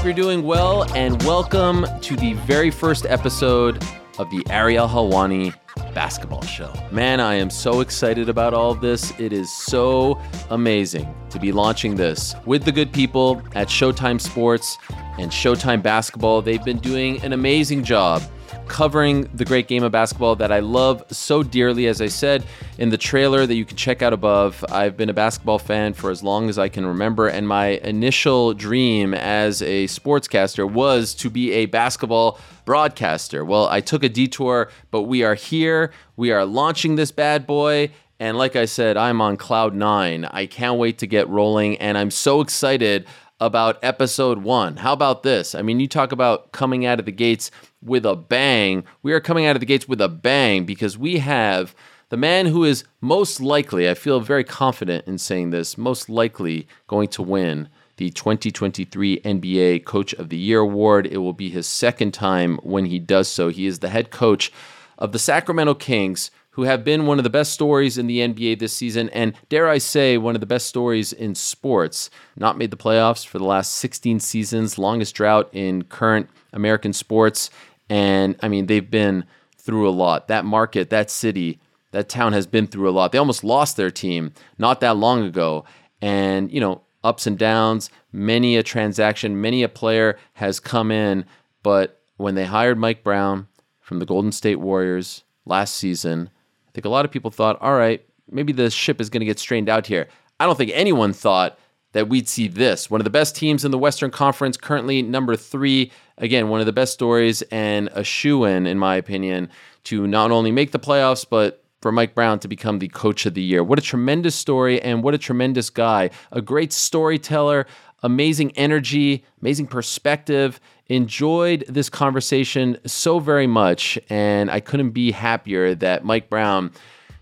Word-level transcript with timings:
Hope 0.00 0.06
you're 0.06 0.14
doing 0.14 0.44
well, 0.44 0.90
and 0.94 1.22
welcome 1.24 1.84
to 2.00 2.16
the 2.16 2.32
very 2.32 2.70
first 2.70 3.04
episode 3.04 3.84
of 4.18 4.30
the 4.30 4.42
Ariel 4.48 4.88
Helwani 4.88 5.54
Basketball 5.92 6.40
Show. 6.40 6.72
Man, 6.90 7.20
I 7.20 7.34
am 7.34 7.50
so 7.50 7.80
excited 7.80 8.30
about 8.30 8.54
all 8.54 8.70
of 8.70 8.80
this. 8.80 9.12
It 9.20 9.30
is 9.34 9.52
so 9.52 10.18
amazing 10.48 11.14
to 11.28 11.38
be 11.38 11.52
launching 11.52 11.96
this 11.96 12.34
with 12.46 12.64
the 12.64 12.72
good 12.72 12.94
people 12.94 13.42
at 13.54 13.68
Showtime 13.68 14.18
Sports 14.18 14.78
and 15.18 15.30
Showtime 15.30 15.82
Basketball. 15.82 16.40
They've 16.40 16.64
been 16.64 16.78
doing 16.78 17.22
an 17.22 17.34
amazing 17.34 17.84
job 17.84 18.22
covering 18.70 19.28
the 19.34 19.44
great 19.44 19.66
game 19.66 19.82
of 19.82 19.90
basketball 19.90 20.36
that 20.36 20.52
I 20.52 20.60
love 20.60 21.02
so 21.10 21.42
dearly. 21.42 21.88
As 21.88 22.00
I 22.00 22.06
said 22.06 22.44
in 22.78 22.90
the 22.90 22.96
trailer 22.96 23.44
that 23.44 23.54
you 23.56 23.64
can 23.64 23.76
check 23.76 24.00
out 24.00 24.12
above, 24.12 24.64
I've 24.70 24.96
been 24.96 25.10
a 25.10 25.12
basketball 25.12 25.58
fan 25.58 25.92
for 25.92 26.08
as 26.08 26.22
long 26.22 26.48
as 26.48 26.56
I 26.56 26.68
can 26.68 26.86
remember, 26.86 27.26
and 27.26 27.48
my 27.48 27.80
initial 27.82 28.54
dream 28.54 29.12
as 29.12 29.60
a 29.60 29.86
sportscaster 29.86 30.70
was 30.70 31.14
to 31.16 31.28
be 31.28 31.52
a 31.52 31.66
basketball 31.66 32.38
broadcaster. 32.64 33.44
Well, 33.44 33.66
I 33.66 33.80
took 33.80 34.04
a 34.04 34.08
detour, 34.08 34.70
but 34.92 35.02
we 35.02 35.24
are 35.24 35.34
here. 35.34 35.90
We 36.16 36.30
are 36.30 36.44
launching 36.44 36.94
this 36.94 37.10
bad 37.10 37.48
boy. 37.48 37.90
And 38.20 38.38
like 38.38 38.54
I 38.54 38.66
said, 38.66 38.96
I'm 38.96 39.20
on 39.20 39.36
cloud 39.36 39.74
nine. 39.74 40.26
I 40.26 40.46
can't 40.46 40.78
wait 40.78 40.98
to 40.98 41.08
get 41.08 41.28
rolling, 41.28 41.76
and 41.78 41.98
I'm 41.98 42.12
so 42.12 42.40
excited 42.40 43.06
about 43.40 43.78
episode 43.82 44.38
one. 44.38 44.76
How 44.76 44.92
about 44.92 45.22
this? 45.22 45.54
I 45.54 45.62
mean, 45.62 45.80
you 45.80 45.88
talk 45.88 46.12
about 46.12 46.52
coming 46.52 46.84
out 46.84 47.00
of 47.00 47.06
the 47.06 47.12
gates 47.12 47.50
with 47.82 48.04
a 48.04 48.16
bang. 48.16 48.84
We 49.02 49.12
are 49.12 49.20
coming 49.20 49.46
out 49.46 49.56
of 49.56 49.60
the 49.60 49.66
gates 49.66 49.88
with 49.88 50.00
a 50.00 50.08
bang 50.08 50.64
because 50.64 50.98
we 50.98 51.18
have 51.18 51.74
the 52.10 52.16
man 52.16 52.46
who 52.46 52.64
is 52.64 52.84
most 53.00 53.40
likely, 53.40 53.88
I 53.88 53.94
feel 53.94 54.20
very 54.20 54.44
confident 54.44 55.06
in 55.06 55.18
saying 55.18 55.50
this, 55.50 55.78
most 55.78 56.08
likely 56.08 56.66
going 56.88 57.08
to 57.08 57.22
win 57.22 57.68
the 57.98 58.10
2023 58.10 59.20
NBA 59.20 59.84
Coach 59.84 60.12
of 60.14 60.28
the 60.28 60.36
Year 60.36 60.60
award. 60.60 61.06
It 61.06 61.18
will 61.18 61.32
be 61.32 61.50
his 61.50 61.66
second 61.66 62.12
time 62.12 62.56
when 62.62 62.86
he 62.86 62.98
does 62.98 63.28
so. 63.28 63.48
He 63.48 63.66
is 63.66 63.78
the 63.78 63.90
head 63.90 64.10
coach 64.10 64.52
of 64.98 65.12
the 65.12 65.18
Sacramento 65.18 65.74
Kings, 65.74 66.30
who 66.54 66.62
have 66.64 66.82
been 66.82 67.06
one 67.06 67.18
of 67.18 67.24
the 67.24 67.30
best 67.30 67.52
stories 67.52 67.96
in 67.96 68.06
the 68.06 68.18
NBA 68.18 68.58
this 68.58 68.72
season, 68.72 69.08
and 69.10 69.34
dare 69.48 69.68
I 69.68 69.78
say, 69.78 70.18
one 70.18 70.34
of 70.34 70.40
the 70.40 70.46
best 70.46 70.66
stories 70.66 71.12
in 71.12 71.34
sports. 71.34 72.10
Not 72.36 72.58
made 72.58 72.70
the 72.70 72.76
playoffs 72.76 73.24
for 73.24 73.38
the 73.38 73.44
last 73.44 73.74
16 73.74 74.18
seasons, 74.18 74.78
longest 74.78 75.14
drought 75.14 75.48
in 75.52 75.84
current 75.84 76.28
American 76.52 76.92
sports. 76.92 77.50
And 77.90 78.36
I 78.40 78.48
mean, 78.48 78.66
they've 78.66 78.90
been 78.90 79.24
through 79.58 79.86
a 79.88 79.90
lot. 79.90 80.28
That 80.28 80.46
market, 80.46 80.88
that 80.88 81.10
city, 81.10 81.60
that 81.90 82.08
town 82.08 82.32
has 82.32 82.46
been 82.46 82.66
through 82.66 82.88
a 82.88 82.92
lot. 82.92 83.12
They 83.12 83.18
almost 83.18 83.44
lost 83.44 83.76
their 83.76 83.90
team 83.90 84.32
not 84.56 84.80
that 84.80 84.96
long 84.96 85.24
ago. 85.24 85.64
And, 86.00 86.50
you 86.50 86.60
know, 86.60 86.82
ups 87.04 87.26
and 87.26 87.36
downs, 87.36 87.90
many 88.12 88.56
a 88.56 88.62
transaction, 88.62 89.40
many 89.40 89.62
a 89.62 89.68
player 89.68 90.18
has 90.34 90.60
come 90.60 90.90
in. 90.90 91.26
But 91.62 92.00
when 92.16 92.36
they 92.36 92.46
hired 92.46 92.78
Mike 92.78 93.02
Brown 93.02 93.48
from 93.80 93.98
the 93.98 94.06
Golden 94.06 94.32
State 94.32 94.56
Warriors 94.56 95.24
last 95.44 95.74
season, 95.74 96.30
I 96.68 96.70
think 96.72 96.84
a 96.84 96.90
lot 96.90 97.04
of 97.04 97.10
people 97.10 97.32
thought, 97.32 97.60
all 97.60 97.74
right, 97.74 98.04
maybe 98.30 98.52
the 98.52 98.70
ship 98.70 99.00
is 99.00 99.10
going 99.10 99.20
to 99.20 99.26
get 99.26 99.40
strained 99.40 99.68
out 99.68 99.88
here. 99.88 100.06
I 100.38 100.46
don't 100.46 100.56
think 100.56 100.70
anyone 100.74 101.12
thought 101.12 101.58
that 101.92 102.08
we'd 102.08 102.28
see 102.28 102.46
this. 102.46 102.88
One 102.88 103.00
of 103.00 103.04
the 103.04 103.10
best 103.10 103.34
teams 103.34 103.64
in 103.64 103.72
the 103.72 103.78
Western 103.78 104.12
Conference, 104.12 104.56
currently 104.56 105.02
number 105.02 105.34
three. 105.34 105.90
Again, 106.20 106.48
one 106.48 106.60
of 106.60 106.66
the 106.66 106.72
best 106.72 106.92
stories 106.92 107.42
and 107.50 107.88
a 107.92 108.04
shoe 108.04 108.44
in, 108.44 108.66
in 108.66 108.78
my 108.78 108.94
opinion, 108.96 109.48
to 109.84 110.06
not 110.06 110.30
only 110.30 110.52
make 110.52 110.70
the 110.70 110.78
playoffs, 110.78 111.26
but 111.28 111.64
for 111.80 111.90
Mike 111.90 112.14
Brown 112.14 112.38
to 112.40 112.48
become 112.48 112.78
the 112.78 112.88
coach 112.88 113.24
of 113.24 113.34
the 113.34 113.42
year. 113.42 113.64
What 113.64 113.78
a 113.78 113.82
tremendous 113.82 114.34
story 114.34 114.80
and 114.82 115.02
what 115.02 115.14
a 115.14 115.18
tremendous 115.18 115.70
guy. 115.70 116.10
A 116.30 116.42
great 116.42 116.72
storyteller, 116.72 117.66
amazing 118.02 118.52
energy, 118.52 119.24
amazing 119.40 119.66
perspective. 119.66 120.60
Enjoyed 120.88 121.64
this 121.68 121.88
conversation 121.88 122.76
so 122.84 123.18
very 123.18 123.46
much, 123.46 123.98
and 124.10 124.50
I 124.50 124.60
couldn't 124.60 124.90
be 124.90 125.12
happier 125.12 125.74
that 125.76 126.04
Mike 126.04 126.28
Brown 126.28 126.72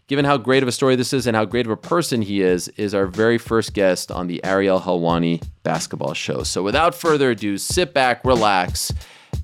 given 0.09 0.25
how 0.25 0.39
great 0.39 0.63
of 0.63 0.69
a 0.69 0.73
story 0.73 0.97
this 0.97 1.13
is 1.13 1.27
and 1.27 1.37
how 1.37 1.45
great 1.45 1.67
of 1.67 1.71
a 1.71 1.77
person 1.77 2.23
he 2.23 2.41
is, 2.41 2.69
is 2.69 2.95
our 2.95 3.07
very 3.07 3.39
first 3.39 3.75
guest 3.75 4.11
on 4.11 4.27
the 4.27 4.43
Ariel 4.45 4.81
Helwani 4.81 5.43
basketball 5.63 6.15
show. 6.15 6.43
So 6.43 6.63
without 6.63 6.95
further 6.95 7.31
ado, 7.31 7.59
sit 7.59 7.95
back, 7.95 8.25
relax, 8.25 8.91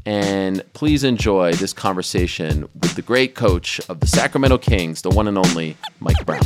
and 0.06 0.62
please 0.72 1.04
enjoy 1.04 1.52
this 1.52 1.72
conversation 1.72 2.62
with 2.75 2.94
the 2.94 3.02
great 3.02 3.34
coach 3.34 3.80
of 3.88 4.00
the 4.00 4.06
Sacramento 4.06 4.58
Kings, 4.58 5.02
the 5.02 5.10
one 5.10 5.28
and 5.28 5.38
only 5.38 5.76
Mike 6.00 6.25
Brown. 6.25 6.42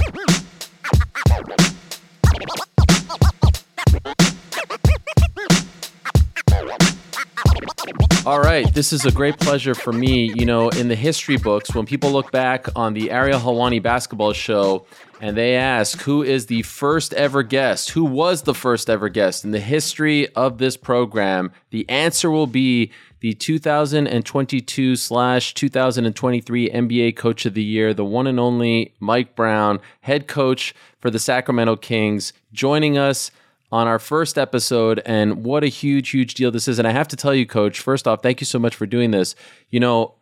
All 8.28 8.41
right, 8.41 8.71
this 8.75 8.93
is 8.93 9.06
a 9.06 9.11
great 9.11 9.39
pleasure 9.39 9.75
for 9.75 9.91
me. 9.91 10.31
You 10.34 10.44
know, 10.44 10.69
in 10.69 10.89
the 10.89 10.94
history 10.94 11.39
books, 11.39 11.75
when 11.75 11.87
people 11.87 12.12
look 12.12 12.31
back 12.31 12.66
on 12.77 12.93
the 12.93 13.11
Ariel 13.11 13.41
Helwani 13.41 13.83
basketball 13.83 14.34
show 14.34 14.84
and 15.19 15.34
they 15.34 15.56
ask 15.56 16.03
who 16.03 16.22
is 16.22 16.44
the 16.44 16.61
first 16.61 17.15
ever 17.15 17.43
guest, 17.43 17.89
who 17.89 18.05
was 18.05 18.43
the 18.43 18.53
first 18.53 18.91
ever 18.91 19.09
guest 19.09 19.47
in 19.47 19.53
the 19.53 19.61
history 19.61 20.28
of 20.34 20.59
this 20.59 20.77
program, 20.77 21.53
the 21.71 21.89
answer 21.89 22.31
will 22.31 22.47
be 22.47 22.93
the 23.21 23.33
2022 23.33 24.95
slash 24.95 25.55
2023 25.55 26.69
NBA 26.69 27.16
Coach 27.16 27.47
of 27.47 27.55
the 27.55 27.65
Year, 27.65 27.95
the 27.95 28.05
one 28.05 28.27
and 28.27 28.39
only 28.39 28.93
Mike 29.00 29.34
Brown, 29.37 29.81
head 30.03 30.28
coach 30.28 30.75
for 31.00 31.09
the 31.09 31.19
Sacramento 31.19 31.77
Kings, 31.77 32.34
joining 32.53 32.99
us 32.99 33.31
on 33.70 33.86
our 33.86 33.98
first 33.98 34.38
episode. 34.38 35.02
And 35.04 35.44
what 35.44 35.64
a 35.64 35.68
huge, 35.68 36.10
huge 36.10 36.34
deal 36.34 36.50
this 36.50 36.68
is. 36.68 36.78
And 36.78 36.88
I 36.88 36.92
have 36.92 37.08
to 37.08 37.16
tell 37.16 37.34
you, 37.34 37.46
coach, 37.46 37.80
first 37.80 38.08
off, 38.08 38.22
thank 38.22 38.40
you 38.40 38.44
so 38.44 38.58
much 38.58 38.74
for 38.74 38.86
doing 38.86 39.10
this. 39.10 39.34
You 39.70 39.80
know, 39.80 40.14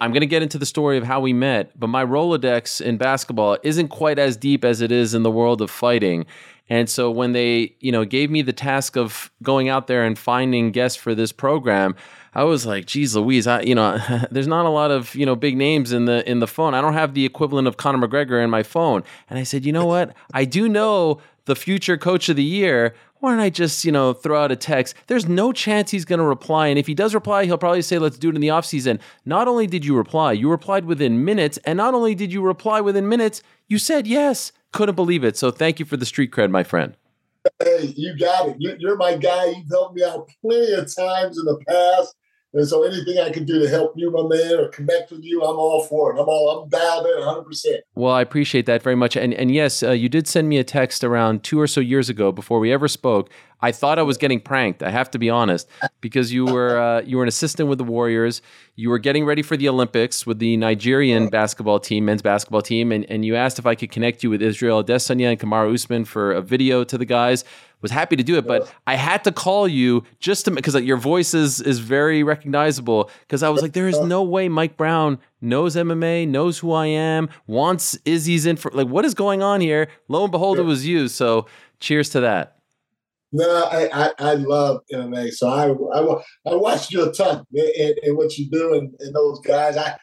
I'm 0.00 0.10
going 0.10 0.22
to 0.22 0.26
get 0.26 0.42
into 0.42 0.58
the 0.58 0.66
story 0.66 0.98
of 0.98 1.04
how 1.04 1.20
we 1.20 1.32
met, 1.32 1.78
but 1.78 1.86
my 1.86 2.04
Rolodex 2.04 2.80
in 2.80 2.96
basketball 2.96 3.56
isn't 3.62 3.88
quite 3.88 4.18
as 4.18 4.36
deep 4.36 4.64
as 4.64 4.80
it 4.80 4.90
is 4.90 5.14
in 5.14 5.22
the 5.22 5.30
world 5.30 5.62
of 5.62 5.70
fighting. 5.70 6.26
And 6.68 6.88
so 6.88 7.10
when 7.10 7.32
they, 7.32 7.76
you 7.80 7.92
know, 7.92 8.04
gave 8.04 8.30
me 8.30 8.42
the 8.42 8.52
task 8.52 8.96
of 8.96 9.30
going 9.42 9.68
out 9.68 9.86
there 9.86 10.04
and 10.04 10.18
finding 10.18 10.72
guests 10.72 10.96
for 10.96 11.14
this 11.14 11.30
program, 11.30 11.94
I 12.34 12.44
was 12.44 12.64
like, 12.64 12.86
geez 12.86 13.14
Louise, 13.14 13.46
I, 13.46 13.60
you 13.60 13.74
know, 13.74 13.98
there's 14.30 14.46
not 14.46 14.64
a 14.64 14.70
lot 14.70 14.90
of, 14.90 15.14
you 15.14 15.26
know, 15.26 15.36
big 15.36 15.56
names 15.56 15.92
in 15.92 16.06
the 16.06 16.28
in 16.28 16.40
the 16.40 16.46
phone. 16.46 16.74
I 16.74 16.80
don't 16.80 16.94
have 16.94 17.14
the 17.14 17.24
equivalent 17.24 17.68
of 17.68 17.76
Conor 17.76 18.06
McGregor 18.06 18.42
in 18.42 18.48
my 18.48 18.62
phone. 18.62 19.04
And 19.28 19.38
I 19.38 19.42
said, 19.42 19.64
you 19.64 19.72
know 19.72 19.86
what? 19.86 20.16
I 20.32 20.46
do 20.46 20.68
know 20.68 21.20
the 21.44 21.56
future 21.56 21.96
coach 21.96 22.28
of 22.28 22.36
the 22.36 22.42
year, 22.42 22.94
why 23.20 23.30
don't 23.30 23.40
I 23.40 23.50
just, 23.50 23.84
you 23.84 23.92
know, 23.92 24.12
throw 24.12 24.42
out 24.42 24.50
a 24.50 24.56
text? 24.56 24.96
There's 25.06 25.28
no 25.28 25.52
chance 25.52 25.90
he's 25.90 26.04
going 26.04 26.18
to 26.18 26.24
reply. 26.24 26.66
And 26.68 26.78
if 26.78 26.86
he 26.86 26.94
does 26.94 27.14
reply, 27.14 27.44
he'll 27.44 27.58
probably 27.58 27.82
say, 27.82 27.98
let's 27.98 28.18
do 28.18 28.30
it 28.30 28.34
in 28.34 28.40
the 28.40 28.48
offseason. 28.48 28.98
Not 29.24 29.46
only 29.46 29.66
did 29.66 29.84
you 29.84 29.96
reply, 29.96 30.32
you 30.32 30.50
replied 30.50 30.84
within 30.84 31.24
minutes. 31.24 31.58
And 31.64 31.76
not 31.76 31.94
only 31.94 32.14
did 32.14 32.32
you 32.32 32.42
reply 32.42 32.80
within 32.80 33.08
minutes, 33.08 33.42
you 33.68 33.78
said 33.78 34.06
yes. 34.06 34.52
Couldn't 34.72 34.96
believe 34.96 35.22
it. 35.22 35.36
So 35.36 35.50
thank 35.50 35.78
you 35.78 35.84
for 35.84 35.96
the 35.96 36.06
street 36.06 36.32
cred, 36.32 36.50
my 36.50 36.64
friend. 36.64 36.96
Hey, 37.62 37.92
you 37.96 38.16
got 38.18 38.48
it. 38.48 38.56
You're 38.58 38.96
my 38.96 39.16
guy. 39.16 39.46
You've 39.46 39.68
helped 39.70 39.96
me 39.96 40.04
out 40.04 40.28
plenty 40.40 40.72
of 40.72 40.94
times 40.94 41.38
in 41.38 41.44
the 41.44 41.58
past. 41.68 42.14
And 42.54 42.68
so 42.68 42.82
anything 42.82 43.18
I 43.18 43.30
can 43.30 43.44
do 43.46 43.60
to 43.60 43.68
help 43.68 43.94
you, 43.96 44.10
my 44.10 44.22
man, 44.22 44.58
or 44.58 44.68
connect 44.68 45.10
with 45.10 45.24
you, 45.24 45.42
I'm 45.42 45.56
all 45.56 45.84
for 45.84 46.14
it. 46.14 46.20
I'm 46.20 46.28
all 46.28 46.62
I'm 46.62 46.68
dialed 46.68 47.06
in 47.06 47.18
100. 47.18 47.42
percent 47.44 47.80
Well, 47.94 48.12
I 48.12 48.20
appreciate 48.20 48.66
that 48.66 48.82
very 48.82 48.96
much. 48.96 49.16
And 49.16 49.32
and 49.32 49.54
yes, 49.54 49.82
uh, 49.82 49.92
you 49.92 50.08
did 50.08 50.28
send 50.28 50.48
me 50.48 50.58
a 50.58 50.64
text 50.64 51.02
around 51.02 51.44
two 51.44 51.58
or 51.58 51.66
so 51.66 51.80
years 51.80 52.10
ago 52.10 52.30
before 52.30 52.58
we 52.58 52.72
ever 52.72 52.88
spoke. 52.88 53.30
I 53.64 53.70
thought 53.70 53.98
I 53.98 54.02
was 54.02 54.18
getting 54.18 54.40
pranked. 54.40 54.82
I 54.82 54.90
have 54.90 55.08
to 55.12 55.18
be 55.18 55.30
honest, 55.30 55.68
because 56.00 56.32
you 56.32 56.44
were 56.44 56.78
uh, 56.78 57.00
you 57.02 57.16
were 57.16 57.22
an 57.22 57.28
assistant 57.28 57.68
with 57.68 57.78
the 57.78 57.84
Warriors. 57.84 58.42
You 58.74 58.90
were 58.90 58.98
getting 58.98 59.24
ready 59.24 59.42
for 59.42 59.56
the 59.56 59.68
Olympics 59.68 60.26
with 60.26 60.38
the 60.38 60.56
Nigerian 60.56 61.28
basketball 61.28 61.78
team, 61.78 62.04
men's 62.06 62.22
basketball 62.22 62.62
team, 62.62 62.90
and, 62.90 63.08
and 63.08 63.24
you 63.24 63.36
asked 63.36 63.58
if 63.58 63.66
I 63.66 63.76
could 63.76 63.92
connect 63.92 64.22
you 64.22 64.30
with 64.30 64.42
Israel 64.42 64.82
Adesanya 64.82 65.30
and 65.30 65.40
Kamaru 65.40 65.72
Usman 65.74 66.04
for 66.04 66.32
a 66.32 66.42
video 66.42 66.82
to 66.84 66.98
the 66.98 67.04
guys 67.04 67.44
was 67.82 67.90
happy 67.90 68.16
to 68.16 68.22
do 68.22 68.36
it, 68.36 68.46
but 68.46 68.72
I 68.86 68.94
had 68.94 69.24
to 69.24 69.32
call 69.32 69.68
you 69.68 70.04
just 70.20 70.46
to 70.46 70.50
because 70.50 70.74
like, 70.74 70.84
your 70.84 70.96
voice 70.96 71.34
is 71.34 71.60
is 71.60 71.80
very 71.80 72.22
recognizable. 72.22 73.10
Because 73.20 73.42
I 73.42 73.48
was 73.48 73.60
like, 73.60 73.72
there 73.72 73.88
is 73.88 73.98
no 74.00 74.22
way 74.22 74.48
Mike 74.48 74.76
Brown 74.76 75.18
knows 75.40 75.76
MMA, 75.76 76.28
knows 76.28 76.58
who 76.58 76.72
I 76.72 76.86
am, 76.86 77.28
wants 77.46 77.98
Izzy's 78.04 78.46
in 78.46 78.56
for 78.56 78.70
like 78.72 78.88
what 78.88 79.04
is 79.04 79.14
going 79.14 79.42
on 79.42 79.60
here. 79.60 79.88
Lo 80.08 80.22
and 80.22 80.32
behold, 80.32 80.58
it 80.58 80.62
was 80.62 80.86
you. 80.86 81.08
So 81.08 81.46
cheers 81.80 82.08
to 82.10 82.20
that. 82.20 82.56
No, 83.34 83.64
I, 83.64 83.88
I, 83.92 84.10
I, 84.18 84.34
love 84.34 84.82
MMA, 84.92 85.30
so 85.30 85.48
I, 85.48 85.70
I, 85.70 86.52
I 86.52 86.54
watched 86.54 86.92
you 86.92 87.08
a 87.08 87.10
ton 87.10 87.46
and, 87.54 87.94
and 88.02 88.14
what 88.14 88.36
you 88.36 88.50
do 88.50 88.74
and, 88.74 88.94
and 89.00 89.14
those 89.14 89.40
guys. 89.40 89.78
I 89.78 89.96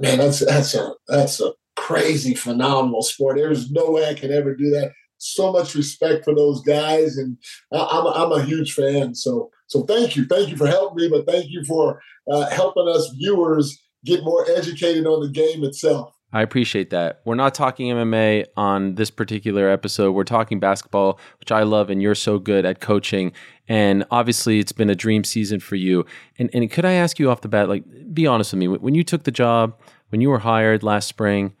man, 0.00 0.18
that's 0.18 0.40
that's 0.40 0.74
a 0.74 0.92
that's 1.06 1.40
a 1.40 1.52
crazy, 1.76 2.34
phenomenal 2.34 3.02
sport. 3.02 3.36
There's 3.36 3.70
no 3.70 3.90
way 3.90 4.08
I 4.08 4.14
can 4.14 4.32
ever 4.32 4.54
do 4.54 4.70
that. 4.70 4.92
So 5.18 5.52
much 5.52 5.74
respect 5.74 6.24
for 6.24 6.34
those 6.34 6.62
guys, 6.62 7.16
and 7.16 7.36
I, 7.72 7.78
I'm 7.78 8.06
a, 8.06 8.10
I'm 8.10 8.32
a 8.32 8.44
huge 8.44 8.72
fan. 8.72 9.14
So 9.14 9.50
so 9.68 9.82
thank 9.82 10.16
you, 10.16 10.24
thank 10.24 10.48
you 10.48 10.56
for 10.56 10.66
helping 10.66 10.96
me, 11.04 11.08
but 11.08 11.30
thank 11.30 11.50
you 11.50 11.62
for 11.64 12.00
uh, 12.30 12.48
helping 12.48 12.88
us 12.88 13.10
viewers 13.18 13.78
get 14.04 14.24
more 14.24 14.46
educated 14.50 15.06
on 15.06 15.20
the 15.20 15.28
game 15.28 15.62
itself. 15.62 16.14
I 16.32 16.42
appreciate 16.42 16.90
that. 16.90 17.20
We're 17.24 17.36
not 17.36 17.54
talking 17.54 17.88
MMA 17.88 18.46
on 18.56 18.96
this 18.96 19.10
particular 19.10 19.70
episode. 19.70 20.12
We're 20.12 20.24
talking 20.24 20.60
basketball, 20.60 21.18
which 21.40 21.50
I 21.50 21.62
love, 21.62 21.88
and 21.88 22.02
you're 22.02 22.14
so 22.14 22.38
good 22.38 22.66
at 22.66 22.80
coaching. 22.80 23.32
And 23.66 24.04
obviously, 24.10 24.58
it's 24.58 24.72
been 24.72 24.90
a 24.90 24.94
dream 24.94 25.24
season 25.24 25.58
for 25.58 25.76
you. 25.76 26.04
And, 26.38 26.50
and 26.52 26.70
could 26.70 26.84
I 26.84 26.92
ask 26.92 27.18
you 27.18 27.30
off 27.30 27.40
the 27.40 27.48
bat, 27.48 27.68
like, 27.68 27.84
be 28.12 28.26
honest 28.26 28.52
with 28.52 28.58
me, 28.58 28.68
when 28.68 28.94
you 28.94 29.04
took 29.04 29.24
the 29.24 29.30
job, 29.30 29.80
when 30.10 30.20
you 30.20 30.28
were 30.28 30.40
hired 30.40 30.82
last 30.82 31.08
spring, 31.08 31.54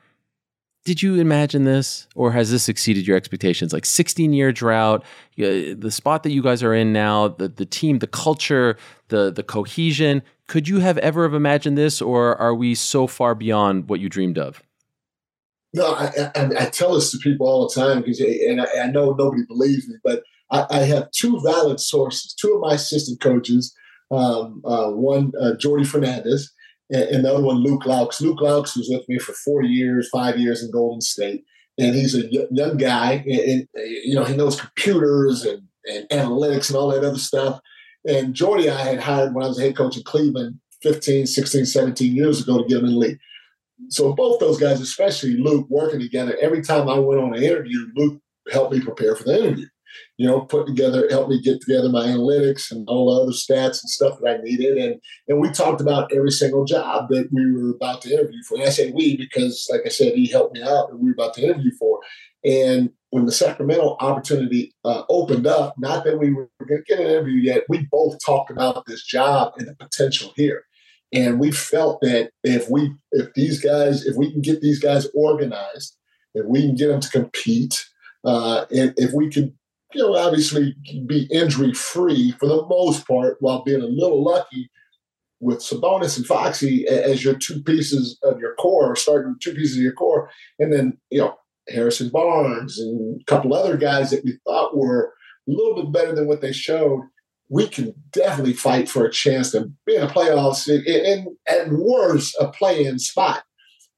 did 0.88 1.02
you 1.02 1.16
imagine 1.16 1.64
this 1.64 2.06
or 2.14 2.32
has 2.32 2.50
this 2.50 2.68
exceeded 2.68 3.06
your 3.06 3.16
expectations 3.16 3.72
like 3.72 3.84
16 3.84 4.32
year 4.32 4.52
drought 4.52 5.04
the 5.36 5.90
spot 5.90 6.22
that 6.22 6.30
you 6.32 6.42
guys 6.42 6.62
are 6.62 6.74
in 6.74 6.92
now 6.92 7.28
the, 7.28 7.48
the 7.48 7.66
team 7.66 7.98
the 7.98 8.06
culture 8.06 8.76
the 9.08 9.30
the 9.30 9.42
cohesion 9.42 10.22
could 10.48 10.66
you 10.66 10.80
have 10.80 10.98
ever 10.98 11.24
have 11.24 11.34
imagined 11.34 11.78
this, 11.78 12.02
or 12.02 12.34
are 12.36 12.54
we 12.54 12.74
so 12.74 13.06
far 13.06 13.34
beyond 13.34 13.88
what 13.88 14.00
you 14.00 14.08
dreamed 14.08 14.38
of? 14.38 14.62
No, 15.74 15.92
I, 15.92 16.30
I, 16.34 16.50
I 16.60 16.64
tell 16.70 16.94
this 16.94 17.12
to 17.12 17.18
people 17.18 17.46
all 17.46 17.68
the 17.68 17.74
time 17.74 18.00
because, 18.00 18.18
and 18.20 18.62
I, 18.62 18.66
I, 18.84 18.86
know 18.86 19.12
nobody 19.12 19.42
believes 19.46 19.86
me, 19.86 19.96
but 20.02 20.22
I, 20.50 20.66
I, 20.70 20.78
have 20.84 21.10
two 21.10 21.38
valid 21.44 21.78
sources. 21.78 22.32
Two 22.32 22.54
of 22.54 22.62
my 22.62 22.74
assistant 22.74 23.20
coaches, 23.20 23.76
um, 24.10 24.62
uh, 24.64 24.88
one 24.88 25.32
uh, 25.38 25.52
Jordi 25.62 25.86
Fernandez, 25.86 26.50
and, 26.90 27.24
the 27.24 27.32
other 27.32 27.42
one 27.42 27.58
Luke 27.58 27.82
Loucks. 27.84 28.20
Luke 28.20 28.38
Loucks 28.40 28.76
was 28.76 28.88
with 28.90 29.08
me 29.08 29.18
for 29.18 29.32
four 29.32 29.62
years, 29.62 30.08
five 30.08 30.38
years 30.38 30.62
in 30.62 30.70
Golden 30.70 31.00
State, 31.00 31.44
and 31.78 31.94
he's 31.94 32.14
a 32.14 32.26
young 32.50 32.76
guy, 32.76 33.24
and, 33.26 33.40
and 33.40 33.68
you 33.74 34.14
know 34.14 34.24
he 34.24 34.36
knows 34.36 34.60
computers 34.60 35.44
and, 35.44 35.62
and 35.90 36.08
analytics 36.08 36.68
and 36.68 36.76
all 36.76 36.88
that 36.88 37.04
other 37.04 37.18
stuff. 37.18 37.60
And 38.06 38.34
Jordi, 38.34 38.70
I 38.70 38.82
had 38.82 39.00
hired 39.00 39.34
when 39.34 39.44
I 39.44 39.48
was 39.48 39.58
a 39.58 39.62
head 39.62 39.76
coach 39.76 39.96
in 39.96 40.02
Cleveland 40.02 40.60
15, 40.82 41.26
16, 41.26 41.66
17 41.66 42.14
years 42.14 42.42
ago 42.42 42.58
to 42.58 42.68
get 42.68 42.78
him 42.78 42.86
in 42.86 42.92
the 42.92 42.98
league. 42.98 43.18
So 43.88 44.12
both 44.12 44.40
those 44.40 44.58
guys, 44.58 44.80
especially 44.80 45.36
Luke, 45.36 45.66
working 45.68 46.00
together, 46.00 46.36
every 46.40 46.62
time 46.62 46.88
I 46.88 46.98
went 46.98 47.20
on 47.20 47.34
an 47.34 47.42
interview, 47.42 47.86
Luke 47.94 48.20
helped 48.50 48.72
me 48.72 48.80
prepare 48.80 49.14
for 49.14 49.24
the 49.24 49.38
interview. 49.38 49.66
You 50.18 50.26
know, 50.26 50.40
put 50.42 50.66
together, 50.66 51.06
helped 51.08 51.30
me 51.30 51.40
get 51.40 51.60
together 51.60 51.88
my 51.88 52.06
analytics 52.06 52.70
and 52.70 52.86
all 52.88 53.14
the 53.14 53.22
other 53.22 53.32
stats 53.32 53.82
and 53.82 53.88
stuff 53.88 54.18
that 54.20 54.38
I 54.38 54.42
needed. 54.42 54.76
And 54.76 55.00
and 55.28 55.40
we 55.40 55.50
talked 55.50 55.80
about 55.80 56.12
every 56.12 56.32
single 56.32 56.64
job 56.64 57.08
that 57.10 57.28
we 57.32 57.50
were 57.50 57.70
about 57.70 58.02
to 58.02 58.12
interview 58.12 58.42
for. 58.46 58.56
And 58.56 58.64
I 58.64 58.70
say 58.70 58.90
we 58.90 59.16
because, 59.16 59.68
like 59.70 59.82
I 59.86 59.90
said, 59.90 60.14
he 60.14 60.26
helped 60.26 60.54
me 60.54 60.62
out 60.62 60.90
and 60.90 60.98
we 60.98 61.06
were 61.06 61.14
about 61.14 61.34
to 61.34 61.42
interview 61.42 61.70
for. 61.78 62.00
And 62.44 62.90
when 63.10 63.24
the 63.24 63.32
Sacramento 63.32 63.96
opportunity 64.00 64.74
uh, 64.84 65.02
opened 65.08 65.46
up, 65.46 65.74
not 65.78 66.04
that 66.04 66.18
we 66.18 66.32
were 66.32 66.50
going 66.66 66.82
to 66.84 66.84
get 66.86 67.00
an 67.00 67.06
interview 67.06 67.40
yet, 67.40 67.64
we 67.68 67.86
both 67.90 68.18
talked 68.24 68.50
about 68.50 68.84
this 68.86 69.02
job 69.02 69.54
and 69.56 69.66
the 69.66 69.74
potential 69.74 70.32
here. 70.36 70.64
And 71.12 71.40
we 71.40 71.50
felt 71.50 72.00
that 72.02 72.30
if 72.44 72.68
we, 72.68 72.92
if 73.12 73.32
these 73.34 73.62
guys, 73.62 74.04
if 74.04 74.16
we 74.16 74.30
can 74.30 74.42
get 74.42 74.60
these 74.60 74.78
guys 74.78 75.06
organized, 75.14 75.96
if 76.34 76.44
we 76.46 76.60
can 76.60 76.74
get 76.74 76.88
them 76.88 77.00
to 77.00 77.10
compete, 77.10 77.86
uh, 78.24 78.66
and 78.70 78.92
if 78.96 79.12
we 79.14 79.30
can, 79.30 79.57
you 79.94 80.02
know, 80.02 80.16
obviously 80.16 80.74
be 81.06 81.28
injury 81.32 81.72
free 81.72 82.32
for 82.32 82.46
the 82.46 82.66
most 82.66 83.06
part, 83.06 83.36
while 83.40 83.62
being 83.64 83.80
a 83.80 83.86
little 83.86 84.22
lucky 84.22 84.70
with 85.40 85.58
Sabonis 85.58 86.16
and 86.16 86.26
Foxy 86.26 86.86
as 86.86 87.24
your 87.24 87.34
two 87.34 87.62
pieces 87.62 88.18
of 88.22 88.40
your 88.40 88.54
core, 88.56 88.96
starting 88.96 89.36
two 89.40 89.54
pieces 89.54 89.76
of 89.76 89.82
your 89.82 89.92
core, 89.92 90.30
and 90.58 90.72
then 90.72 90.98
you 91.10 91.20
know 91.20 91.36
Harrison 91.68 92.08
Barnes 92.10 92.78
and 92.78 93.20
a 93.20 93.24
couple 93.24 93.54
other 93.54 93.76
guys 93.76 94.10
that 94.10 94.24
we 94.24 94.38
thought 94.44 94.76
were 94.76 95.12
a 95.48 95.50
little 95.50 95.82
bit 95.82 95.92
better 95.92 96.14
than 96.14 96.26
what 96.26 96.40
they 96.40 96.52
showed, 96.52 97.02
we 97.48 97.66
can 97.66 97.94
definitely 98.12 98.52
fight 98.52 98.88
for 98.88 99.04
a 99.04 99.10
chance 99.10 99.52
to 99.52 99.70
be 99.86 99.96
in 99.96 100.02
a 100.02 100.08
playoffs 100.08 100.68
and, 100.68 101.28
at 101.46 101.68
worst 101.70 102.36
a 102.40 102.48
play-in 102.48 102.98
spot. 102.98 103.42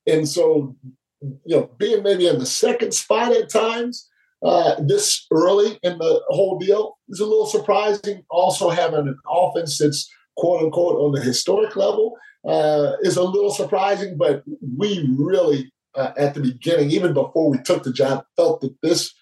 And 0.06 0.28
so, 0.28 0.76
you 1.20 1.56
know, 1.56 1.70
being 1.78 2.02
maybe 2.02 2.28
in 2.28 2.38
the 2.38 2.46
second 2.46 2.94
spot 2.94 3.32
at 3.32 3.50
times 3.50 4.08
uh, 4.42 4.76
this 4.80 5.26
early 5.30 5.78
in 5.82 5.98
the 5.98 6.22
whole 6.28 6.58
deal 6.58 6.98
is 7.08 7.20
a 7.20 7.24
little 7.24 7.46
surprising. 7.46 8.24
Also, 8.30 8.70
having 8.70 9.06
an 9.06 9.18
offense 9.28 9.78
that's 9.78 10.10
quote 10.36 10.62
unquote 10.62 10.96
on 10.96 11.12
the 11.12 11.20
historic 11.20 11.76
level 11.76 12.16
uh, 12.48 12.92
is 13.02 13.16
a 13.16 13.22
little 13.22 13.50
surprising, 13.50 14.16
but 14.16 14.42
we 14.78 15.06
really 15.18 15.70
uh, 15.94 16.12
at 16.16 16.34
the 16.34 16.40
beginning, 16.40 16.90
even 16.90 17.12
before 17.12 17.50
we 17.50 17.58
took 17.58 17.82
the 17.82 17.92
job, 17.92 18.24
felt 18.36 18.60
that 18.60 18.74
this 18.82 19.12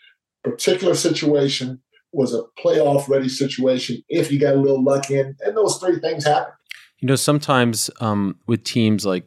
particular 0.45 0.95
situation 0.95 1.81
was 2.13 2.35
a 2.35 2.43
playoff 2.59 3.09
ready 3.09 3.29
situation 3.29 4.03
if 4.09 4.31
you 4.31 4.39
got 4.39 4.55
a 4.55 4.61
little 4.61 4.83
luck 4.83 5.11
in. 5.11 5.37
And 5.41 5.57
those 5.57 5.79
three 5.79 5.99
things 5.99 6.25
happen. 6.25 6.53
You 6.99 7.09
know, 7.09 7.17
sometimes 7.17 7.91
um, 8.01 8.39
with 8.47 8.65
teams 8.65 9.07
like 9.07 9.25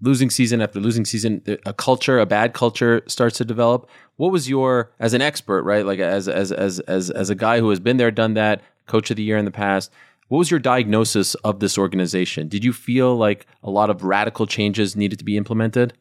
losing 0.00 0.30
season 0.30 0.60
after 0.60 0.80
losing 0.80 1.04
season, 1.04 1.42
a 1.66 1.72
culture, 1.72 2.18
a 2.18 2.26
bad 2.26 2.54
culture 2.54 3.02
starts 3.06 3.38
to 3.38 3.44
develop. 3.44 3.88
What 4.16 4.32
was 4.32 4.48
your, 4.48 4.90
as 4.98 5.14
an 5.14 5.22
expert, 5.22 5.62
right? 5.62 5.84
Like 5.84 5.98
as 5.98 6.28
as 6.28 6.52
as 6.52 6.80
as 6.80 7.10
as 7.10 7.30
a 7.30 7.34
guy 7.34 7.60
who 7.60 7.70
has 7.70 7.80
been 7.80 7.96
there, 7.96 8.10
done 8.10 8.34
that, 8.34 8.62
coach 8.86 9.10
of 9.10 9.16
the 9.16 9.22
year 9.22 9.36
in 9.36 9.44
the 9.44 9.50
past. 9.50 9.90
What 10.28 10.38
was 10.38 10.50
your 10.50 10.60
diagnosis 10.60 11.34
of 11.36 11.58
this 11.58 11.76
organization? 11.76 12.48
Did 12.48 12.64
you 12.64 12.72
feel 12.72 13.16
like 13.16 13.46
a 13.62 13.70
lot 13.70 13.90
of 13.90 14.04
radical 14.04 14.46
changes 14.46 14.94
needed 14.94 15.18
to 15.18 15.24
be 15.24 15.36
implemented? 15.36 15.94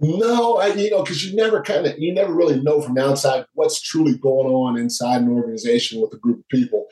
No, 0.00 0.56
I, 0.56 0.74
you 0.74 0.90
know, 0.90 1.02
because 1.02 1.24
you 1.24 1.34
never 1.34 1.62
kind 1.62 1.86
of 1.86 1.98
you 1.98 2.12
never 2.12 2.34
really 2.34 2.60
know 2.60 2.82
from 2.82 2.98
outside 2.98 3.46
what's 3.54 3.80
truly 3.80 4.18
going 4.18 4.48
on 4.48 4.76
inside 4.76 5.22
an 5.22 5.30
organization 5.30 6.02
with 6.02 6.12
a 6.12 6.18
group 6.18 6.40
of 6.40 6.48
people. 6.48 6.86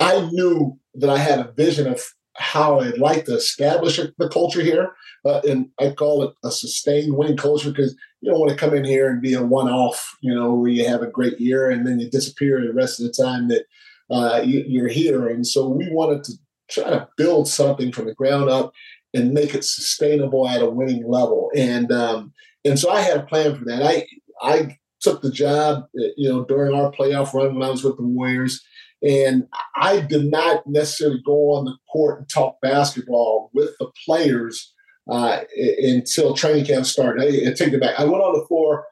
I 0.00 0.28
knew 0.32 0.78
that 0.94 1.10
I 1.10 1.18
had 1.18 1.38
a 1.38 1.52
vision 1.52 1.86
of 1.86 2.02
how 2.38 2.80
I'd 2.80 2.98
like 2.98 3.24
to 3.26 3.34
establish 3.34 3.96
the 3.96 4.28
culture 4.28 4.62
here, 4.62 4.92
uh, 5.24 5.40
and 5.48 5.70
I 5.78 5.90
call 5.90 6.22
it 6.22 6.34
a 6.44 6.50
sustained 6.50 7.16
winning 7.16 7.36
culture 7.36 7.70
because 7.70 7.96
you 8.20 8.30
don't 8.30 8.40
want 8.40 8.50
to 8.50 8.56
come 8.56 8.74
in 8.74 8.84
here 8.84 9.08
and 9.08 9.20
be 9.20 9.34
a 9.34 9.42
one-off, 9.42 10.16
you 10.20 10.34
know, 10.34 10.54
where 10.54 10.70
you 10.70 10.86
have 10.86 11.02
a 11.02 11.06
great 11.06 11.40
year 11.40 11.70
and 11.70 11.86
then 11.86 11.98
you 11.98 12.08
disappear 12.08 12.60
the 12.60 12.72
rest 12.72 13.00
of 13.00 13.06
the 13.06 13.12
time 13.12 13.48
that 13.48 13.64
uh, 14.10 14.40
you, 14.44 14.84
are 14.84 14.88
here. 14.88 15.28
And 15.28 15.46
so 15.46 15.68
we 15.68 15.90
wanted 15.90 16.24
to 16.24 16.32
try 16.70 16.90
to 16.90 17.08
build 17.16 17.48
something 17.48 17.92
from 17.92 18.06
the 18.06 18.14
ground 18.14 18.48
up 18.48 18.72
and 19.14 19.32
make 19.32 19.54
it 19.54 19.64
sustainable 19.64 20.48
at 20.48 20.62
a 20.62 20.70
winning 20.70 21.08
level. 21.08 21.50
And 21.56 21.90
um, 21.92 22.32
and 22.64 22.78
so 22.78 22.90
I 22.90 23.00
had 23.00 23.16
a 23.16 23.26
plan 23.26 23.56
for 23.56 23.64
that. 23.64 23.82
I 23.82 24.06
I 24.42 24.78
took 25.00 25.22
the 25.22 25.30
job, 25.30 25.84
you 25.94 26.28
know, 26.28 26.44
during 26.44 26.74
our 26.74 26.90
playoff 26.92 27.32
run 27.32 27.54
when 27.54 27.62
I 27.62 27.70
was 27.70 27.84
with 27.84 27.96
the 27.96 28.02
Warriors, 28.02 28.60
and 29.02 29.46
I 29.76 30.00
did 30.00 30.30
not 30.30 30.66
necessarily 30.66 31.22
go 31.24 31.52
on 31.52 31.64
the 31.64 31.76
court 31.90 32.18
and 32.18 32.28
talk 32.28 32.60
basketball 32.60 33.50
with 33.54 33.70
the 33.78 33.90
players 34.04 34.72
uh, 35.08 35.40
until 35.78 36.34
training 36.34 36.66
camp 36.66 36.84
started. 36.84 37.22
I, 37.22 37.50
I 37.50 37.54
take 37.54 37.72
it 37.72 37.80
back. 37.80 37.98
I 37.98 38.04
went 38.04 38.22
on 38.22 38.38
the 38.38 38.46
floor 38.46 38.86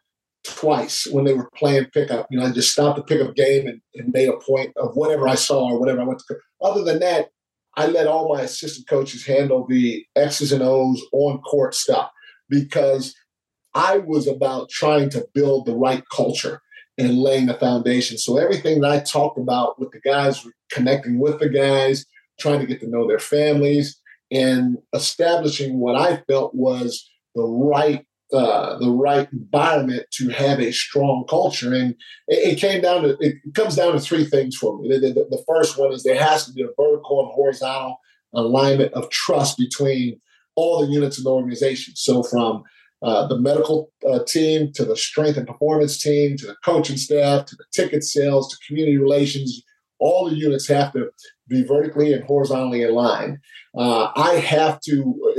twice 0.44 1.06
when 1.10 1.24
they 1.24 1.34
were 1.34 1.50
playing 1.56 1.86
pickup. 1.86 2.28
You 2.30 2.38
know, 2.38 2.46
I 2.46 2.52
just 2.52 2.72
stopped 2.72 2.96
the 2.96 3.02
pickup 3.02 3.34
game 3.34 3.66
and, 3.66 3.80
and 3.94 4.12
made 4.12 4.28
a 4.28 4.36
point 4.36 4.72
of 4.76 4.94
whatever 4.94 5.28
I 5.28 5.34
saw 5.34 5.70
or 5.70 5.80
whatever 5.80 6.00
I 6.00 6.04
went 6.04 6.22
to. 6.28 6.36
Other 6.62 6.84
than 6.84 7.00
that, 7.00 7.30
I 7.76 7.86
let 7.86 8.06
all 8.06 8.32
my 8.32 8.42
assistant 8.42 8.88
coaches 8.88 9.26
handle 9.26 9.66
the 9.66 10.04
X's 10.14 10.52
and 10.52 10.62
O's 10.62 11.02
on 11.12 11.40
court 11.42 11.74
stuff 11.74 12.10
because 12.48 13.14
I 13.74 13.98
was 13.98 14.26
about 14.26 14.70
trying 14.70 15.10
to 15.10 15.26
build 15.34 15.66
the 15.66 15.76
right 15.76 16.02
culture 16.14 16.62
and 16.98 17.18
laying 17.18 17.46
the 17.46 17.54
foundation. 17.54 18.18
So 18.18 18.38
everything 18.38 18.80
that 18.80 18.90
I 18.90 19.00
talked 19.00 19.38
about 19.38 19.78
with 19.78 19.90
the 19.92 20.00
guys, 20.00 20.46
connecting 20.70 21.18
with 21.18 21.38
the 21.38 21.48
guys, 21.48 22.06
trying 22.40 22.60
to 22.60 22.66
get 22.66 22.80
to 22.80 22.88
know 22.88 23.06
their 23.06 23.18
families, 23.18 24.00
and 24.30 24.78
establishing 24.94 25.78
what 25.78 25.96
I 25.96 26.22
felt 26.28 26.54
was 26.54 27.08
the 27.34 27.42
right 27.42 28.04
uh, 28.32 28.76
the 28.78 28.90
right 28.90 29.28
environment 29.32 30.04
to 30.10 30.28
have 30.30 30.58
a 30.58 30.72
strong 30.72 31.24
culture. 31.28 31.72
And 31.72 31.94
it, 32.26 32.54
it, 32.54 32.58
came 32.58 32.82
down 32.82 33.02
to 33.02 33.16
it 33.20 33.36
comes 33.54 33.76
down 33.76 33.92
to 33.92 34.00
three 34.00 34.24
things 34.24 34.56
for 34.56 34.76
me. 34.78 34.88
The, 34.88 34.98
the, 34.98 35.26
the, 35.30 35.44
first 35.46 35.78
one 35.78 35.92
is 35.92 36.02
there 36.02 36.20
has 36.20 36.44
to 36.46 36.52
be 36.52 36.62
a 36.62 36.66
vertical 36.76 37.20
and 37.20 37.30
horizontal 37.32 38.00
alignment 38.34 38.92
of 38.94 39.08
trust 39.10 39.56
between 39.56 40.20
all 40.56 40.84
the 40.84 40.92
units 40.92 41.18
in 41.18 41.24
the 41.24 41.30
organization. 41.30 41.94
So 41.94 42.24
from 42.24 42.64
uh, 43.02 43.26
the 43.26 43.38
medical 43.38 43.92
uh, 44.08 44.20
team 44.24 44.72
to 44.72 44.84
the 44.84 44.96
strength 44.96 45.36
and 45.36 45.46
performance 45.46 46.00
team 46.00 46.36
to 46.36 46.46
the 46.46 46.56
coaching 46.64 46.96
staff 46.96 47.44
to 47.46 47.56
the 47.56 47.64
ticket 47.74 48.02
sales 48.02 48.48
to 48.48 48.66
community 48.66 48.96
relations. 48.96 49.62
All 49.98 50.28
the 50.28 50.36
units 50.36 50.68
have 50.68 50.92
to 50.92 51.10
be 51.48 51.62
vertically 51.62 52.12
and 52.12 52.24
horizontally 52.24 52.82
aligned. 52.82 53.38
Uh, 53.76 54.10
I 54.14 54.34
have 54.34 54.80
to, 54.82 55.34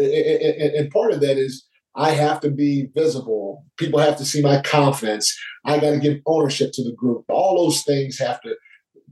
and 0.78 0.90
part 0.92 1.12
of 1.12 1.22
that 1.22 1.38
is 1.38 1.66
I 1.96 2.12
have 2.12 2.40
to 2.42 2.52
be 2.52 2.90
visible. 2.96 3.66
People 3.78 4.00
have 4.00 4.18
to 4.18 4.26
see 4.26 4.42
my 4.42 4.62
confidence. 4.62 5.36
I 5.66 5.80
got 5.80 5.92
to 5.92 6.00
give 6.00 6.22
ownership 6.28 6.72
to 6.74 6.84
the 6.84 6.94
group. 6.94 7.26
All 7.28 7.66
those 7.66 7.84
things 7.84 8.20
have 8.20 8.40
to 8.42 8.56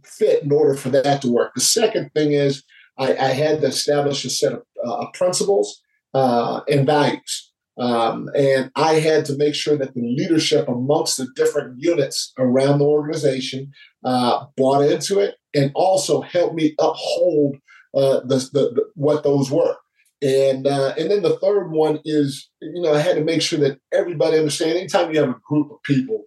fit 0.03 0.43
in 0.43 0.51
order 0.51 0.75
for 0.75 0.89
that 0.89 1.21
to 1.23 1.31
work. 1.31 1.53
The 1.55 1.61
second 1.61 2.11
thing 2.13 2.33
is 2.33 2.63
I, 2.97 3.15
I 3.15 3.29
had 3.29 3.61
to 3.61 3.67
establish 3.67 4.23
a 4.23 4.29
set 4.29 4.53
of 4.53 4.63
uh, 4.85 5.07
principles 5.13 5.81
uh, 6.13 6.61
and 6.69 6.85
values. 6.85 7.51
Um, 7.77 8.29
and 8.35 8.71
I 8.75 8.93
had 8.95 9.25
to 9.25 9.37
make 9.37 9.53
sure 9.53 9.77
that 9.77 9.93
the 9.93 10.01
leadership 10.01 10.67
amongst 10.67 11.17
the 11.17 11.27
different 11.35 11.75
units 11.77 12.31
around 12.37 12.79
the 12.79 12.85
organization 12.85 13.71
uh, 14.03 14.45
bought 14.55 14.89
into 14.89 15.19
it 15.19 15.35
and 15.53 15.71
also 15.75 16.21
helped 16.21 16.55
me 16.55 16.73
uphold 16.79 17.57
uh, 17.93 18.21
the, 18.21 18.37
the, 18.53 18.71
the, 18.75 18.83
what 18.95 19.23
those 19.23 19.51
were. 19.51 19.75
And 20.21 20.65
uh, 20.65 20.93
and 20.97 21.11
then 21.11 21.21
the 21.21 21.37
third 21.37 21.71
one 21.71 21.99
is, 22.05 22.49
you 22.61 22.81
know, 22.81 22.93
I 22.93 22.99
had 22.99 23.17
to 23.17 23.23
make 23.23 23.41
sure 23.41 23.59
that 23.59 23.79
everybody 23.93 24.37
understands. 24.37 24.75
Anytime 24.75 25.13
you 25.13 25.19
have 25.19 25.29
a 25.29 25.39
group 25.45 25.69
of 25.71 25.83
people, 25.83 26.23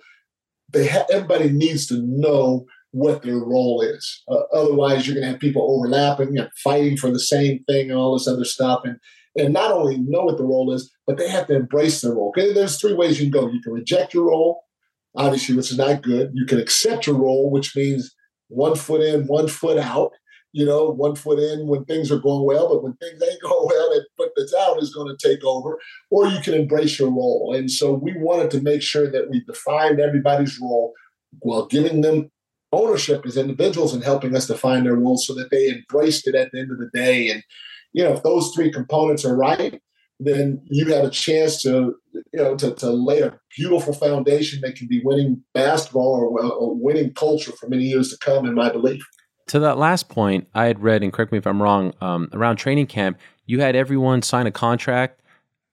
they 0.70 0.86
ha- 0.86 1.06
everybody 1.10 1.50
needs 1.50 1.86
to 1.86 2.02
know 2.02 2.66
what 2.90 3.22
their 3.22 3.38
role 3.38 3.80
is. 3.80 4.22
Uh, 4.28 4.42
otherwise, 4.52 5.06
you're 5.06 5.14
going 5.14 5.24
to 5.24 5.32
have 5.32 5.40
people 5.40 5.66
overlapping 5.68 6.36
fighting 6.62 6.96
for 6.96 7.10
the 7.10 7.18
same 7.18 7.64
thing 7.64 7.90
and 7.90 7.98
all 7.98 8.12
this 8.12 8.28
other 8.28 8.44
stuff. 8.44 8.82
And 8.84 8.98
and 9.38 9.52
not 9.52 9.70
only 9.70 9.98
know 9.98 10.24
what 10.24 10.36
the 10.36 10.44
role 10.44 10.72
is, 10.72 10.92
but 11.06 11.16
they 11.16 11.28
have 11.28 11.46
to 11.46 11.54
embrace 11.54 12.00
their 12.00 12.14
role. 12.14 12.28
Okay, 12.30 12.52
there's 12.52 12.80
three 12.80 12.94
ways 12.94 13.20
you 13.20 13.30
can 13.30 13.40
go. 13.40 13.50
You 13.50 13.60
can 13.60 13.72
reject 13.72 14.14
your 14.14 14.28
role, 14.28 14.64
obviously, 15.16 15.54
which 15.56 15.70
is 15.70 15.78
not 15.78 16.02
good. 16.02 16.30
You 16.34 16.46
can 16.46 16.58
accept 16.58 17.06
your 17.06 17.16
role, 17.16 17.50
which 17.50 17.76
means 17.76 18.14
one 18.48 18.74
foot 18.74 19.00
in, 19.00 19.26
one 19.26 19.48
foot 19.48 19.78
out. 19.78 20.12
You 20.52 20.64
know, 20.64 20.88
one 20.88 21.14
foot 21.14 21.38
in 21.38 21.66
when 21.66 21.84
things 21.84 22.10
are 22.10 22.18
going 22.18 22.44
well, 22.46 22.70
but 22.70 22.82
when 22.82 22.94
things 22.94 23.22
ain't 23.22 23.42
going 23.42 23.66
well, 23.66 23.90
that 23.90 24.06
foot 24.16 24.30
that's 24.34 24.54
out 24.54 24.82
is 24.82 24.94
going 24.94 25.14
to 25.14 25.28
take 25.28 25.44
over. 25.44 25.78
Or 26.10 26.26
you 26.26 26.40
can 26.40 26.54
embrace 26.54 26.98
your 26.98 27.10
role. 27.10 27.54
And 27.54 27.70
so 27.70 27.92
we 27.92 28.14
wanted 28.16 28.50
to 28.52 28.62
make 28.62 28.82
sure 28.82 29.10
that 29.10 29.28
we 29.30 29.44
defined 29.44 30.00
everybody's 30.00 30.58
role 30.58 30.94
while 31.40 31.66
giving 31.66 32.00
them 32.00 32.30
ownership 32.72 33.24
as 33.26 33.36
individuals 33.36 33.94
and 33.94 34.02
helping 34.02 34.34
us 34.34 34.46
define 34.46 34.84
their 34.84 34.96
roles 34.96 35.26
so 35.26 35.34
that 35.34 35.50
they 35.50 35.68
embraced 35.68 36.26
it 36.26 36.34
at 36.34 36.50
the 36.52 36.60
end 36.60 36.70
of 36.70 36.78
the 36.78 36.90
day. 36.92 37.28
And, 37.28 37.42
you 37.92 38.04
know, 38.04 38.12
if 38.12 38.22
those 38.22 38.52
three 38.54 38.70
components 38.70 39.24
are 39.24 39.36
right, 39.36 39.80
then 40.20 40.60
you 40.64 40.92
have 40.92 41.04
a 41.04 41.10
chance 41.10 41.62
to, 41.62 41.94
you 42.12 42.24
know, 42.34 42.56
to, 42.56 42.74
to 42.74 42.90
lay 42.90 43.20
a 43.20 43.38
beautiful 43.56 43.92
foundation 43.92 44.60
that 44.62 44.76
can 44.76 44.88
be 44.88 45.00
winning 45.04 45.42
basketball 45.54 46.14
or, 46.14 46.40
or 46.40 46.74
winning 46.74 47.12
culture 47.14 47.52
for 47.52 47.68
many 47.68 47.84
years 47.84 48.10
to 48.10 48.18
come, 48.18 48.44
in 48.44 48.54
my 48.54 48.70
belief. 48.70 49.02
To 49.48 49.60
that 49.60 49.78
last 49.78 50.08
point, 50.08 50.48
I 50.54 50.66
had 50.66 50.82
read, 50.82 51.02
and 51.02 51.12
correct 51.12 51.32
me 51.32 51.38
if 51.38 51.46
I'm 51.46 51.62
wrong, 51.62 51.94
um, 52.00 52.28
around 52.32 52.56
training 52.56 52.86
camp, 52.86 53.18
you 53.46 53.60
had 53.60 53.76
everyone 53.76 54.22
sign 54.22 54.46
a 54.46 54.50
contract 54.50 55.22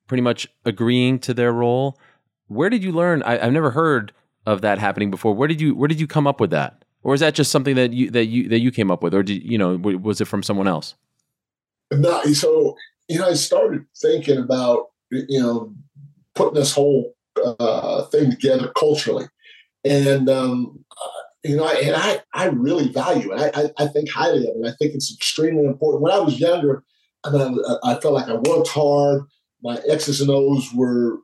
pretty 0.08 0.22
much 0.22 0.48
agreeing 0.64 1.20
to 1.20 1.34
their 1.34 1.52
role. 1.52 2.00
Where 2.48 2.70
did 2.70 2.84
you 2.84 2.92
learn? 2.92 3.24
I, 3.24 3.40
I've 3.40 3.52
never 3.52 3.72
heard 3.72 4.14
of 4.46 4.62
that 4.62 4.78
happening 4.78 5.10
before. 5.10 5.34
Where 5.34 5.48
did 5.48 5.60
you 5.60 5.76
where 5.76 5.88
did 5.88 6.00
you 6.00 6.08
come 6.08 6.28
up 6.28 6.40
with 6.40 6.52
that? 6.52 6.86
or 7.06 7.14
is 7.14 7.20
that 7.20 7.36
just 7.36 7.52
something 7.52 7.76
that 7.76 7.94
you 7.94 8.10
that 8.10 8.26
you 8.26 8.50
that 8.50 8.60
you 8.60 8.72
came 8.72 8.90
up 8.90 9.04
with, 9.04 9.14
or 9.14 9.22
did 9.22 9.44
you 9.44 9.60
know 9.60 9.78
was 9.78 10.20
it 10.20 10.26
from 10.26 10.42
someone 10.42 10.68
else? 10.68 10.96
No, 11.92 12.24
so 12.34 12.76
you 13.08 13.20
know, 13.20 13.30
I 13.30 13.34
started 13.34 13.86
thinking 13.98 14.38
about 14.38 14.88
you 15.12 15.40
know 15.40 15.74
putting 16.34 16.56
this 16.56 16.74
whole 16.74 17.14
uh, 17.60 18.06
thing 18.06 18.32
together 18.32 18.72
culturally, 18.78 19.26
and 19.84 20.30
um, 20.30 20.84
you 21.44 21.58
know, 21.58 21.68
and 21.68 21.96
I 21.96 22.22
I 22.34 22.46
really 22.46 22.90
value 22.90 23.32
it. 23.32 23.40
I, 23.40 23.62
I, 23.62 23.84
I 23.86 23.88
think 23.88 24.10
highly 24.10 24.48
of 24.48 24.56
it. 24.56 24.68
I 24.68 24.76
think 24.78 24.96
it's 24.96 25.14
extremely 25.14 25.66
important. 25.66 26.02
When 26.02 26.14
I 26.14 26.20
was 26.20 26.40
younger, 26.40 26.84
I, 27.24 27.30
mean, 27.32 27.60
I 27.84 27.96
felt 27.96 28.14
like 28.14 28.28
I 28.28 28.36
worked 28.36 28.70
hard 28.70 29.24
my 29.66 29.80
X's 29.90 30.22
and 30.22 30.30
O's 30.30 30.72
were, 30.76 31.18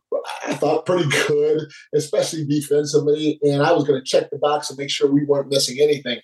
I 0.48 0.56
thought, 0.56 0.88
pretty 0.88 1.08
good, 1.28 1.62
especially 1.94 2.44
defensively. 2.44 3.40
And 3.44 3.62
I 3.62 3.72
was 3.72 3.84
going 3.84 4.00
to 4.00 4.06
check 4.06 4.32
the 4.32 4.40
box 4.40 4.70
and 4.70 4.80
make 4.80 4.90
sure 4.90 5.10
we 5.10 5.24
weren't 5.24 5.52
missing 5.52 5.78
anything. 5.80 6.20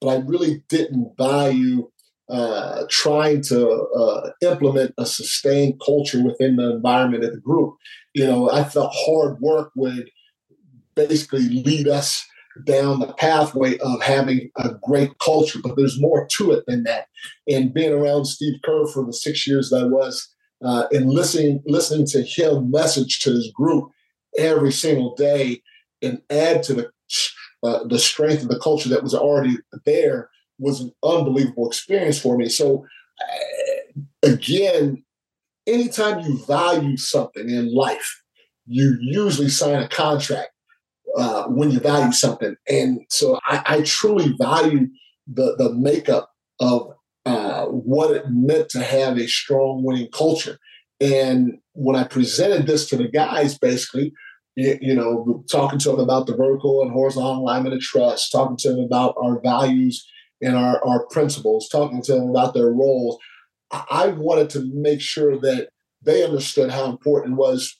But 0.00 0.08
I 0.08 0.16
really 0.26 0.64
didn't 0.68 1.16
value 1.16 1.88
uh, 2.30 2.84
trying 2.90 3.42
to 3.42 3.70
uh, 3.70 4.30
implement 4.42 4.94
a 4.98 5.06
sustained 5.06 5.80
culture 5.84 6.24
within 6.24 6.56
the 6.56 6.72
environment 6.72 7.24
of 7.24 7.32
the 7.32 7.40
group. 7.40 7.76
You 8.14 8.26
know, 8.26 8.50
I 8.50 8.64
felt 8.64 8.92
hard 8.94 9.40
work 9.40 9.72
would 9.76 10.10
basically 10.96 11.48
lead 11.48 11.88
us 11.88 12.26
down 12.66 13.00
the 13.00 13.12
pathway 13.14 13.78
of 13.78 14.02
having 14.02 14.50
a 14.58 14.70
great 14.84 15.18
culture, 15.20 15.60
but 15.62 15.76
there's 15.76 16.00
more 16.00 16.28
to 16.32 16.52
it 16.52 16.64
than 16.68 16.84
that. 16.84 17.06
And 17.48 17.74
being 17.74 17.92
around 17.92 18.26
Steve 18.26 18.60
Kerr 18.64 18.86
for 18.88 19.06
the 19.06 19.14
six 19.14 19.46
years 19.48 19.70
that 19.70 19.84
I 19.84 19.86
was, 19.86 20.28
uh, 20.64 20.86
and 20.92 21.10
listening 21.10 21.62
listening 21.66 22.06
to 22.08 22.22
him 22.22 22.70
message 22.70 23.20
to 23.20 23.30
his 23.32 23.52
group 23.54 23.90
every 24.38 24.72
single 24.72 25.14
day 25.16 25.62
and 26.02 26.22
add 26.30 26.62
to 26.64 26.74
the 26.74 26.90
uh, 27.64 27.84
the 27.88 27.98
strength 27.98 28.44
of 28.44 28.50
the 28.50 28.60
culture 28.60 28.88
that 28.90 29.02
was 29.02 29.14
already 29.14 29.58
there 29.86 30.29
was 30.60 30.80
an 30.80 30.92
unbelievable 31.02 31.66
experience 31.66 32.20
for 32.20 32.36
me. 32.36 32.48
So 32.48 32.84
uh, 33.20 34.00
again, 34.22 35.02
anytime 35.66 36.20
you 36.20 36.44
value 36.46 36.96
something 36.96 37.48
in 37.48 37.74
life, 37.74 38.22
you 38.66 38.96
usually 39.00 39.48
sign 39.48 39.82
a 39.82 39.88
contract 39.88 40.50
uh, 41.16 41.44
when 41.44 41.70
you 41.70 41.80
value 41.80 42.12
something, 42.12 42.54
and 42.68 43.00
so 43.08 43.40
I, 43.44 43.62
I 43.66 43.82
truly 43.82 44.34
value 44.38 44.86
the 45.26 45.56
the 45.58 45.74
makeup 45.74 46.30
of 46.60 46.92
uh, 47.26 47.66
what 47.66 48.12
it 48.12 48.24
meant 48.28 48.68
to 48.70 48.82
have 48.82 49.18
a 49.18 49.26
strong 49.26 49.82
winning 49.82 50.08
culture. 50.12 50.58
And 51.00 51.58
when 51.72 51.96
I 51.96 52.04
presented 52.04 52.66
this 52.66 52.88
to 52.90 52.96
the 52.96 53.08
guys, 53.08 53.58
basically, 53.58 54.12
you, 54.56 54.78
you, 54.80 54.94
know, 54.94 55.44
talking 55.50 55.78
to 55.80 55.90
them 55.90 56.00
about 56.00 56.26
the 56.26 56.36
vertical 56.36 56.82
and 56.82 56.90
horizontal 56.90 57.38
alignment 57.38 57.74
of 57.74 57.80
trust, 57.80 58.32
talking 58.32 58.56
to 58.58 58.70
them 58.70 58.80
about 58.80 59.14
our 59.22 59.40
values 59.40 60.06
and 60.42 60.56
our, 60.56 60.84
our 60.84 61.06
principles, 61.06 61.68
talking 61.68 62.02
to 62.02 62.14
them 62.14 62.30
about 62.30 62.54
their 62.54 62.70
roles, 62.70 63.18
I 63.70 64.08
wanted 64.08 64.50
to 64.50 64.70
make 64.74 65.00
sure 65.00 65.38
that 65.38 65.68
they 66.02 66.24
understood 66.24 66.70
how 66.70 66.86
important 66.86 67.34
it 67.34 67.36
was 67.36 67.78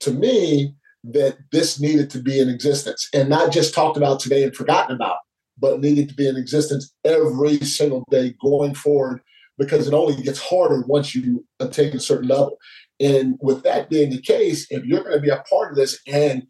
to 0.00 0.10
me 0.10 0.74
that 1.04 1.38
this 1.50 1.80
needed 1.80 2.10
to 2.10 2.18
be 2.18 2.40
in 2.40 2.48
existence 2.48 3.08
and 3.14 3.28
not 3.28 3.52
just 3.52 3.72
talked 3.72 3.96
about 3.96 4.20
today 4.20 4.42
and 4.42 4.54
forgotten 4.54 4.94
about 4.94 5.16
but 5.60 5.80
needed 5.80 6.08
to 6.08 6.14
be 6.14 6.26
in 6.26 6.36
existence 6.36 6.92
every 7.04 7.58
single 7.58 8.04
day 8.10 8.34
going 8.42 8.74
forward 8.74 9.20
because 9.58 9.86
it 9.86 9.94
only 9.94 10.20
gets 10.22 10.40
harder 10.40 10.82
once 10.86 11.14
you 11.14 11.44
attain 11.60 11.94
a 11.94 12.00
certain 12.00 12.28
level. 12.28 12.56
And 12.98 13.36
with 13.40 13.62
that 13.64 13.90
being 13.90 14.10
the 14.10 14.20
case, 14.20 14.66
if 14.70 14.84
you're 14.84 15.02
going 15.02 15.14
to 15.16 15.20
be 15.20 15.28
a 15.28 15.44
part 15.48 15.70
of 15.70 15.76
this 15.76 16.00
and 16.06 16.44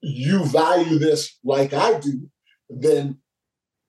you 0.00 0.44
value 0.44 0.98
this 0.98 1.38
like 1.44 1.72
I 1.72 1.98
do, 1.98 2.28
then 2.70 3.18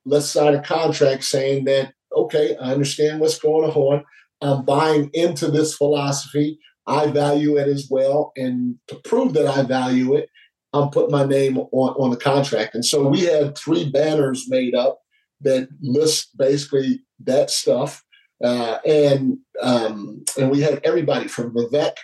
let's 0.04 0.26
sign 0.26 0.54
a 0.54 0.62
contract 0.62 1.24
saying 1.24 1.64
that, 1.64 1.92
okay, 2.14 2.56
I 2.56 2.72
understand 2.72 3.20
what's 3.20 3.38
going 3.38 3.70
on. 3.70 4.04
I'm 4.40 4.64
buying 4.64 5.10
into 5.12 5.50
this 5.50 5.74
philosophy. 5.74 6.58
I 6.86 7.08
value 7.08 7.56
it 7.56 7.68
as 7.68 7.88
well. 7.90 8.32
And 8.36 8.76
to 8.88 8.96
prove 9.04 9.34
that 9.34 9.46
I 9.46 9.62
value 9.62 10.14
it, 10.14 10.28
I'm 10.72 10.90
putting 10.90 11.12
my 11.12 11.24
name 11.24 11.58
on, 11.58 11.68
on 11.72 12.10
the 12.10 12.16
contract. 12.16 12.74
And 12.74 12.84
so 12.84 13.08
we 13.08 13.20
had 13.20 13.56
three 13.56 13.90
banners 13.90 14.46
made 14.48 14.74
up 14.74 15.00
that 15.40 15.68
list 15.80 16.36
basically 16.36 17.00
that 17.24 17.50
stuff. 17.50 18.02
Uh, 18.42 18.78
and 18.86 19.38
um, 19.60 20.22
and 20.38 20.50
we 20.50 20.60
had 20.60 20.80
everybody 20.84 21.26
from 21.26 21.52
Vivek 21.52 21.94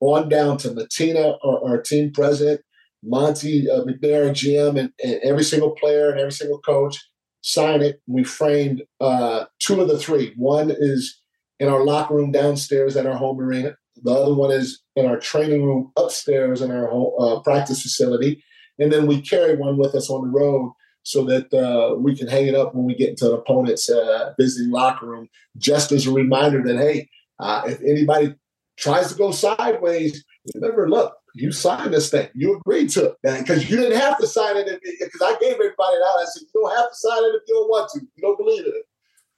on 0.00 0.28
down 0.28 0.58
to 0.58 0.68
Matina, 0.68 1.38
our, 1.42 1.64
our 1.64 1.80
team 1.80 2.12
president, 2.12 2.60
Monte 3.02 3.70
uh, 3.70 3.84
McNair, 3.84 4.30
GM, 4.30 4.78
and, 4.78 4.92
and, 5.02 5.20
every 5.22 5.44
single 5.44 5.70
player 5.70 6.10
and 6.10 6.20
every 6.20 6.32
single 6.32 6.60
coach 6.60 6.98
sign 7.42 7.82
it. 7.82 8.00
We 8.06 8.24
framed 8.24 8.82
uh, 9.00 9.44
two 9.58 9.80
of 9.80 9.88
the 9.88 9.98
three. 9.98 10.34
One 10.36 10.70
is 10.70 11.20
in 11.58 11.68
our 11.68 11.84
locker 11.84 12.14
room 12.14 12.32
downstairs 12.32 12.96
at 12.96 13.06
our 13.06 13.16
home 13.16 13.40
arena. 13.40 13.76
The 14.02 14.12
other 14.12 14.34
one 14.34 14.50
is 14.50 14.82
in 14.96 15.06
our 15.06 15.18
training 15.18 15.64
room 15.64 15.92
upstairs 15.96 16.62
in 16.62 16.70
our 16.70 16.86
whole, 16.86 17.16
uh, 17.20 17.40
practice 17.40 17.82
facility. 17.82 18.42
And 18.78 18.92
then 18.92 19.06
we 19.06 19.20
carry 19.20 19.56
one 19.56 19.76
with 19.76 19.94
us 19.94 20.08
on 20.08 20.22
the 20.22 20.28
road 20.28 20.72
so 21.02 21.24
that 21.24 21.52
uh, 21.52 21.96
we 21.96 22.16
can 22.16 22.28
hang 22.28 22.46
it 22.46 22.54
up 22.54 22.74
when 22.74 22.84
we 22.84 22.94
get 22.94 23.10
into 23.10 23.26
an 23.26 23.38
opponent's 23.38 23.90
uh, 23.90 24.32
visiting 24.38 24.70
locker 24.70 25.06
room, 25.06 25.28
just 25.56 25.92
as 25.92 26.06
a 26.06 26.12
reminder 26.12 26.62
that, 26.62 26.76
hey, 26.76 27.08
uh, 27.38 27.62
if 27.66 27.80
anybody 27.82 28.34
tries 28.78 29.10
to 29.10 29.18
go 29.18 29.30
sideways, 29.30 30.24
remember, 30.54 30.88
look, 30.88 31.14
you 31.34 31.52
signed 31.52 31.94
this 31.94 32.10
thing. 32.10 32.28
You 32.34 32.56
agreed 32.56 32.90
to 32.90 33.16
it 33.22 33.38
because 33.38 33.70
you 33.70 33.76
didn't 33.76 33.98
have 33.98 34.18
to 34.18 34.26
sign 34.26 34.56
it. 34.56 34.80
Because 34.82 35.22
I 35.22 35.36
gave 35.40 35.54
everybody 35.54 35.96
out. 35.96 36.20
I 36.20 36.24
said, 36.26 36.42
you 36.42 36.60
don't 36.60 36.76
have 36.76 36.88
to 36.88 36.94
sign 36.94 37.24
it 37.24 37.36
if 37.36 37.42
you 37.46 37.54
don't 37.54 37.68
want 37.68 37.90
to. 37.92 38.00
You 38.00 38.22
don't 38.22 38.38
believe 38.38 38.66
in 38.66 38.72
it. 38.74 38.86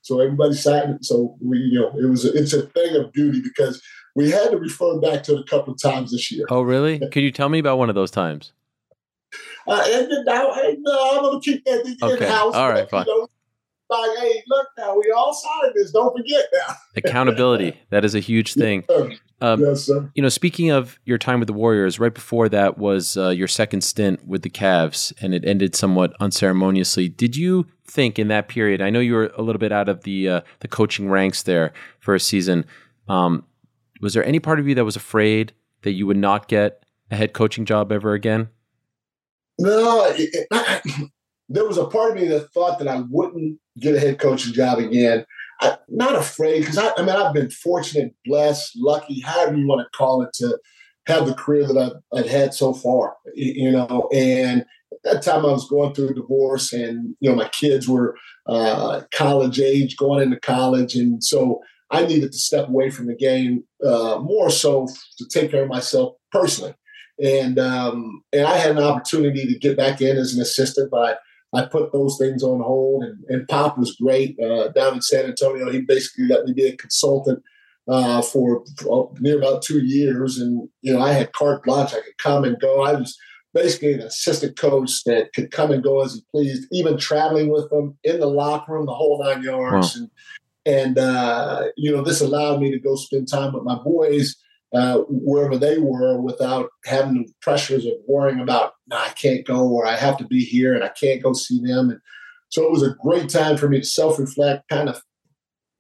So 0.02 0.20
everybody 0.20 0.54
signed 0.54 0.96
it. 0.96 1.04
So 1.04 1.36
we, 1.40 1.58
you 1.58 1.80
know, 1.80 1.96
it 1.98 2.06
was 2.06 2.24
a, 2.24 2.32
it's 2.32 2.52
a 2.52 2.66
thing 2.66 2.96
of 2.96 3.12
duty 3.12 3.40
because 3.40 3.80
we 4.14 4.30
had 4.30 4.50
to 4.50 4.58
refer 4.58 4.98
back 4.98 5.22
to 5.24 5.36
it 5.36 5.40
a 5.40 5.44
couple 5.44 5.72
of 5.74 5.80
times 5.80 6.10
this 6.10 6.30
year. 6.30 6.46
Oh, 6.50 6.62
really? 6.62 6.98
Could 6.98 7.22
you 7.22 7.30
tell 7.30 7.48
me 7.48 7.58
about 7.58 7.78
one 7.78 7.88
of 7.88 7.94
those 7.94 8.10
times? 8.10 8.52
Uh, 9.66 9.82
and 9.86 10.10
now, 10.26 10.52
hey, 10.54 10.76
no, 10.80 11.10
I'm 11.12 11.22
going 11.22 11.40
to 11.40 11.50
keep 11.50 11.64
that 11.64 11.86
in 11.86 11.96
okay. 12.02 12.28
house. 12.28 12.54
All 12.54 12.68
right, 12.68 12.88
fine. 12.90 13.06
You 13.06 13.20
know, 13.20 13.28
like, 13.88 14.18
hey, 14.18 14.42
look 14.48 14.68
now, 14.78 14.96
we 14.96 15.12
all 15.14 15.32
signed 15.32 15.72
this. 15.74 15.92
Don't 15.92 16.16
forget 16.16 16.46
now. 16.52 16.74
Accountability. 16.96 17.78
That 17.90 18.04
is 18.04 18.14
a 18.14 18.20
huge 18.20 18.54
thing. 18.54 18.84
Yes, 18.88 19.18
um, 19.42 19.60
yes, 19.60 19.82
sir. 19.82 20.08
You 20.14 20.22
know, 20.22 20.28
speaking 20.28 20.70
of 20.70 21.00
your 21.04 21.18
time 21.18 21.40
with 21.40 21.48
the 21.48 21.52
Warriors, 21.52 21.98
right 21.98 22.14
before 22.14 22.48
that 22.50 22.78
was 22.78 23.16
uh, 23.16 23.30
your 23.30 23.48
second 23.48 23.82
stint 23.82 24.24
with 24.24 24.42
the 24.42 24.50
Cavs, 24.50 25.12
and 25.20 25.34
it 25.34 25.44
ended 25.44 25.74
somewhat 25.74 26.14
unceremoniously. 26.20 27.08
Did 27.08 27.34
you 27.34 27.66
think 27.84 28.20
in 28.20 28.28
that 28.28 28.46
period? 28.46 28.80
I 28.80 28.90
know 28.90 29.00
you 29.00 29.14
were 29.14 29.32
a 29.36 29.42
little 29.42 29.58
bit 29.58 29.72
out 29.72 29.88
of 29.88 30.04
the 30.04 30.28
uh, 30.28 30.40
the 30.60 30.68
coaching 30.68 31.10
ranks 31.10 31.42
there 31.42 31.72
for 31.98 32.14
a 32.14 32.20
season. 32.20 32.64
Um, 33.08 33.44
was 34.00 34.14
there 34.14 34.24
any 34.24 34.38
part 34.38 34.60
of 34.60 34.68
you 34.68 34.76
that 34.76 34.84
was 34.84 34.96
afraid 34.96 35.52
that 35.82 35.92
you 35.92 36.06
would 36.06 36.16
not 36.16 36.46
get 36.46 36.84
a 37.10 37.16
head 37.16 37.32
coaching 37.32 37.64
job 37.64 37.90
ever 37.90 38.14
again? 38.14 38.48
No, 39.58 40.04
it, 40.06 40.46
it, 40.50 41.10
there 41.48 41.66
was 41.66 41.78
a 41.78 41.86
part 41.86 42.12
of 42.12 42.16
me 42.16 42.28
that 42.28 42.52
thought 42.52 42.78
that 42.78 42.86
I 42.86 43.02
wouldn't 43.10 43.58
get 43.80 43.96
a 43.96 44.00
head 44.00 44.20
coaching 44.20 44.52
job 44.52 44.78
again. 44.78 45.26
I'm 45.62 45.78
not 45.88 46.16
afraid 46.16 46.60
because 46.60 46.78
I, 46.78 46.92
I, 46.96 47.02
mean 47.02 47.10
I've 47.10 47.34
been 47.34 47.50
fortunate, 47.50 48.14
blessed, 48.24 48.72
lucky, 48.76 49.20
however 49.20 49.56
you 49.56 49.66
want 49.66 49.80
to 49.80 49.96
call 49.96 50.22
it, 50.22 50.30
to 50.34 50.58
have 51.06 51.26
the 51.26 51.34
career 51.34 51.66
that 51.66 51.78
I've, 51.78 52.18
I've 52.18 52.30
had 52.30 52.54
so 52.54 52.72
far. 52.72 53.16
You 53.34 53.70
know, 53.70 54.08
and 54.12 54.64
at 54.92 54.98
that 55.04 55.22
time 55.22 55.44
I 55.46 55.50
was 55.52 55.68
going 55.68 55.94
through 55.94 56.10
a 56.10 56.14
divorce, 56.14 56.72
and 56.72 57.14
you 57.20 57.30
know 57.30 57.36
my 57.36 57.48
kids 57.48 57.88
were 57.88 58.16
uh, 58.46 59.02
college 59.12 59.60
age, 59.60 59.96
going 59.96 60.22
into 60.22 60.40
college, 60.40 60.94
and 60.94 61.22
so 61.22 61.60
I 61.90 62.06
needed 62.06 62.32
to 62.32 62.38
step 62.38 62.68
away 62.68 62.90
from 62.90 63.06
the 63.06 63.14
game 63.14 63.64
uh, 63.86 64.18
more 64.20 64.50
so 64.50 64.88
to 65.18 65.28
take 65.28 65.50
care 65.50 65.62
of 65.62 65.68
myself 65.68 66.14
personally. 66.32 66.74
And 67.22 67.58
um, 67.58 68.22
and 68.32 68.46
I 68.46 68.56
had 68.56 68.72
an 68.72 68.82
opportunity 68.82 69.46
to 69.46 69.58
get 69.58 69.76
back 69.76 70.00
in 70.00 70.16
as 70.16 70.34
an 70.34 70.40
assistant, 70.40 70.90
but 70.90 71.20
I 71.54 71.66
put 71.66 71.92
those 71.92 72.18
things 72.18 72.42
on 72.42 72.60
hold. 72.60 73.04
And, 73.04 73.24
and 73.28 73.48
Pop 73.48 73.78
was 73.78 73.96
great 73.96 74.38
uh, 74.40 74.68
down 74.68 74.94
in 74.94 75.02
San 75.02 75.26
Antonio. 75.26 75.70
He 75.70 75.80
basically 75.80 76.26
let 76.26 76.44
me 76.44 76.52
be 76.52 76.66
a 76.66 76.76
consultant 76.76 77.42
uh, 77.88 78.22
for, 78.22 78.64
near 79.20 79.38
about 79.38 79.62
two 79.62 79.84
years. 79.84 80.38
And, 80.38 80.68
you 80.80 80.92
know, 80.92 81.00
I 81.00 81.12
had 81.12 81.32
carte 81.32 81.64
blanche. 81.64 81.92
I 81.92 82.00
could 82.00 82.18
come 82.18 82.44
and 82.44 82.58
go. 82.60 82.82
I 82.82 82.94
was 82.94 83.16
basically 83.54 83.92
an 83.92 84.00
assistant 84.00 84.56
coach 84.56 85.04
that 85.04 85.32
could 85.34 85.50
come 85.50 85.70
and 85.72 85.82
go 85.82 86.02
as 86.02 86.14
he 86.14 86.24
pleased, 86.30 86.68
even 86.72 86.96
traveling 86.96 87.50
with 87.50 87.68
them 87.70 87.98
in 88.02 88.20
the 88.20 88.26
locker 88.26 88.72
room, 88.72 88.86
the 88.86 88.94
whole 88.94 89.22
nine 89.22 89.42
yards. 89.42 89.94
Wow. 89.94 90.08
And, 90.64 90.86
and 90.86 90.98
uh, 90.98 91.64
you 91.76 91.94
know, 91.94 92.02
this 92.02 92.20
allowed 92.20 92.60
me 92.60 92.70
to 92.70 92.78
go 92.78 92.94
spend 92.94 93.28
time 93.28 93.52
with 93.52 93.64
my 93.64 93.74
boys 93.74 94.36
uh, 94.74 94.98
wherever 95.08 95.58
they 95.58 95.78
were 95.78 96.20
without 96.20 96.70
having 96.84 97.14
the 97.14 97.32
pressures 97.42 97.84
of 97.84 97.92
worrying 98.06 98.40
about, 98.40 98.72
no, 98.88 98.96
I 98.96 99.10
can't 99.10 99.46
go 99.46 99.68
or 99.68 99.86
I 99.86 99.96
have 99.96 100.16
to 100.18 100.26
be 100.26 100.44
here 100.44 100.74
and 100.74 100.82
I 100.82 100.88
can't 100.88 101.22
go 101.22 101.34
see 101.34 101.60
them. 101.62 101.90
And 101.90 102.00
so 102.48 102.64
it 102.64 102.70
was 102.70 102.82
a 102.82 102.96
great 103.02 103.28
time 103.28 103.56
for 103.56 103.68
me 103.68 103.80
to 103.80 103.86
self 103.86 104.18
reflect, 104.18 104.68
kind 104.68 104.88
of 104.88 105.02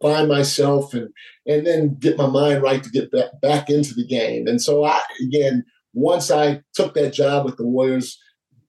find 0.02 0.28
myself 0.28 0.92
and 0.94 1.08
and 1.46 1.66
then 1.66 1.94
get 1.94 2.18
my 2.18 2.26
mind 2.26 2.62
right 2.62 2.82
to 2.82 2.90
get 2.90 3.10
back, 3.12 3.40
back 3.40 3.70
into 3.70 3.94
the 3.94 4.06
game. 4.06 4.46
And 4.46 4.60
so 4.60 4.84
I 4.84 5.00
again, 5.22 5.64
once 5.94 6.30
I 6.30 6.60
took 6.74 6.94
that 6.94 7.12
job 7.12 7.46
with 7.46 7.56
the 7.56 7.66
Warriors, 7.66 8.18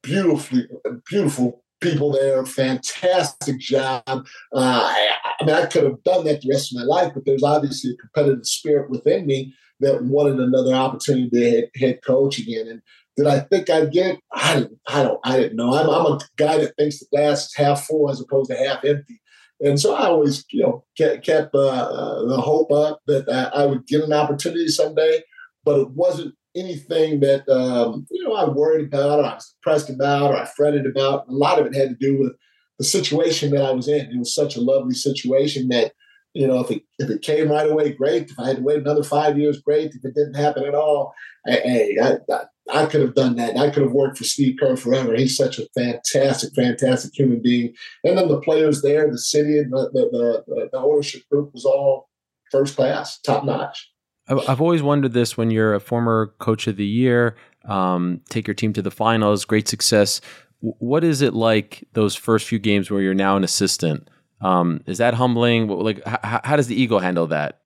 beautifully 0.03 0.67
beautiful 1.09 1.63
people 1.81 2.13
there, 2.13 2.45
fantastic 2.45 3.59
job. 3.59 4.03
Uh, 4.07 4.21
I, 4.53 5.09
I 5.41 5.45
mean, 5.45 5.55
I 5.55 5.65
could 5.65 5.83
have 5.83 6.01
done 6.03 6.23
that 6.25 6.41
the 6.41 6.49
rest 6.49 6.73
of 6.73 6.79
my 6.79 6.85
life, 6.85 7.11
but 7.13 7.25
there's 7.25 7.43
obviously 7.43 7.91
a 7.91 7.97
competitive 7.97 8.45
spirit 8.45 8.89
within 8.89 9.25
me 9.25 9.53
that 9.83 10.03
wanted 10.03 10.39
another 10.39 10.73
opportunity 10.73 11.29
to 11.29 11.51
head, 11.51 11.69
head 11.75 11.99
coach 12.05 12.39
again. 12.39 12.67
And 12.67 12.81
did 13.15 13.27
I 13.27 13.39
think 13.39 13.69
I'd 13.69 13.91
get? 13.91 14.19
I 14.31 14.55
didn't. 14.55 14.79
I 14.87 15.03
don't. 15.03 15.19
I 15.23 15.37
didn't 15.37 15.57
know. 15.57 15.73
I'm, 15.73 15.89
I'm 15.89 16.13
a 16.13 16.19
guy 16.37 16.57
that 16.57 16.75
thinks 16.77 16.99
the 16.99 17.05
glass 17.11 17.45
is 17.47 17.55
half 17.55 17.85
full 17.85 18.09
as 18.09 18.19
opposed 18.19 18.49
to 18.49 18.57
half 18.57 18.83
empty. 18.83 19.21
And 19.59 19.79
so 19.79 19.93
I 19.93 20.07
always, 20.07 20.43
you 20.49 20.61
know, 20.61 20.83
kept, 20.97 21.25
kept 21.25 21.55
uh, 21.55 22.25
the 22.25 22.41
hope 22.41 22.71
up 22.71 22.99
that 23.07 23.29
I, 23.29 23.61
I, 23.61 23.65
would 23.65 23.87
get 23.87 24.01
an 24.01 24.11
opportunity 24.11 24.67
someday. 24.67 25.21
But 25.63 25.79
it 25.79 25.89
wasn't 25.91 26.35
anything 26.55 27.19
that 27.21 27.47
um, 27.49 28.05
you 28.09 28.23
know 28.23 28.33
I 28.33 28.49
worried 28.49 28.87
about, 28.87 29.19
or 29.19 29.25
I 29.25 29.35
was 29.35 29.55
depressed 29.59 29.89
about, 29.89 30.31
or 30.31 30.35
I 30.35 30.45
fretted 30.45 30.85
about. 30.85 31.27
A 31.27 31.31
lot 31.31 31.59
of 31.59 31.65
it 31.65 31.75
had 31.75 31.89
to 31.89 31.95
do 31.95 32.19
with 32.19 32.33
the 32.79 32.83
situation 32.83 33.51
that 33.51 33.63
I 33.63 33.71
was 33.71 33.87
in. 33.87 34.11
It 34.11 34.17
was 34.17 34.35
such 34.35 34.55
a 34.55 34.61
lovely 34.61 34.95
situation 34.95 35.69
that 35.69 35.93
you 36.33 36.47
know, 36.47 36.59
if 36.59 36.71
it 36.71 36.83
if 36.99 37.09
it 37.09 37.21
came 37.21 37.51
right 37.51 37.69
away, 37.69 37.93
great. 37.93 38.31
If 38.31 38.39
I 38.39 38.47
had 38.47 38.57
to 38.57 38.63
wait 38.63 38.79
another 38.79 39.03
five 39.03 39.37
years, 39.37 39.61
great. 39.61 39.93
If 39.93 40.03
it 40.03 40.15
didn't 40.15 40.35
happen 40.35 40.65
at 40.65 40.75
all, 40.75 41.13
hey, 41.45 41.97
I, 42.01 42.17
I, 42.33 42.43
I 42.71 42.85
could 42.87 43.01
have 43.01 43.15
done 43.15 43.35
that. 43.35 43.57
I 43.57 43.69
could 43.69 43.83
have 43.83 43.91
worked 43.91 44.17
for 44.17 44.23
Steve 44.23 44.57
Kerr 44.59 44.75
forever. 44.75 45.15
He's 45.15 45.37
such 45.37 45.59
a 45.59 45.67
fantastic, 45.75 46.53
fantastic 46.55 47.13
human 47.13 47.41
being. 47.41 47.73
And 48.03 48.17
then 48.17 48.27
the 48.27 48.41
players 48.41 48.81
there, 48.81 49.09
the 49.09 49.17
city, 49.17 49.59
and 49.59 49.71
the 49.71 49.89
the, 49.93 50.43
the, 50.47 50.69
the 50.71 50.77
ownership 50.79 51.23
group 51.29 51.53
was 51.53 51.65
all 51.65 52.09
first 52.51 52.75
class, 52.75 53.19
top 53.19 53.43
notch. 53.43 53.89
I've 54.27 54.61
always 54.61 54.81
wondered 54.81 55.11
this 55.11 55.35
when 55.35 55.51
you're 55.51 55.73
a 55.75 55.81
former 55.81 56.33
coach 56.39 56.67
of 56.67 56.77
the 56.77 56.85
year, 56.85 57.35
um, 57.65 58.21
take 58.29 58.47
your 58.47 58.53
team 58.53 58.71
to 58.73 58.81
the 58.81 58.91
finals, 58.91 59.43
great 59.43 59.67
success. 59.67 60.21
What 60.61 61.03
is 61.03 61.21
it 61.21 61.33
like 61.33 61.83
those 61.91 62.15
first 62.15 62.47
few 62.47 62.57
games 62.57 62.89
where 62.89 63.01
you're 63.01 63.13
now 63.13 63.35
an 63.35 63.43
assistant? 63.43 64.09
Um, 64.43 64.81
is 64.85 64.97
that 64.97 65.13
humbling? 65.13 65.67
Like, 65.67 66.05
how, 66.05 66.41
how 66.43 66.55
does 66.55 66.67
the 66.67 66.79
ego 66.79 66.99
handle 66.99 67.27
that? 67.27 67.59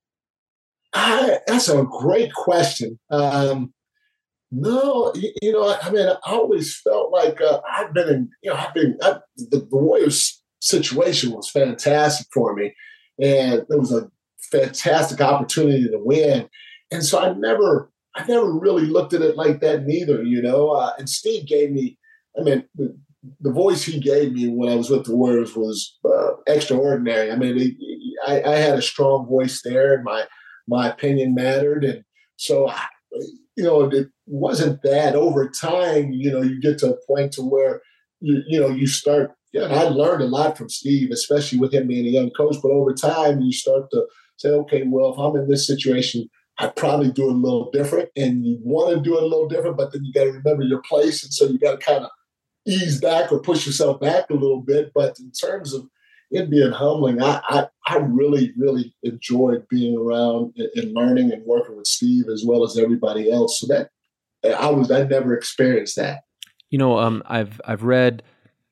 I, 0.93 1.39
that's 1.47 1.69
a 1.69 1.83
great 1.83 2.33
question. 2.33 2.99
Um, 3.09 3.73
no, 4.51 5.11
you, 5.15 5.33
you, 5.41 5.51
know, 5.51 5.75
I 5.81 5.89
mean, 5.89 6.07
I 6.07 6.17
always 6.25 6.79
felt 6.79 7.11
like 7.11 7.41
uh, 7.41 7.59
I've 7.69 7.93
been 7.93 8.09
in, 8.09 8.29
you 8.41 8.51
know, 8.51 8.57
I've 8.57 8.73
been, 8.73 8.97
I, 9.01 9.17
the, 9.35 9.67
the 9.69 9.75
Warriors 9.75 10.41
situation 10.61 11.31
was 11.31 11.49
fantastic 11.49 12.27
for 12.33 12.55
me. 12.55 12.73
And 13.21 13.65
it 13.69 13.79
was 13.79 13.91
a 13.91 14.09
fantastic 14.51 15.21
opportunity 15.21 15.89
to 15.89 15.99
win. 15.99 16.47
And 16.91 17.03
so 17.03 17.19
I 17.19 17.33
never, 17.33 17.91
I 18.15 18.25
never 18.25 18.51
really 18.51 18.85
looked 18.85 19.13
at 19.13 19.21
it 19.21 19.35
like 19.35 19.59
that 19.61 19.85
neither, 19.85 20.23
you 20.23 20.41
know. 20.41 20.69
Uh, 20.69 20.93
and 20.97 21.09
Steve 21.09 21.45
gave 21.45 21.71
me, 21.71 21.97
I 22.39 22.43
mean, 22.43 22.63
the 23.41 23.51
voice 23.51 23.83
he 23.83 23.99
gave 23.99 24.33
me 24.33 24.47
when 24.47 24.71
I 24.71 24.75
was 24.75 24.89
with 24.89 25.05
the 25.05 25.15
Warriors 25.15 25.55
was 25.55 25.97
uh, 26.05 26.33
extraordinary. 26.47 27.31
I 27.31 27.35
mean, 27.35 27.77
I, 28.27 28.41
I, 28.43 28.55
had 28.55 28.77
a 28.77 28.81
strong 28.81 29.27
voice 29.27 29.61
there, 29.63 29.95
and 29.95 30.03
my 30.03 30.25
my 30.67 30.89
opinion 30.89 31.33
mattered, 31.33 31.83
and 31.83 32.03
so 32.35 32.69
I, 32.69 32.83
you 33.55 33.63
know 33.63 33.89
it 33.89 34.07
wasn't 34.25 34.81
that. 34.83 35.15
Over 35.15 35.49
time, 35.49 36.11
you 36.11 36.31
know, 36.31 36.41
you 36.41 36.61
get 36.61 36.77
to 36.79 36.93
a 36.93 37.07
point 37.07 37.33
to 37.33 37.41
where 37.41 37.81
you 38.19 38.41
you 38.47 38.59
know 38.59 38.69
you 38.69 38.87
start. 38.87 39.31
Yeah, 39.53 39.63
I 39.63 39.83
learned 39.83 40.21
a 40.21 40.27
lot 40.27 40.57
from 40.57 40.69
Steve, 40.69 41.09
especially 41.11 41.57
with 41.57 41.73
him 41.73 41.87
being 41.87 42.05
a 42.05 42.09
young 42.09 42.31
coach. 42.31 42.57
But 42.61 42.71
over 42.71 42.93
time, 42.93 43.41
you 43.41 43.53
start 43.53 43.89
to 43.91 44.05
say, 44.35 44.49
okay, 44.49 44.83
well, 44.85 45.13
if 45.13 45.19
I'm 45.19 45.41
in 45.41 45.49
this 45.49 45.65
situation, 45.65 46.27
I 46.59 46.67
probably 46.67 47.11
do 47.11 47.29
it 47.29 47.33
a 47.33 47.37
little 47.37 47.71
different, 47.71 48.09
and 48.15 48.45
you 48.45 48.59
want 48.61 48.95
to 48.95 49.01
do 49.01 49.17
it 49.17 49.23
a 49.23 49.25
little 49.25 49.47
different, 49.47 49.77
but 49.77 49.93
then 49.93 50.03
you 50.03 50.11
got 50.11 50.25
to 50.25 50.31
remember 50.31 50.63
your 50.63 50.81
place, 50.81 51.23
and 51.23 51.33
so 51.33 51.45
you 51.45 51.57
got 51.57 51.79
to 51.79 51.85
kind 51.85 52.03
of 52.03 52.11
ease 52.67 52.99
back 52.99 53.31
or 53.31 53.39
push 53.39 53.65
yourself 53.65 53.99
back 53.99 54.29
a 54.29 54.33
little 54.33 54.61
bit. 54.61 54.91
But 54.93 55.19
in 55.19 55.31
terms 55.31 55.73
of 55.73 55.87
it 56.29 56.49
being 56.49 56.71
humbling, 56.71 57.21
I, 57.21 57.41
I, 57.47 57.67
I 57.87 57.97
really, 57.97 58.53
really 58.57 58.93
enjoyed 59.03 59.65
being 59.69 59.97
around 59.97 60.53
and, 60.75 60.93
learning 60.93 61.31
and 61.31 61.45
working 61.45 61.77
with 61.77 61.87
Steve 61.87 62.25
as 62.31 62.43
well 62.45 62.63
as 62.63 62.77
everybody 62.77 63.31
else. 63.31 63.59
So 63.59 63.67
that 63.67 63.89
I 64.43 64.69
was 64.69 64.91
I 64.91 65.03
never 65.03 65.33
experienced 65.33 65.95
that. 65.95 66.23
You 66.69 66.77
know, 66.77 66.99
um, 66.99 67.23
I've 67.25 67.61
I've 67.65 67.83
read 67.83 68.23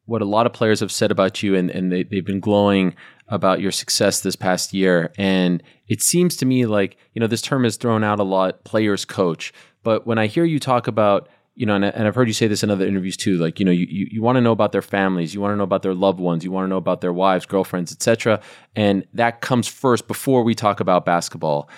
what 0.06 0.22
a 0.22 0.26
lot 0.26 0.46
of 0.46 0.54
players 0.54 0.82
have 0.82 0.92
said 0.92 1.12
about 1.12 1.42
you, 1.42 1.56
and, 1.56 1.72
and 1.72 1.92
they, 1.92 2.04
they've 2.04 2.26
been 2.26 2.40
glowing 2.40 2.96
about 3.28 3.60
your 3.60 3.72
success 3.72 4.20
this 4.22 4.36
past 4.36 4.74
year. 4.74 5.12
And 5.18 5.64
it 5.88 6.02
seems 6.02 6.36
to 6.38 6.46
me 6.46 6.68
like, 6.68 6.98
you 7.14 7.20
know, 7.20 7.26
this 7.28 7.42
term 7.42 7.66
is 7.66 7.78
thrown 7.78 8.04
out 8.04 8.20
a 8.20 8.24
lot, 8.24 8.64
players 8.66 9.04
coach. 9.04 9.52
But 9.84 10.06
when 10.06 10.20
I 10.20 10.28
hear 10.28 10.46
you 10.46 10.60
talk 10.60 10.88
about 10.88 11.28
you 11.56 11.65
know, 11.65 11.76
and, 11.76 11.86
and, 11.86 12.06
I've 12.06 12.15
heard 12.15 12.28
you 12.28 12.34
say 12.34 12.48
this 12.48 12.63
in 12.63 12.70
other 12.70 12.86
interviews 12.86 13.15
too. 13.15 13.38
Like, 13.38 13.60
you 13.60 13.65
know, 13.65 13.72
you, 13.72 13.88
you, 13.89 14.08
you 14.12 14.22
want 14.22 14.36
to 14.36 14.41
know 14.41 14.52
about 14.52 14.74
their 14.74 14.82
families, 14.82 15.34
you 15.34 15.41
want 15.41 15.54
to 15.54 15.56
know 15.56 15.63
about 15.63 15.82
their 15.82 15.94
loved 15.94 16.20
ones, 16.20 16.44
you 16.44 16.52
want 16.52 16.65
to 16.65 16.70
know 16.70 16.78
about 16.78 17.02
their 17.02 17.13
wives, 17.13 17.46
girlfriends, 17.46 17.91
etc. 17.91 18.41
And 18.76 19.06
that 19.13 19.41
comes 19.41 19.68
first 19.68 20.08
before 20.08 20.44
we 20.44 20.54
talk 20.54 20.80
about 20.80 21.06
basketball. 21.06 21.70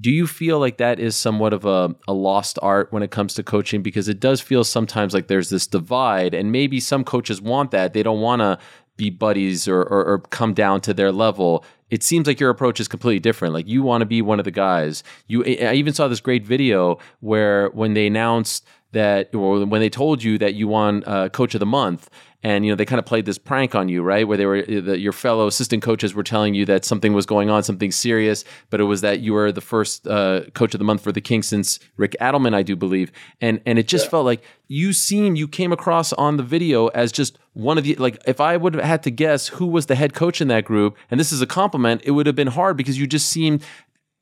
Do 0.00 0.10
you 0.10 0.26
feel 0.26 0.58
like 0.58 0.78
that 0.78 0.98
is 0.98 1.14
somewhat 1.14 1.52
of 1.52 1.66
a, 1.66 1.94
a 2.08 2.14
lost 2.14 2.58
art 2.62 2.90
when 2.92 3.02
it 3.02 3.10
comes 3.10 3.34
to 3.34 3.42
coaching? 3.42 3.82
Because 3.82 4.08
it 4.08 4.18
does 4.18 4.40
feel 4.40 4.64
sometimes 4.64 5.12
like 5.12 5.28
there's 5.28 5.50
this 5.50 5.66
divide, 5.66 6.32
and 6.32 6.50
maybe 6.50 6.80
some 6.80 7.04
coaches 7.04 7.42
want 7.42 7.70
that. 7.72 7.92
They 7.92 8.02
don't 8.02 8.22
want 8.22 8.40
to 8.40 8.58
be 8.96 9.10
buddies 9.10 9.68
or, 9.68 9.82
or, 9.82 10.04
or 10.04 10.18
come 10.18 10.54
down 10.54 10.80
to 10.82 10.94
their 10.94 11.12
level 11.12 11.64
it 11.92 12.02
seems 12.02 12.26
like 12.26 12.40
your 12.40 12.48
approach 12.48 12.80
is 12.80 12.88
completely 12.88 13.20
different. 13.20 13.52
Like 13.52 13.68
you 13.68 13.82
want 13.82 14.00
to 14.00 14.06
be 14.06 14.22
one 14.22 14.38
of 14.38 14.46
the 14.46 14.50
guys. 14.50 15.04
You, 15.26 15.44
I 15.44 15.74
even 15.74 15.92
saw 15.92 16.08
this 16.08 16.22
great 16.22 16.42
video 16.42 16.98
where 17.20 17.68
when 17.74 17.92
they 17.92 18.06
announced 18.06 18.66
that, 18.92 19.34
or 19.34 19.64
when 19.64 19.80
they 19.80 19.90
told 19.90 20.22
you 20.22 20.38
that 20.38 20.54
you 20.54 20.68
won 20.68 21.02
uh, 21.06 21.28
Coach 21.28 21.54
of 21.54 21.60
the 21.60 21.66
Month, 21.66 22.08
and 22.42 22.64
you 22.64 22.72
know 22.72 22.76
they 22.76 22.84
kind 22.84 22.98
of 22.98 23.06
played 23.06 23.24
this 23.24 23.38
prank 23.38 23.74
on 23.74 23.88
you, 23.88 24.02
right? 24.02 24.26
Where 24.26 24.36
they 24.36 24.46
were 24.46 24.58
uh, 24.58 24.80
the, 24.80 24.98
your 24.98 25.12
fellow 25.12 25.46
assistant 25.46 25.82
coaches 25.82 26.14
were 26.14 26.22
telling 26.22 26.54
you 26.54 26.64
that 26.66 26.84
something 26.84 27.12
was 27.12 27.26
going 27.26 27.50
on, 27.50 27.62
something 27.62 27.92
serious, 27.92 28.44
but 28.70 28.80
it 28.80 28.84
was 28.84 29.00
that 29.00 29.20
you 29.20 29.32
were 29.32 29.52
the 29.52 29.60
first 29.60 30.06
uh, 30.06 30.42
coach 30.54 30.74
of 30.74 30.78
the 30.78 30.84
month 30.84 31.02
for 31.02 31.12
the 31.12 31.20
Kings 31.20 31.46
since 31.46 31.78
Rick 31.96 32.16
Adelman, 32.20 32.54
I 32.54 32.62
do 32.62 32.76
believe, 32.76 33.12
and 33.40 33.60
and 33.64 33.78
it 33.78 33.88
just 33.88 34.06
yeah. 34.06 34.10
felt 34.10 34.24
like 34.26 34.42
you 34.68 34.92
seemed 34.92 35.38
you 35.38 35.48
came 35.48 35.72
across 35.72 36.12
on 36.14 36.36
the 36.36 36.42
video 36.42 36.88
as 36.88 37.12
just 37.12 37.38
one 37.54 37.78
of 37.78 37.84
the 37.84 37.94
like 37.96 38.18
if 38.26 38.40
I 38.40 38.56
would 38.56 38.74
have 38.74 38.84
had 38.84 39.02
to 39.04 39.10
guess 39.10 39.48
who 39.48 39.66
was 39.66 39.86
the 39.86 39.94
head 39.94 40.14
coach 40.14 40.40
in 40.40 40.48
that 40.48 40.64
group, 40.64 40.96
and 41.10 41.20
this 41.20 41.32
is 41.32 41.42
a 41.42 41.46
compliment, 41.46 42.02
it 42.04 42.10
would 42.12 42.26
have 42.26 42.36
been 42.36 42.48
hard 42.48 42.76
because 42.76 42.98
you 42.98 43.06
just 43.06 43.28
seemed 43.28 43.62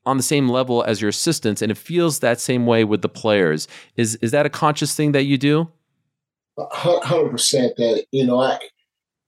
on 0.06 0.16
the 0.16 0.22
same 0.22 0.48
level 0.48 0.82
as 0.82 1.00
your 1.00 1.10
assistants, 1.10 1.62
and 1.62 1.70
it 1.70 1.78
feels 1.78 2.20
that 2.20 2.40
same 2.40 2.66
way 2.66 2.84
with 2.84 3.02
the 3.02 3.08
players. 3.08 3.68
Is 3.96 4.16
is 4.16 4.30
that 4.30 4.46
a 4.46 4.50
conscious 4.50 4.94
thing 4.94 5.12
that 5.12 5.24
you 5.24 5.38
do? 5.38 5.68
hundred 6.72 7.30
percent 7.30 7.74
that 7.78 8.04
you 8.10 8.26
know 8.26 8.38
I 8.38 8.58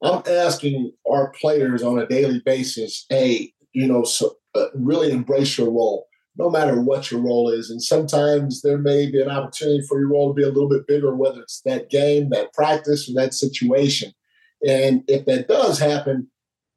I'm 0.03 0.23
asking 0.27 0.93
our 1.09 1.31
players 1.31 1.83
on 1.83 1.99
a 1.99 2.07
daily 2.07 2.41
basis, 2.45 3.07
hey, 3.09 3.53
you 3.73 3.87
know, 3.87 4.03
so, 4.03 4.35
uh, 4.55 4.67
really 4.75 5.13
embrace 5.13 5.57
your 5.57 5.71
role, 5.71 6.09
no 6.37 6.51
matter 6.51 6.81
what 6.81 7.11
your 7.11 7.21
role 7.21 7.49
is. 7.49 7.71
And 7.71 7.81
sometimes 7.81 8.63
there 8.63 8.79
may 8.79 9.09
be 9.11 9.23
an 9.23 9.31
opportunity 9.31 9.83
for 9.87 10.01
your 10.01 10.09
role 10.09 10.29
to 10.29 10.35
be 10.35 10.43
a 10.43 10.49
little 10.49 10.69
bit 10.69 10.89
bigger, 10.89 11.15
whether 11.15 11.41
it's 11.41 11.63
that 11.65 11.89
game, 11.89 12.31
that 12.31 12.53
practice, 12.53 13.09
or 13.09 13.15
that 13.15 13.33
situation. 13.33 14.13
And 14.67 15.05
if 15.07 15.25
that 15.27 15.47
does 15.47 15.79
happen, 15.79 16.29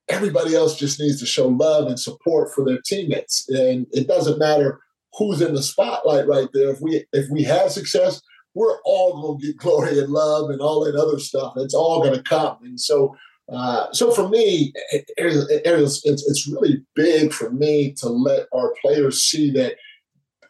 everybody 0.09 0.55
else 0.55 0.77
just 0.77 0.99
needs 0.99 1.19
to 1.19 1.25
show 1.25 1.47
love 1.47 1.87
and 1.87 1.99
support 1.99 2.53
for 2.53 2.63
their 2.65 2.79
teammates. 2.85 3.47
And 3.49 3.87
it 3.91 4.07
doesn't 4.07 4.39
matter 4.39 4.79
who's 5.17 5.41
in 5.41 5.53
the 5.53 5.63
spotlight 5.63 6.27
right 6.27 6.47
there. 6.53 6.69
If 6.69 6.81
we 6.81 7.05
if 7.13 7.29
we 7.29 7.43
have 7.43 7.71
success, 7.71 8.21
we're 8.53 8.79
all 8.85 9.21
going 9.21 9.39
to 9.39 9.47
get 9.47 9.57
glory 9.57 9.99
and 9.99 10.09
love 10.09 10.49
and 10.49 10.61
all 10.61 10.83
that 10.85 10.95
other 10.95 11.19
stuff. 11.19 11.53
It's 11.57 11.73
all 11.73 12.01
going 12.01 12.15
to 12.15 12.23
come. 12.23 12.57
And 12.63 12.79
so, 12.79 13.15
uh, 13.51 13.91
so 13.91 14.11
for 14.11 14.29
me, 14.29 14.73
it, 14.91 15.05
it's, 15.17 16.05
it's 16.05 16.47
really 16.47 16.81
big 16.95 17.33
for 17.33 17.51
me 17.51 17.93
to 17.97 18.07
let 18.07 18.47
our 18.53 18.73
players 18.81 19.23
see 19.23 19.51
that 19.51 19.75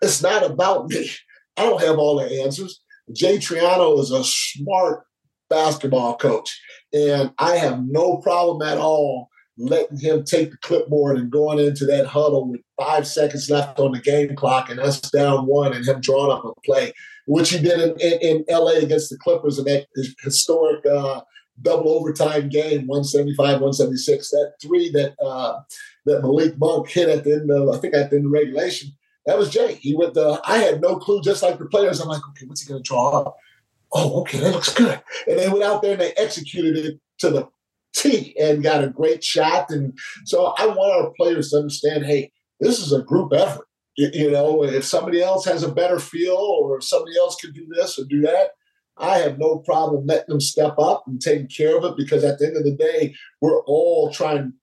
it's 0.02 0.22
not 0.22 0.46
about 0.46 0.88
me. 0.90 1.10
I 1.58 1.64
don't 1.64 1.82
have 1.82 1.98
all 1.98 2.18
the 2.18 2.42
answers. 2.42 2.82
Jay 3.12 3.38
Triano 3.38 4.00
is 4.00 4.12
a 4.12 4.24
smart 4.24 5.04
basketball 5.50 6.18
coach, 6.18 6.60
and 6.94 7.32
I 7.38 7.56
have 7.56 7.84
no 7.86 8.18
problem 8.18 8.68
at 8.68 8.78
all 8.78 9.30
letting 9.58 9.98
him 9.98 10.24
take 10.24 10.52
the 10.52 10.58
clipboard 10.58 11.18
and 11.18 11.32
going 11.32 11.60
into 11.60 11.86
that 11.86 12.06
huddle 12.06 12.50
with 12.50 12.62
five 12.78 13.08
seconds 13.08 13.50
left 13.50 13.80
on 13.80 13.94
the 13.94 14.00
game 14.00 14.36
clock 14.36 14.70
and 14.70 14.80
us 14.80 15.00
down 15.00 15.46
one 15.46 15.74
and 15.74 15.86
him 15.86 16.02
drawing 16.02 16.32
up 16.32 16.44
a 16.44 16.62
play 16.62 16.92
which 17.26 17.50
he 17.50 17.60
did 17.60 17.80
in, 17.80 18.00
in, 18.00 18.20
in 18.22 18.46
LA 18.50 18.74
against 18.74 19.10
the 19.10 19.18
Clippers 19.18 19.60
in 19.60 19.66
that 19.66 19.88
historic 20.22 20.86
uh, 20.86 21.22
double 21.62 21.90
overtime 21.90 22.50
game, 22.50 22.88
175, 22.88 23.38
176. 23.38 24.30
That 24.30 24.54
three 24.62 24.92
that 24.92 25.16
uh, 25.22 25.60
that 26.06 26.22
Malik 26.22 26.58
Monk 26.58 26.90
hit 26.90 27.10
at 27.10 27.24
the 27.24 27.34
end 27.34 27.52
of, 27.52 27.70
I 27.70 27.78
think 27.78 27.94
at 27.94 28.10
the 28.10 28.18
end 28.18 28.26
of 28.26 28.32
regulation, 28.32 28.92
that 29.26 29.38
was 29.38 29.50
Jay. 29.50 29.76
He 29.76 29.96
went 29.96 30.18
I 30.18 30.58
had 30.58 30.82
no 30.82 30.98
clue, 30.98 31.22
just 31.22 31.44
like 31.44 31.58
the 31.58 31.66
players. 31.66 32.00
I'm 32.00 32.08
like, 32.08 32.22
okay, 32.30 32.46
what's 32.46 32.62
he 32.62 32.70
going 32.70 32.84
to 32.84 32.88
draw 32.88 33.22
up? 33.22 33.36
Oh, 33.92 34.22
okay, 34.22 34.40
that 34.40 34.54
looks 34.54 34.74
good. 34.74 35.02
And 35.28 35.40
they 35.40 35.50
went 35.50 35.64
out 35.64 35.82
there 35.82 35.94
and 35.94 36.02
they 36.02 36.14
executed 36.14 36.78
it 36.78 37.00
to 37.20 37.30
the 37.30 37.48
And 38.40 38.64
got 38.64 38.84
a 38.84 38.90
great 38.90 39.24
shot. 39.24 39.70
And 39.70 39.98
so 40.26 40.54
I 40.58 40.66
want 40.68 41.06
our 41.06 41.12
players 41.18 41.50
to 41.50 41.58
understand, 41.58 42.06
hey, 42.06 42.32
this 42.60 42.80
is 42.80 42.92
a 42.92 43.02
group 43.02 43.34
effort 43.34 43.68
you 43.98 44.30
know, 44.30 44.64
if 44.64 44.84
somebody 44.84 45.22
else 45.22 45.46
has 45.46 45.64
a 45.64 45.72
better 45.72 46.00
feel 46.00 46.36
or 46.36 46.78
if 46.78 46.84
somebody 46.84 47.18
else 47.18 47.36
can 47.36 47.52
do 47.54 47.66
this 47.74 47.98
or 47.98 48.04
do 48.06 48.22
that, 48.22 48.52
I 48.98 49.18
have 49.20 49.38
no 49.38 49.60
problem 49.60 50.06
letting 50.06 50.30
them 50.30 50.42
step 50.42 50.76
up 50.78 51.04
and 51.08 51.22
taking 51.22 51.48
care 51.48 51.78
of 51.78 51.84
it 51.86 51.98
because 51.98 52.24
at 52.24 52.40
the 52.40 52.48
end 52.48 52.58
of 52.58 52.64
the 52.64 52.76
day, 52.76 53.16
we're 53.42 53.62
all 53.64 54.12
trying 54.12 54.54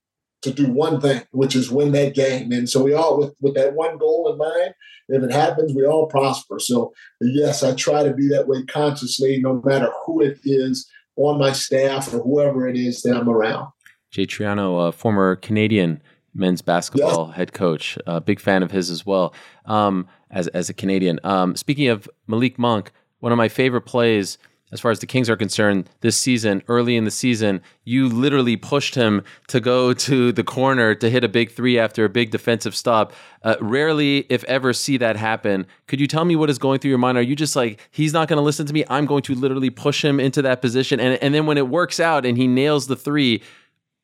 to 0.43 0.51
do 0.51 0.71
one 0.71 1.01
thing, 1.01 1.23
which 1.31 1.55
is 1.55 1.71
win 1.71 1.93
that 1.93 2.15
game. 2.15 2.51
And 2.51 2.69
so 2.69 2.83
we 2.83 2.93
all, 2.93 3.19
with, 3.19 3.35
with 3.41 3.55
that 3.55 3.75
one 3.75 3.97
goal 3.99 4.31
in 4.31 4.39
mind, 4.39 4.75
if 5.09 5.23
it 5.23 5.33
happens, 5.33 5.75
we 5.75 5.87
all 5.87 6.07
prosper. 6.07 6.59
So, 6.59 6.93
yes, 7.21 7.63
I 7.63 7.75
try 7.75 8.03
to 8.03 8.13
be 8.13 8.29
that 8.29 8.49
way 8.49 8.65
consciously, 8.65 9.39
no 9.41 9.63
matter 9.65 9.91
who 10.05 10.21
it 10.21 10.39
is 10.45 10.91
on 11.17 11.39
my 11.39 11.53
staff 11.53 12.13
or 12.13 12.19
whoever 12.19 12.69
it 12.69 12.77
is 12.77 13.03
that 13.03 13.17
I'm 13.17 13.29
around. 13.29 13.69
Jay 14.11 14.27
Triano, 14.27 14.89
a 14.89 14.93
former 14.93 15.37
Canadian 15.37 16.03
men's 16.35 16.63
basketball 16.63 17.29
head 17.29 17.53
coach. 17.53 17.99
A 18.07 18.21
big 18.21 18.41
fan 18.41 18.63
of 18.63 18.71
his 18.71 18.91
as 18.91 19.05
well. 19.05 19.35
Um, 19.67 20.07
as 20.31 20.49
as 20.49 20.69
a 20.69 20.75
Canadian. 20.75 21.21
Um, 21.25 21.57
speaking 21.57 21.89
of 21.89 22.09
Malik 22.27 22.59
Monk, 22.59 22.93
one 23.21 23.33
of 23.33 23.39
my 23.39 23.49
favorite 23.49 23.83
plays. 23.83 24.39
As 24.73 24.81
far 24.81 24.91
as 24.91 25.01
the 25.01 25.07
Kings 25.07 25.29
are 25.29 25.37
concerned, 25.37 25.89
this 26.01 26.17
season, 26.17 26.63
early 26.67 26.97
in 26.97 27.05
the 27.05 27.11
season, 27.11 27.61
you 27.85 28.09
literally 28.09 28.57
pushed 28.57 28.95
him 28.95 29.23
to 29.49 29.61
go 29.61 29.93
to 30.09 30.33
the 30.33 30.43
corner 30.43 30.95
to 30.95 31.11
hit 31.11 31.23
a 31.23 31.29
big 31.29 31.53
three 31.53 31.79
after 31.79 32.05
a 32.05 32.09
big 32.09 32.31
defensive 32.31 32.75
stop. 32.75 33.13
Uh, 33.43 33.57
rarely, 33.61 34.27
if 34.31 34.43
ever, 34.45 34.73
see 34.73 34.97
that 34.97 35.17
happen. 35.17 35.67
Could 35.87 36.01
you 36.01 36.07
tell 36.07 36.25
me 36.25 36.37
what 36.37 36.49
is 36.49 36.59
going 36.59 36.79
through 36.79 36.89
your 36.89 36.99
mind? 36.99 37.19
Are 37.19 37.23
you 37.23 37.37
just 37.37 37.55
like, 37.55 37.79
he's 37.91 38.15
not 38.15 38.29
going 38.29 38.39
to 38.39 38.43
listen 38.43 38.67
to 38.67 38.73
me? 38.73 38.85
I'm 38.89 39.05
going 39.05 39.23
to 39.23 39.35
literally 39.35 39.71
push 39.71 40.03
him 40.03 40.19
into 40.19 40.41
that 40.43 40.63
position. 40.63 40.99
And, 41.01 41.23
and 41.23 41.35
then 41.35 41.45
when 41.45 41.59
it 41.59 41.69
works 41.69 42.01
out 42.01 42.25
and 42.25 42.39
he 42.39 42.47
nails 42.47 42.87
the 42.87 42.97
three, 42.97 43.43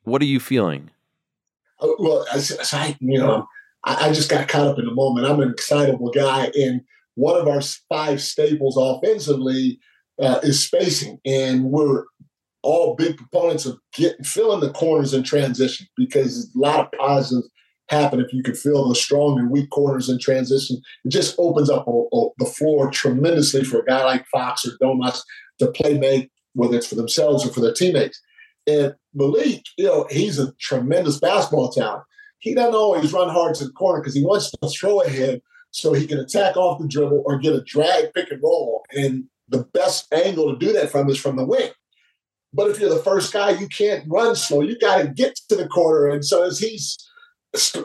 what 0.03 0.21
are 0.21 0.25
you 0.25 0.39
feeling? 0.39 0.91
Uh, 1.79 1.87
well, 1.97 2.25
I, 2.31 2.95
you 2.99 3.17
know, 3.17 3.47
I, 3.85 4.07
I 4.07 4.13
just 4.13 4.29
got 4.29 4.47
caught 4.47 4.67
up 4.67 4.79
in 4.79 4.85
the 4.85 4.93
moment. 4.93 5.25
I'm 5.25 5.39
an 5.39 5.49
excitable 5.49 6.11
guy, 6.11 6.51
and 6.59 6.81
one 7.15 7.39
of 7.39 7.47
our 7.47 7.61
five 7.89 8.21
staples 8.21 8.77
offensively 8.77 9.79
uh, 10.21 10.39
is 10.43 10.63
spacing, 10.63 11.19
and 11.25 11.65
we're 11.65 12.03
all 12.61 12.95
big 12.95 13.17
proponents 13.17 13.65
of 13.65 13.79
getting 13.93 14.23
filling 14.23 14.59
the 14.59 14.71
corners 14.71 15.13
in 15.13 15.23
transition 15.23 15.87
because 15.95 16.51
a 16.55 16.59
lot 16.59 16.79
of 16.79 16.91
positives 16.99 17.49
happen 17.89 18.19
if 18.19 18.31
you 18.33 18.43
can 18.43 18.53
fill 18.53 18.87
the 18.87 18.95
strong 18.95 19.39
and 19.39 19.49
weak 19.49 19.69
corners 19.71 20.09
in 20.09 20.19
transition. 20.19 20.79
It 21.05 21.09
just 21.09 21.35
opens 21.39 21.69
up 21.69 21.87
a, 21.87 21.91
a, 21.91 22.27
the 22.37 22.45
floor 22.45 22.91
tremendously 22.91 23.63
for 23.63 23.79
a 23.79 23.85
guy 23.85 24.03
like 24.03 24.25
Fox 24.27 24.65
or 24.65 24.71
Domas 24.81 25.21
to 25.59 25.71
play 25.71 25.97
make, 25.97 26.29
whether 26.53 26.77
it's 26.77 26.87
for 26.87 26.95
themselves 26.95 27.45
or 27.45 27.51
for 27.51 27.61
their 27.61 27.73
teammates. 27.73 28.21
And 28.67 28.93
Malik, 29.13 29.63
you 29.77 29.85
know, 29.85 30.05
he's 30.09 30.37
a 30.37 30.53
tremendous 30.59 31.19
basketball 31.19 31.71
talent. 31.71 32.03
He 32.39 32.53
doesn't 32.53 32.75
always 32.75 33.11
run 33.11 33.29
hard 33.29 33.55
to 33.55 33.65
the 33.65 33.71
corner 33.71 34.01
because 34.01 34.15
he 34.15 34.23
wants 34.23 34.51
to 34.51 34.69
throw 34.69 35.01
ahead 35.01 35.41
so 35.71 35.93
he 35.93 36.07
can 36.07 36.19
attack 36.19 36.55
off 36.55 36.79
the 36.79 36.87
dribble 36.87 37.23
or 37.25 37.37
get 37.37 37.55
a 37.55 37.61
drag 37.61 38.13
pick 38.13 38.31
and 38.31 38.41
roll. 38.41 38.83
And 38.91 39.25
the 39.49 39.65
best 39.73 40.11
angle 40.13 40.51
to 40.51 40.65
do 40.65 40.73
that 40.73 40.91
from 40.91 41.09
is 41.09 41.19
from 41.19 41.35
the 41.35 41.45
wing. 41.45 41.69
But 42.53 42.69
if 42.69 42.79
you're 42.79 42.89
the 42.89 43.03
first 43.03 43.31
guy, 43.31 43.51
you 43.51 43.67
can't 43.67 44.05
run 44.07 44.35
slow. 44.35 44.61
You 44.61 44.77
got 44.79 45.01
to 45.01 45.07
get 45.07 45.35
to 45.49 45.55
the 45.55 45.67
corner. 45.67 46.07
And 46.07 46.25
so 46.25 46.43
as 46.43 46.59
he's 46.59 46.97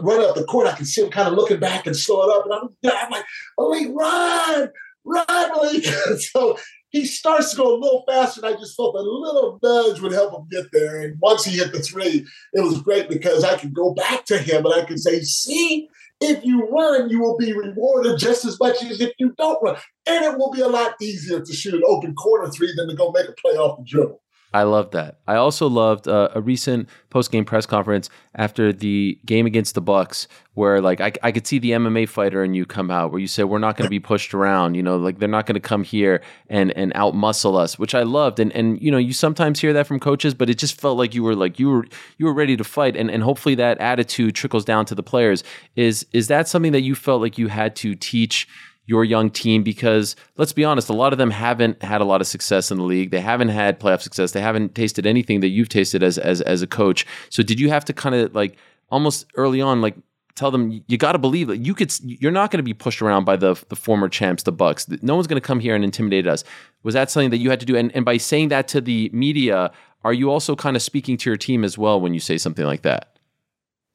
running 0.00 0.26
up 0.26 0.36
the 0.36 0.44
court, 0.44 0.66
I 0.66 0.72
can 0.72 0.86
see 0.86 1.02
him 1.02 1.10
kind 1.10 1.28
of 1.28 1.34
looking 1.34 1.60
back 1.60 1.86
and 1.86 1.96
slow 1.96 2.30
up. 2.30 2.46
And 2.46 2.54
I'm, 2.54 2.68
I'm 2.84 3.10
like, 3.10 3.24
Malik, 3.58 3.88
run, 3.94 4.68
run, 5.04 5.26
Malik. 5.28 5.84
so 6.18 6.56
he 6.94 7.04
starts 7.04 7.50
to 7.50 7.56
go 7.56 7.74
a 7.74 7.80
little 7.80 8.04
faster, 8.06 8.40
and 8.40 8.54
I 8.54 8.56
just 8.56 8.76
felt 8.76 8.94
a 8.94 9.00
little 9.00 9.58
nudge 9.62 10.00
would 10.00 10.12
help 10.12 10.32
him 10.32 10.46
get 10.48 10.70
there. 10.72 11.00
And 11.00 11.16
once 11.20 11.44
he 11.44 11.58
hit 11.58 11.72
the 11.72 11.80
three, 11.80 12.24
it 12.52 12.60
was 12.60 12.80
great 12.82 13.08
because 13.08 13.42
I 13.42 13.58
could 13.58 13.74
go 13.74 13.92
back 13.92 14.24
to 14.26 14.38
him 14.38 14.64
and 14.64 14.74
I 14.74 14.84
could 14.84 15.00
say, 15.00 15.20
see, 15.22 15.88
if 16.24 16.44
you 16.44 16.68
run, 16.68 17.10
you 17.10 17.20
will 17.20 17.36
be 17.36 17.52
rewarded 17.52 18.18
just 18.18 18.44
as 18.44 18.58
much 18.58 18.82
as 18.82 19.00
if 19.00 19.12
you 19.18 19.34
don't 19.38 19.62
run. 19.62 19.76
And 20.06 20.24
it 20.24 20.38
will 20.38 20.50
be 20.50 20.60
a 20.60 20.68
lot 20.68 20.94
easier 21.00 21.40
to 21.40 21.52
shoot 21.52 21.74
an 21.74 21.82
open 21.86 22.14
corner 22.14 22.50
three 22.50 22.72
than 22.74 22.88
to 22.88 22.94
go 22.94 23.12
make 23.12 23.28
a 23.28 23.32
play 23.32 23.52
off 23.52 23.78
the 23.78 23.84
dribble. 23.84 24.20
I 24.54 24.62
love 24.62 24.92
that. 24.92 25.18
I 25.26 25.34
also 25.34 25.68
loved 25.68 26.06
uh, 26.06 26.28
a 26.32 26.40
recent 26.40 26.88
post 27.10 27.32
game 27.32 27.44
press 27.44 27.66
conference 27.66 28.08
after 28.36 28.72
the 28.72 29.18
game 29.26 29.46
against 29.46 29.74
the 29.74 29.80
Bucks, 29.80 30.28
where 30.54 30.80
like 30.80 31.00
I, 31.00 31.10
I 31.24 31.32
could 31.32 31.44
see 31.44 31.58
the 31.58 31.72
MMA 31.72 32.08
fighter 32.08 32.44
and 32.44 32.54
you 32.54 32.64
come 32.64 32.88
out, 32.88 33.10
where 33.10 33.20
you 33.20 33.26
said 33.26 33.46
we're 33.46 33.58
not 33.58 33.76
going 33.76 33.86
to 33.86 33.90
be 33.90 33.98
pushed 33.98 34.32
around. 34.32 34.76
You 34.76 34.84
know, 34.84 34.96
like 34.96 35.18
they're 35.18 35.28
not 35.28 35.46
going 35.46 35.56
to 35.56 35.60
come 35.60 35.82
here 35.82 36.22
and 36.48 36.70
and 36.76 36.92
out 36.94 37.16
muscle 37.16 37.56
us, 37.56 37.80
which 37.80 37.96
I 37.96 38.04
loved. 38.04 38.38
And 38.38 38.52
and 38.52 38.80
you 38.80 38.92
know, 38.92 38.98
you 38.98 39.12
sometimes 39.12 39.58
hear 39.58 39.72
that 39.72 39.88
from 39.88 39.98
coaches, 39.98 40.34
but 40.34 40.48
it 40.48 40.56
just 40.56 40.80
felt 40.80 40.96
like 40.96 41.16
you 41.16 41.24
were 41.24 41.34
like 41.34 41.58
you 41.58 41.68
were 41.70 41.86
you 42.18 42.26
were 42.26 42.32
ready 42.32 42.56
to 42.56 42.62
fight, 42.62 42.96
and 42.96 43.10
and 43.10 43.24
hopefully 43.24 43.56
that 43.56 43.78
attitude 43.78 44.36
trickles 44.36 44.64
down 44.64 44.86
to 44.86 44.94
the 44.94 45.02
players. 45.02 45.42
Is 45.74 46.06
is 46.12 46.28
that 46.28 46.46
something 46.46 46.70
that 46.70 46.82
you 46.82 46.94
felt 46.94 47.20
like 47.20 47.38
you 47.38 47.48
had 47.48 47.74
to 47.76 47.96
teach? 47.96 48.46
Your 48.86 49.04
young 49.04 49.30
team 49.30 49.62
because 49.62 50.14
let's 50.36 50.52
be 50.52 50.64
honest, 50.64 50.88
a 50.88 50.92
lot 50.92 51.12
of 51.12 51.18
them 51.18 51.30
haven't 51.30 51.82
had 51.82 52.00
a 52.00 52.04
lot 52.04 52.20
of 52.20 52.26
success 52.26 52.70
in 52.70 52.78
the 52.78 52.84
league. 52.84 53.10
They 53.10 53.20
haven't 53.20 53.48
had 53.48 53.80
playoff 53.80 54.02
success. 54.02 54.32
They 54.32 54.40
haven't 54.40 54.74
tasted 54.74 55.06
anything 55.06 55.40
that 55.40 55.48
you've 55.48 55.68
tasted 55.68 56.02
as 56.02 56.18
as 56.18 56.40
as 56.42 56.62
a 56.62 56.66
coach. 56.66 57.06
So 57.30 57.42
did 57.42 57.58
you 57.58 57.70
have 57.70 57.84
to 57.86 57.92
kind 57.92 58.14
of 58.14 58.34
like 58.34 58.56
almost 58.90 59.26
early 59.36 59.60
on 59.60 59.80
like 59.80 59.96
tell 60.34 60.50
them 60.50 60.82
you 60.88 60.98
got 60.98 61.12
to 61.12 61.18
believe 61.18 61.46
that 61.46 61.58
you 61.58 61.74
could 61.74 61.92
you're 62.02 62.32
not 62.32 62.50
going 62.50 62.58
to 62.58 62.64
be 62.64 62.74
pushed 62.74 63.00
around 63.00 63.24
by 63.24 63.36
the 63.36 63.54
the 63.68 63.76
former 63.76 64.08
champs 64.08 64.42
the 64.42 64.52
bucks 64.52 64.88
no 65.00 65.14
one's 65.14 65.28
going 65.28 65.40
to 65.40 65.46
come 65.46 65.60
here 65.60 65.74
and 65.76 65.84
intimidate 65.84 66.26
us 66.26 66.42
was 66.82 66.94
that 66.94 67.08
something 67.08 67.30
that 67.30 67.38
you 67.38 67.50
had 67.50 67.60
to 67.60 67.66
do 67.66 67.76
and, 67.76 67.94
and 67.94 68.04
by 68.04 68.16
saying 68.16 68.48
that 68.48 68.66
to 68.66 68.80
the 68.80 69.08
media 69.12 69.70
are 70.02 70.12
you 70.12 70.30
also 70.30 70.56
kind 70.56 70.74
of 70.74 70.82
speaking 70.82 71.16
to 71.16 71.30
your 71.30 71.36
team 71.36 71.62
as 71.62 71.78
well 71.78 72.00
when 72.00 72.14
you 72.14 72.20
say 72.20 72.36
something 72.36 72.66
like 72.66 72.82
that 72.82 73.14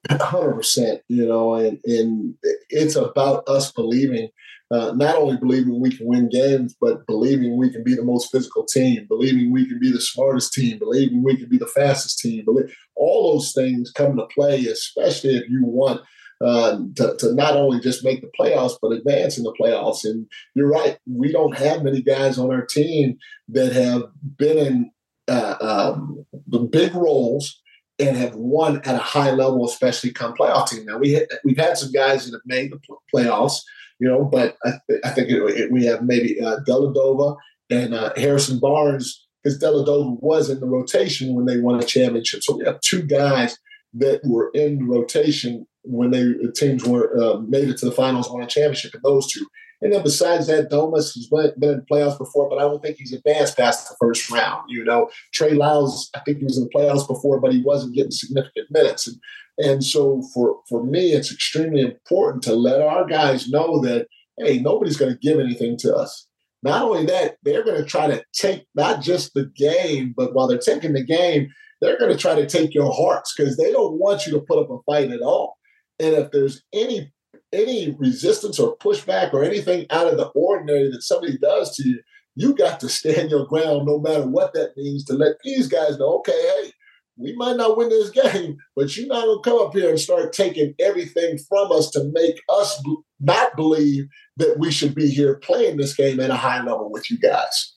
Hundred 0.09 0.53
percent, 0.53 1.01
you 1.09 1.27
know, 1.27 1.55
and 1.55 1.77
and 1.83 2.35
it's 2.69 2.95
about 2.95 3.43
us 3.49 3.69
believing, 3.69 4.29
uh, 4.71 4.93
not 4.95 5.15
only 5.15 5.37
believing 5.37 5.79
we 5.79 5.95
can 5.95 6.05
win 6.05 6.29
games, 6.29 6.75
but 6.79 7.05
believing 7.07 7.57
we 7.57 7.71
can 7.71 7.83
be 7.83 7.95
the 7.95 8.03
most 8.03 8.31
physical 8.31 8.65
team, 8.65 9.05
believing 9.07 9.51
we 9.51 9.67
can 9.67 9.79
be 9.79 9.91
the 9.91 10.01
smartest 10.01 10.53
team, 10.53 10.77
believing 10.77 11.23
we 11.23 11.35
can 11.37 11.49
be 11.49 11.57
the 11.57 11.67
fastest 11.67 12.19
team. 12.19 12.45
Believe 12.45 12.75
all 12.95 13.33
those 13.33 13.51
things 13.53 13.91
come 13.91 14.11
into 14.11 14.27
play, 14.27 14.65
especially 14.65 15.37
if 15.37 15.49
you 15.49 15.63
want 15.65 16.01
uh, 16.41 16.79
to, 16.95 17.15
to 17.17 17.33
not 17.33 17.55
only 17.55 17.79
just 17.79 18.05
make 18.05 18.21
the 18.21 18.31
playoffs, 18.39 18.77
but 18.81 18.91
advance 18.91 19.37
in 19.37 19.43
the 19.43 19.53
playoffs. 19.59 20.05
And 20.05 20.27
you're 20.55 20.69
right, 20.69 20.97
we 21.05 21.31
don't 21.31 21.57
have 21.57 21.83
many 21.83 22.01
guys 22.01 22.37
on 22.37 22.51
our 22.51 22.65
team 22.65 23.17
that 23.49 23.73
have 23.73 24.03
been 24.37 24.57
in 24.57 24.91
uh, 25.27 25.55
um, 25.61 26.25
the 26.47 26.59
big 26.59 26.93
roles 26.95 27.61
and 27.99 28.15
have 28.15 28.35
won 28.35 28.77
at 28.85 28.95
a 28.95 28.99
high 28.99 29.31
level, 29.31 29.65
especially 29.65 30.11
come 30.11 30.33
playoff 30.33 30.69
team. 30.69 30.85
Now 30.85 30.97
we 30.97 31.25
we've 31.43 31.57
had 31.57 31.77
some 31.77 31.91
guys 31.91 32.25
that 32.25 32.33
have 32.33 32.41
made 32.45 32.71
the 32.71 32.79
playoffs, 33.13 33.57
you 33.99 34.07
know, 34.07 34.23
but 34.25 34.57
I, 34.63 34.73
th- 34.87 35.01
I 35.03 35.09
think 35.09 35.29
it, 35.29 35.41
it, 35.57 35.71
we 35.71 35.85
have 35.85 36.03
maybe 36.03 36.39
uh, 36.41 36.59
Dellavedova 36.67 37.37
and 37.69 37.93
uh, 37.93 38.13
Harrison 38.15 38.59
Barnes 38.59 39.27
because 39.43 39.59
Deladova 39.59 40.19
was 40.21 40.49
in 40.49 40.59
the 40.59 40.65
rotation 40.65 41.35
when 41.35 41.45
they 41.45 41.59
won 41.59 41.79
a 41.79 41.83
championship. 41.83 42.43
So 42.43 42.57
we 42.57 42.65
have 42.65 42.79
two 42.81 43.03
guys 43.03 43.57
that 43.93 44.21
were 44.23 44.51
in 44.53 44.87
rotation 44.87 45.65
when 45.83 46.11
they 46.11 46.23
the 46.23 46.53
teams 46.55 46.83
were 46.85 47.15
uh, 47.19 47.39
made 47.39 47.69
it 47.69 47.77
to 47.77 47.85
the 47.85 47.91
finals, 47.91 48.29
won 48.29 48.43
a 48.43 48.47
championship, 48.47 48.93
and 48.93 49.03
those 49.03 49.31
two. 49.31 49.45
And 49.81 49.93
then 49.93 50.03
besides 50.03 50.47
that, 50.47 50.69
Domas 50.69 51.13
has 51.13 51.27
been 51.57 51.69
in 51.69 51.85
playoffs 51.89 52.17
before, 52.17 52.49
but 52.49 52.57
I 52.57 52.63
don't 52.63 52.81
think 52.81 52.97
he's 52.97 53.13
advanced 53.13 53.57
past 53.57 53.87
the 53.87 53.95
first 53.99 54.29
round. 54.29 54.63
You 54.67 54.83
know, 54.83 55.09
Trey 55.33 55.53
Lyles, 55.53 56.09
I 56.13 56.19
think 56.19 56.39
he 56.39 56.43
was 56.43 56.57
in 56.57 56.65
the 56.65 56.69
playoffs 56.69 57.07
before, 57.07 57.39
but 57.39 57.53
he 57.53 57.61
wasn't 57.61 57.95
getting 57.95 58.11
significant 58.11 58.67
minutes. 58.71 59.07
And 59.07 59.17
and 59.59 59.83
so 59.83 60.21
for 60.33 60.57
for 60.69 60.83
me, 60.83 61.11
it's 61.11 61.31
extremely 61.31 61.81
important 61.81 62.43
to 62.43 62.55
let 62.55 62.81
our 62.81 63.05
guys 63.05 63.49
know 63.49 63.81
that 63.81 64.07
hey, 64.37 64.59
nobody's 64.59 64.97
going 64.97 65.11
to 65.11 65.19
give 65.19 65.39
anything 65.39 65.77
to 65.77 65.95
us. 65.95 66.27
Not 66.63 66.81
only 66.81 67.05
that, 67.05 67.35
they're 67.43 67.63
going 67.63 67.81
to 67.81 67.87
try 67.87 68.07
to 68.07 68.23
take 68.33 68.65
not 68.75 69.01
just 69.01 69.33
the 69.33 69.51
game, 69.55 70.13
but 70.15 70.33
while 70.33 70.47
they're 70.47 70.57
taking 70.57 70.93
the 70.93 71.03
game, 71.03 71.49
they're 71.81 71.97
going 71.97 72.11
to 72.11 72.17
try 72.17 72.35
to 72.35 72.45
take 72.45 72.73
your 72.73 72.91
hearts 72.91 73.33
because 73.35 73.57
they 73.57 73.71
don't 73.71 73.97
want 73.97 74.25
you 74.25 74.33
to 74.33 74.45
put 74.47 74.59
up 74.59 74.69
a 74.69 74.77
fight 74.85 75.11
at 75.11 75.21
all. 75.21 75.57
And 75.99 76.15
if 76.15 76.31
there's 76.31 76.63
any 76.73 77.11
any 77.51 77.95
resistance 77.97 78.59
or 78.59 78.77
pushback 78.77 79.33
or 79.33 79.43
anything 79.43 79.85
out 79.89 80.07
of 80.07 80.17
the 80.17 80.27
ordinary 80.27 80.89
that 80.91 81.03
somebody 81.03 81.37
does 81.37 81.75
to 81.75 81.87
you, 81.87 81.99
you 82.35 82.55
got 82.55 82.79
to 82.79 82.89
stand 82.89 83.31
your 83.31 83.45
ground 83.45 83.85
no 83.85 83.99
matter 83.99 84.27
what 84.27 84.53
that 84.53 84.77
means 84.77 85.03
to 85.05 85.13
let 85.13 85.35
these 85.43 85.67
guys 85.67 85.97
know, 85.97 86.19
okay, 86.19 86.31
hey, 86.31 86.71
we 87.17 87.35
might 87.35 87.57
not 87.57 87.77
win 87.77 87.89
this 87.89 88.09
game, 88.33 88.57
but 88.75 88.95
you're 88.95 89.07
not 89.07 89.25
going 89.25 89.43
to 89.43 89.49
come 89.49 89.59
up 89.59 89.73
here 89.73 89.89
and 89.89 89.99
start 89.99 90.33
taking 90.33 90.73
everything 90.79 91.37
from 91.37 91.71
us 91.71 91.89
to 91.91 92.09
make 92.13 92.41
us 92.49 92.81
b- 92.81 92.97
not 93.19 93.55
believe 93.55 94.07
that 94.37 94.57
we 94.57 94.71
should 94.71 94.95
be 94.95 95.09
here 95.09 95.35
playing 95.35 95.77
this 95.77 95.95
game 95.95 96.19
at 96.19 96.29
a 96.29 96.35
high 96.35 96.63
level 96.63 96.89
with 96.89 97.11
you 97.11 97.17
guys. 97.17 97.75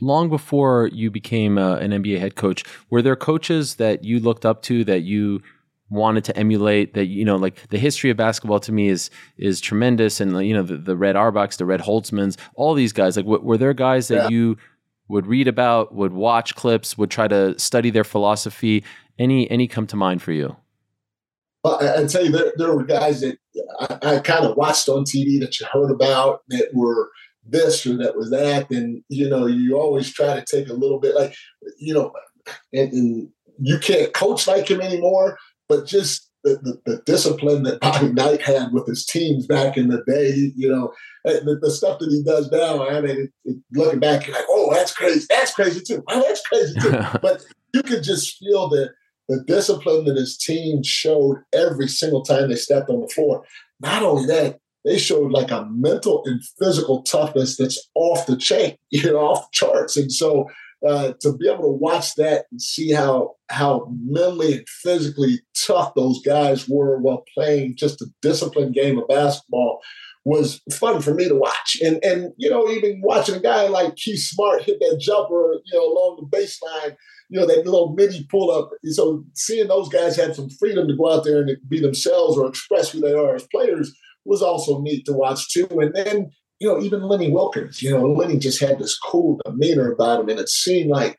Long 0.00 0.28
before 0.28 0.90
you 0.92 1.10
became 1.10 1.56
uh, 1.56 1.76
an 1.76 1.92
NBA 1.92 2.18
head 2.18 2.36
coach, 2.36 2.62
were 2.90 3.00
there 3.00 3.16
coaches 3.16 3.76
that 3.76 4.04
you 4.04 4.20
looked 4.20 4.44
up 4.44 4.60
to 4.64 4.84
that 4.84 5.00
you 5.00 5.40
wanted 5.92 6.24
to 6.24 6.36
emulate 6.36 6.94
that 6.94 7.06
you 7.06 7.24
know 7.24 7.36
like 7.36 7.68
the 7.68 7.78
history 7.78 8.10
of 8.10 8.16
basketball 8.16 8.58
to 8.58 8.72
me 8.72 8.88
is 8.88 9.10
is 9.36 9.60
tremendous 9.60 10.20
and 10.20 10.44
you 10.46 10.54
know 10.54 10.62
the, 10.62 10.76
the 10.76 10.96
red 10.96 11.16
Auerbachs 11.16 11.58
the 11.58 11.66
red 11.66 11.80
holzmans 11.80 12.38
all 12.54 12.74
these 12.74 12.92
guys 12.92 13.16
like 13.16 13.26
w- 13.26 13.42
were 13.42 13.58
there 13.58 13.74
guys 13.74 14.08
that 14.08 14.24
yeah. 14.24 14.28
you 14.28 14.56
would 15.08 15.26
read 15.26 15.46
about 15.48 15.94
would 15.94 16.12
watch 16.12 16.54
clips 16.54 16.96
would 16.96 17.10
try 17.10 17.28
to 17.28 17.58
study 17.58 17.90
their 17.90 18.04
philosophy 18.04 18.82
any 19.18 19.50
any 19.50 19.68
come 19.68 19.86
to 19.86 19.96
mind 19.96 20.22
for 20.22 20.32
you 20.32 20.56
well, 21.64 21.78
I, 21.80 22.02
I 22.02 22.06
tell 22.06 22.24
you, 22.24 22.32
there, 22.32 22.52
there 22.56 22.74
were 22.74 22.84
guys 22.84 23.20
that 23.20 23.38
I, 23.80 24.16
I 24.16 24.18
kind 24.18 24.44
of 24.44 24.56
watched 24.56 24.88
on 24.88 25.04
TV 25.04 25.38
that 25.40 25.60
you 25.60 25.66
heard 25.72 25.90
about 25.90 26.40
that 26.48 26.70
were 26.72 27.10
this 27.46 27.86
or 27.86 27.96
that 27.98 28.16
was 28.16 28.30
that. 28.30 28.70
And, 28.70 29.02
you 29.08 29.28
know, 29.28 29.46
you 29.46 29.78
always 29.78 30.12
try 30.12 30.34
to 30.34 30.44
take 30.44 30.68
a 30.68 30.74
little 30.74 30.98
bit 30.98 31.14
like, 31.14 31.34
you 31.78 31.94
know, 31.94 32.12
and, 32.72 32.92
and 32.92 33.28
you 33.58 33.78
can't 33.78 34.12
coach 34.12 34.48
like 34.48 34.68
him 34.68 34.80
anymore, 34.80 35.38
but 35.72 35.86
just 35.86 36.30
the, 36.44 36.58
the, 36.62 36.92
the, 36.92 37.02
discipline 37.06 37.62
that 37.62 37.80
Bobby 37.80 38.12
Knight 38.12 38.42
had 38.42 38.72
with 38.72 38.86
his 38.86 39.06
teams 39.06 39.46
back 39.46 39.78
in 39.78 39.88
the 39.88 40.02
day, 40.06 40.52
you 40.54 40.68
know, 40.68 40.92
the, 41.24 41.58
the 41.62 41.70
stuff 41.70 41.98
that 42.00 42.10
he 42.10 42.22
does 42.22 42.50
now, 42.50 42.86
I 42.86 43.00
mean, 43.00 43.16
it, 43.22 43.30
it, 43.44 43.56
looking 43.72 44.00
back, 44.00 44.26
you're 44.26 44.36
like, 44.36 44.44
oh, 44.50 44.70
that's 44.74 44.92
crazy. 44.92 45.26
That's 45.30 45.54
crazy 45.54 45.80
too. 45.80 46.04
Oh, 46.08 46.22
that's 46.26 46.46
crazy 46.46 46.78
too. 46.78 47.18
but 47.22 47.42
you 47.72 47.82
could 47.82 48.02
just 48.02 48.38
feel 48.38 48.68
the, 48.68 48.90
the 49.30 49.42
discipline 49.44 50.04
that 50.04 50.16
his 50.16 50.36
team 50.36 50.82
showed 50.82 51.38
every 51.54 51.88
single 51.88 52.22
time 52.22 52.50
they 52.50 52.56
stepped 52.56 52.90
on 52.90 53.00
the 53.00 53.08
floor. 53.08 53.44
Not 53.80 54.02
only 54.02 54.26
that, 54.26 54.58
they 54.84 54.98
showed 54.98 55.32
like 55.32 55.50
a 55.52 55.64
mental 55.70 56.22
and 56.26 56.42
physical 56.58 57.02
toughness 57.02 57.56
that's 57.56 57.88
off 57.94 58.26
the 58.26 58.36
chain, 58.36 58.76
you 58.90 59.10
know, 59.10 59.20
off 59.20 59.50
the 59.50 59.52
charts. 59.52 59.96
And 59.96 60.12
so 60.12 60.50
uh, 60.86 61.12
to 61.20 61.36
be 61.36 61.48
able 61.48 61.62
to 61.62 61.78
watch 61.78 62.14
that 62.16 62.46
and 62.50 62.60
see 62.60 62.92
how 62.92 63.34
how 63.50 63.88
mentally 64.04 64.54
and 64.54 64.68
physically 64.68 65.40
tough 65.66 65.94
those 65.94 66.20
guys 66.22 66.68
were 66.68 66.98
while 66.98 67.24
playing 67.34 67.76
just 67.76 68.02
a 68.02 68.06
disciplined 68.22 68.74
game 68.74 68.98
of 68.98 69.06
basketball 69.08 69.80
was 70.24 70.60
fun 70.72 71.00
for 71.00 71.14
me 71.14 71.28
to 71.28 71.34
watch. 71.34 71.76
And 71.82 72.02
and 72.04 72.32
you 72.36 72.48
know, 72.48 72.68
even 72.68 73.00
watching 73.02 73.36
a 73.36 73.40
guy 73.40 73.68
like 73.68 73.96
Keith 73.96 74.20
Smart 74.20 74.62
hit 74.62 74.78
that 74.80 75.00
jumper, 75.00 75.54
you 75.64 75.78
know, 75.78 75.84
along 75.84 76.28
the 76.30 76.36
baseline, 76.36 76.96
you 77.28 77.40
know, 77.40 77.46
that 77.46 77.64
little 77.64 77.94
mini 77.96 78.26
pull 78.30 78.50
up. 78.50 78.70
So 78.84 79.24
seeing 79.34 79.68
those 79.68 79.88
guys 79.88 80.16
have 80.16 80.36
some 80.36 80.48
freedom 80.50 80.88
to 80.88 80.96
go 80.96 81.12
out 81.12 81.24
there 81.24 81.42
and 81.42 81.56
be 81.68 81.80
themselves 81.80 82.36
or 82.38 82.46
express 82.46 82.90
who 82.90 83.00
they 83.00 83.12
are 83.12 83.34
as 83.34 83.46
players 83.48 83.94
was 84.24 84.42
also 84.42 84.80
neat 84.80 85.04
to 85.06 85.12
watch 85.12 85.50
too. 85.52 85.66
And 85.70 85.94
then 85.94 86.30
you 86.62 86.68
know, 86.68 86.80
even 86.80 87.02
Lenny 87.02 87.28
Wilkens, 87.28 87.82
you 87.82 87.90
know, 87.90 88.06
Lenny 88.06 88.38
just 88.38 88.60
had 88.60 88.78
this 88.78 88.96
cool 88.96 89.40
demeanor 89.44 89.90
about 89.90 90.20
him. 90.20 90.28
And 90.28 90.38
it 90.38 90.48
seemed 90.48 90.90
like 90.90 91.18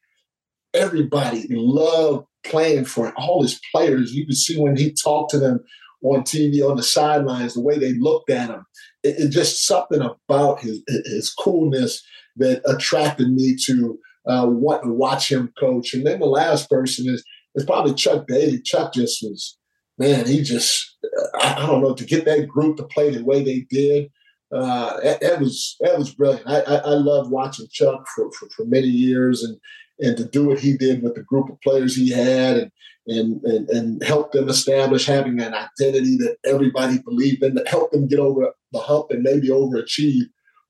everybody 0.74 1.48
loved 1.50 2.26
playing 2.46 2.86
for 2.86 3.08
him. 3.08 3.14
all 3.18 3.42
his 3.42 3.60
players. 3.74 4.14
You 4.14 4.26
could 4.26 4.38
see 4.38 4.58
when 4.58 4.78
he 4.78 4.94
talked 4.94 5.32
to 5.32 5.40
them 5.40 5.60
on 6.02 6.22
TV 6.22 6.66
on 6.66 6.78
the 6.78 6.84
sidelines, 6.84 7.56
the 7.56 7.62
way 7.62 7.78
they 7.78 7.92
looked 7.96 8.30
at 8.30 8.52
him. 8.52 8.66
It, 9.04 9.16
it 9.20 9.30
just 9.32 9.68
something 9.68 10.00
about 10.02 10.62
his 10.62 10.82
his 10.88 11.34
coolness 11.34 12.02
that 12.38 12.62
attracted 12.66 13.30
me 13.30 13.58
to 13.66 14.00
uh, 14.26 14.48
want 14.48 14.84
to 14.84 14.94
watch 14.94 15.30
him 15.30 15.52
coach. 15.60 15.94
And 15.94 16.08
then 16.08 16.22
the 16.22 16.26
last 16.26 16.70
person 16.70 17.14
is 17.14 17.22
is 17.56 17.66
probably 17.66 17.96
Chuck 17.96 18.28
Daly. 18.30 18.62
Chuck 18.62 18.94
just 18.94 19.22
was 19.22 19.58
man. 19.98 20.26
He 20.26 20.42
just 20.42 20.96
I, 21.42 21.56
I 21.58 21.66
don't 21.66 21.82
know 21.82 21.96
to 21.96 22.06
get 22.06 22.24
that 22.24 22.48
group 22.48 22.78
to 22.78 22.84
play 22.84 23.10
the 23.10 23.26
way 23.26 23.44
they 23.44 23.68
did 23.70 24.10
uh, 24.54 25.00
that, 25.02 25.22
that, 25.22 25.40
was 25.40 25.76
that 25.80 25.98
was 25.98 26.14
brilliant. 26.14 26.48
I, 26.48 26.62
I, 26.62 26.76
I 26.76 26.94
loved 26.94 27.32
watching 27.32 27.68
Chuck 27.72 28.06
for, 28.16 28.32
for, 28.32 28.50
for, 28.50 28.66
many 28.66 28.88
years 28.88 29.44
and 29.44 29.58
and 30.00 30.18
to 30.18 30.26
do 30.26 30.48
what 30.48 30.60
he 30.60 30.76
did 30.76 31.02
with 31.02 31.16
the 31.16 31.24
group 31.24 31.50
of 31.50 31.62
players 31.62 31.96
he 31.96 32.10
had 32.10 32.58
and 32.58 32.72
and 33.08 33.44
and, 33.44 33.70
and 33.70 34.04
help 34.04 34.32
them 34.32 34.50
establish 34.50 35.06
having 35.06 35.40
an 35.40 35.54
identity 35.54 36.18
that 36.18 36.38
everybody 36.46 37.00
believed 37.00 37.44
in 37.44 37.56
that 37.56 37.68
helped 37.68 37.94
them 37.94 38.08
get 38.08 38.20
over 38.20 38.54
the 38.72 38.80
hump 38.80 39.08
and 39.10 39.24
maybe 39.24 39.50
overachieve 39.50 40.26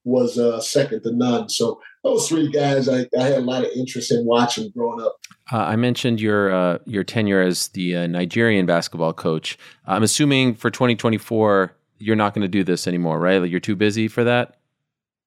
was 0.06 0.38
uh, 0.38 0.60
second 0.60 1.02
to 1.04 1.12
none. 1.12 1.50
So 1.50 1.80
those 2.04 2.28
three 2.28 2.52
guys, 2.52 2.90
I, 2.90 3.08
I, 3.18 3.24
had 3.24 3.38
a 3.38 3.42
lot 3.42 3.64
of 3.64 3.72
interest 3.74 4.12
in 4.12 4.26
watching 4.26 4.70
growing 4.76 5.02
up. 5.02 5.16
Uh, 5.52 5.60
I 5.60 5.76
mentioned 5.78 6.20
your 6.20 6.54
uh, 6.54 6.80
your 6.86 7.04
tenure 7.04 7.42
as 7.42 7.70
the 7.70 7.96
uh, 7.96 8.08
Nigerian 8.08 8.66
basketball 8.66 9.14
coach. 9.14 9.58
I'm 9.86 10.04
assuming 10.04 10.56
for 10.56 10.70
2024 10.70 11.76
you're 12.04 12.16
not 12.16 12.34
going 12.34 12.44
to 12.44 12.48
do 12.48 12.64
this 12.64 12.88
anymore, 12.88 13.20
right? 13.20 13.42
Like 13.42 13.52
you're 13.52 13.60
too 13.60 13.76
busy 13.76 14.08
for 14.08 14.24
that. 14.24 14.58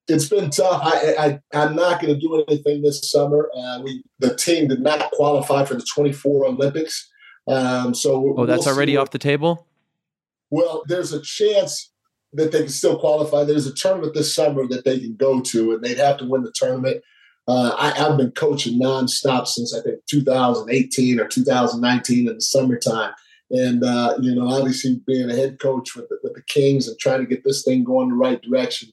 It's 0.08 0.28
been 0.28 0.50
tough. 0.50 0.82
I, 0.84 1.40
I 1.52 1.64
am 1.64 1.74
not 1.74 2.00
going 2.00 2.14
to 2.14 2.20
do 2.20 2.44
anything 2.46 2.82
this 2.82 3.10
summer. 3.10 3.50
Uh, 3.56 3.80
we 3.82 4.04
the 4.20 4.36
team 4.36 4.68
did 4.68 4.80
not 4.80 5.10
qualify 5.10 5.64
for 5.64 5.74
the 5.74 5.84
24 5.94 6.46
Olympics, 6.46 7.10
um, 7.48 7.92
so 7.92 8.34
oh, 8.36 8.46
that's 8.46 8.66
we'll 8.66 8.76
already 8.76 8.96
off 8.96 9.10
the 9.10 9.18
table. 9.18 9.66
Well, 10.50 10.84
there's 10.86 11.12
a 11.12 11.20
chance 11.20 11.90
that 12.34 12.52
they 12.52 12.60
can 12.60 12.68
still 12.68 12.98
qualify. 12.98 13.42
There's 13.42 13.66
a 13.66 13.74
tournament 13.74 14.14
this 14.14 14.32
summer 14.32 14.68
that 14.68 14.84
they 14.84 15.00
can 15.00 15.16
go 15.16 15.40
to, 15.40 15.72
and 15.72 15.82
they'd 15.82 15.98
have 15.98 16.18
to 16.18 16.24
win 16.24 16.44
the 16.44 16.52
tournament. 16.54 17.02
Uh, 17.48 17.74
I, 17.76 17.90
have 17.90 18.16
been 18.16 18.32
coaching 18.32 18.80
nonstop 18.80 19.46
since 19.46 19.72
I 19.74 19.80
think 19.80 20.00
2018 20.10 21.20
or 21.20 21.28
2019 21.28 22.28
in 22.28 22.34
the 22.34 22.40
summertime. 22.40 23.12
And 23.50 23.84
uh, 23.84 24.16
you 24.20 24.34
know, 24.34 24.48
obviously 24.48 25.00
being 25.06 25.30
a 25.30 25.34
head 25.34 25.60
coach 25.60 25.94
with 25.94 26.08
the, 26.08 26.18
with 26.22 26.34
the 26.34 26.42
Kings 26.42 26.88
and 26.88 26.98
trying 26.98 27.20
to 27.20 27.26
get 27.26 27.44
this 27.44 27.62
thing 27.62 27.84
going 27.84 28.08
the 28.08 28.14
right 28.14 28.42
direction, 28.42 28.90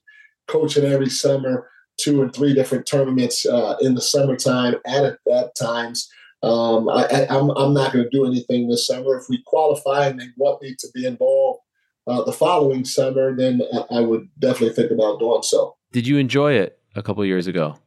coaching 0.47 0.85
every 0.85 1.09
summer, 1.09 1.67
two 1.97 2.21
or 2.21 2.29
three 2.29 2.53
different 2.53 2.85
tournaments 2.85 3.45
uh, 3.45 3.75
in 3.81 3.95
the 3.95 4.01
summertime 4.01 4.75
at 4.85 5.17
at 5.31 5.55
times. 5.55 6.09
Um, 6.43 6.89
I, 6.89 7.07
am 7.29 7.51
I'm, 7.51 7.57
I'm 7.57 7.73
not 7.73 7.93
going 7.93 8.03
to 8.03 8.09
do 8.09 8.25
anything 8.25 8.67
this 8.67 8.85
summer. 8.85 9.17
If 9.17 9.29
we 9.29 9.41
qualify 9.45 10.07
and 10.07 10.19
they 10.19 10.27
want 10.35 10.61
me 10.61 10.75
to 10.77 10.87
be 10.93 11.05
involved 11.05 11.61
uh, 12.05 12.21
the 12.23 12.33
following 12.33 12.83
summer, 12.83 13.33
then 13.33 13.61
I, 13.73 13.97
I, 13.97 13.99
would 14.01 14.27
definitely 14.37 14.75
think 14.75 14.91
about 14.91 15.19
doing 15.19 15.41
so. 15.41 15.77
Did 15.93 16.05
you 16.05 16.17
enjoy 16.17 16.53
it 16.53 16.77
a 16.95 17.01
couple 17.01 17.23
years 17.23 17.47
ago? 17.47 17.77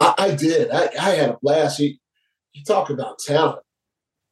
I, 0.00 0.14
I 0.16 0.34
did. 0.34 0.70
I, 0.70 0.88
I, 0.98 1.10
had 1.10 1.30
a 1.30 1.38
blast. 1.42 1.80
You, 1.80 1.96
you 2.54 2.64
talk 2.64 2.88
about 2.88 3.18
talent 3.18 3.58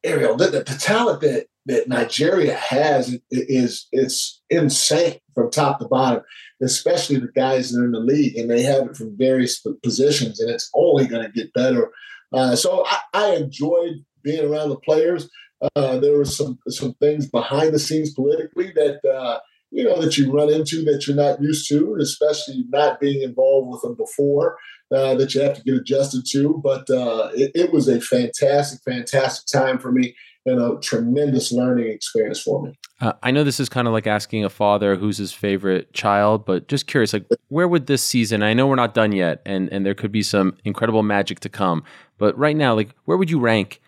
Ariel, 0.05 0.37
the, 0.37 0.47
the, 0.49 0.65
talent 0.65 1.21
that 1.21 1.47
that 1.67 1.89
Nigeria 1.89 2.55
has 2.55 3.19
is 3.31 3.87
it's 3.93 4.41
insane 4.49 5.19
from 5.35 5.51
top 5.51 5.79
to 5.79 5.87
bottom, 5.87 6.23
especially 6.63 7.17
the 7.17 7.29
guys 7.29 7.71
that 7.71 7.81
are 7.81 7.85
in 7.85 7.93
the 7.93 8.01
league, 8.01 8.37
and 8.37 8.51
they 8.51 8.63
have 8.63 8.87
it 8.87 8.97
from 8.97 9.17
various 9.17 9.65
positions, 9.83 10.41
and 10.41 10.51
it's 10.51 10.71
only 10.75 11.07
going 11.07 11.23
to 11.25 11.33
get 11.33 11.53
better. 11.53 11.91
Uh, 12.33 12.57
so 12.57 12.85
I, 12.87 12.99
I, 13.13 13.35
enjoyed 13.37 14.05
being 14.23 14.45
around 14.45 14.71
the 14.71 14.77
players. 14.77 15.29
Uh, 15.77 15.99
there 15.99 16.17
were 16.17 16.25
some 16.25 16.59
some 16.69 16.95
things 16.95 17.29
behind 17.29 17.75
the 17.75 17.79
scenes 17.79 18.15
politically 18.15 18.73
that 18.75 19.05
uh, 19.05 19.41
you 19.71 19.85
know 19.85 20.01
that 20.01 20.17
you 20.17 20.33
run 20.33 20.51
into 20.51 20.83
that 20.85 21.07
you're 21.07 21.17
not 21.17 21.43
used 21.43 21.69
to, 21.69 21.97
especially 22.01 22.65
not 22.69 23.01
being 23.01 23.23
involved 23.23 23.71
with 23.71 23.83
them 23.83 23.97
before. 23.97 24.57
Uh, 24.93 25.15
that 25.15 25.33
you 25.35 25.41
have 25.41 25.55
to 25.55 25.63
get 25.63 25.75
adjusted 25.75 26.27
to, 26.27 26.61
but 26.65 26.91
uh, 26.91 27.31
it, 27.33 27.53
it 27.55 27.73
was 27.73 27.87
a 27.87 28.01
fantastic, 28.01 28.81
fantastic 28.85 29.47
time 29.47 29.79
for 29.79 29.93
me 29.93 30.17
and 30.47 30.61
a 30.61 30.79
tremendous 30.81 31.53
learning 31.53 31.89
experience 31.89 32.41
for 32.41 32.63
me. 32.63 32.77
Uh, 33.01 33.13
I 33.23 33.31
know 33.31 33.45
this 33.45 33.61
is 33.61 33.69
kind 33.69 33.87
of 33.87 33.93
like 33.93 34.07
asking 34.07 34.45
a 34.45 34.51
father 34.51 34.97
who's 34.97 35.19
his 35.19 35.33
favorite 35.33 35.93
child, 35.93 36.45
but 36.45 36.69
just 36.69 36.87
curious, 36.87 37.13
like 37.13 37.27
where 37.49 37.69
would 37.69 37.87
this 37.87 38.03
season? 38.03 38.43
I 38.43 38.53
know 38.53 38.67
we're 38.67 38.75
not 38.75 38.95
done 38.95 39.13
yet, 39.13 39.43
and 39.47 39.69
and 39.71 39.85
there 39.85 39.95
could 39.95 40.13
be 40.13 40.23
some 40.23 40.57
incredible 40.65 41.03
magic 41.03 41.41
to 41.41 41.49
come, 41.49 41.85
but 42.19 42.37
right 42.37 42.57
now, 42.57 42.75
like 42.75 42.95
where 43.05 43.17
would 43.17 43.31
you 43.31 43.39
rank 43.39 43.81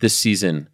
this 0.00 0.16
season 0.16 0.68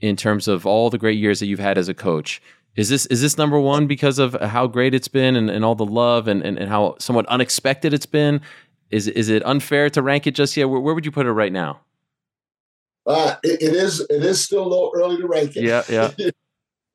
in 0.00 0.16
terms 0.16 0.48
of 0.48 0.66
all 0.66 0.90
the 0.90 0.98
great 0.98 1.18
years 1.18 1.40
that 1.40 1.46
you've 1.46 1.58
had 1.58 1.78
as 1.78 1.88
a 1.88 1.94
coach? 1.94 2.40
Is 2.76 2.90
this 2.90 3.06
is 3.06 3.22
this 3.22 3.38
number 3.38 3.58
one 3.58 3.86
because 3.86 4.18
of 4.18 4.34
how 4.40 4.66
great 4.66 4.94
it's 4.94 5.08
been 5.08 5.34
and, 5.34 5.48
and 5.48 5.64
all 5.64 5.74
the 5.74 5.86
love 5.86 6.28
and, 6.28 6.42
and, 6.42 6.58
and 6.58 6.68
how 6.68 6.96
somewhat 6.98 7.26
unexpected 7.26 7.94
it's 7.94 8.06
been? 8.06 8.40
Is 8.90 9.08
is 9.08 9.28
it 9.28 9.44
unfair 9.44 9.90
to 9.90 10.02
rank 10.02 10.26
it 10.26 10.32
just 10.32 10.56
yet? 10.56 10.68
Where, 10.68 10.80
where 10.80 10.94
would 10.94 11.04
you 11.04 11.10
put 11.10 11.26
it 11.26 11.32
right 11.32 11.52
now? 11.52 11.80
Uh, 13.06 13.36
it, 13.42 13.62
it 13.62 13.74
is 13.74 14.00
it 14.00 14.24
is 14.24 14.44
still 14.44 14.62
a 14.62 14.68
little 14.68 14.92
early 14.94 15.16
to 15.18 15.26
rank 15.26 15.56
it. 15.56 15.64
Yeah, 15.64 15.82
yeah. 15.88 16.10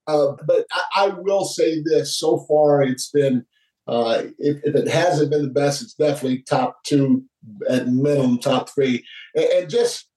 uh, 0.07 0.33
but 0.45 0.65
I, 0.71 0.83
I, 0.95 1.07
will 1.09 1.45
say 1.45 1.81
this: 1.83 2.17
so 2.17 2.45
far, 2.47 2.81
it's 2.81 3.09
been 3.09 3.45
uh, 3.87 4.23
if, 4.37 4.57
if, 4.63 4.75
it 4.75 4.87
hasn't 4.87 5.31
been 5.31 5.41
the 5.41 5.49
best, 5.49 5.81
it's 5.81 5.93
definitely 5.93 6.43
top 6.43 6.83
two 6.85 7.23
at 7.69 7.87
minimum, 7.87 8.39
top 8.39 8.69
three, 8.69 9.05
and, 9.35 9.45
and 9.45 9.69
just 9.69 10.07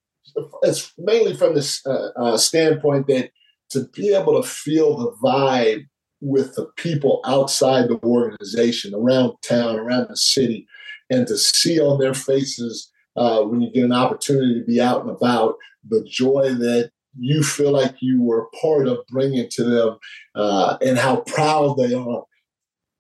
it's 0.63 0.93
mainly 0.99 1.35
from 1.35 1.55
this 1.55 1.85
uh, 1.87 2.11
uh, 2.17 2.37
standpoint 2.37 3.07
that 3.07 3.31
to 3.71 3.89
be 3.93 4.15
able 4.15 4.41
to 4.41 4.49
feel 4.49 4.97
the 4.97 5.13
vibe 5.23 5.87
with 6.21 6.55
the 6.55 6.67
people 6.77 7.21
outside 7.25 7.89
the 7.89 7.99
organization, 8.03 8.95
around 8.95 9.35
town, 9.43 9.77
around 9.77 10.09
the 10.09 10.17
city, 10.17 10.67
and 11.11 11.27
to 11.27 11.37
see 11.37 11.81
on 11.81 11.99
their 11.99 12.14
faces 12.14 12.90
uh, 13.17 13.43
when 13.43 13.61
you 13.61 13.71
get 13.71 13.85
an 13.85 13.93
opportunity 13.93 14.59
to 14.59 14.67
be 14.67 14.81
out 14.81 15.03
and 15.03 15.11
about, 15.11 15.57
the 15.88 16.03
joy 16.05 16.53
that 16.55 16.90
you 17.19 17.43
feel 17.43 17.71
like 17.71 17.95
you 18.01 18.23
were 18.23 18.49
part 18.61 18.88
of 18.88 19.07
bringing 19.09 19.49
to 19.51 19.64
them, 19.64 19.99
uh, 20.35 20.77
and 20.81 20.99
how 20.99 21.21
proud 21.21 21.77
they 21.77 21.95
are. 21.95 22.25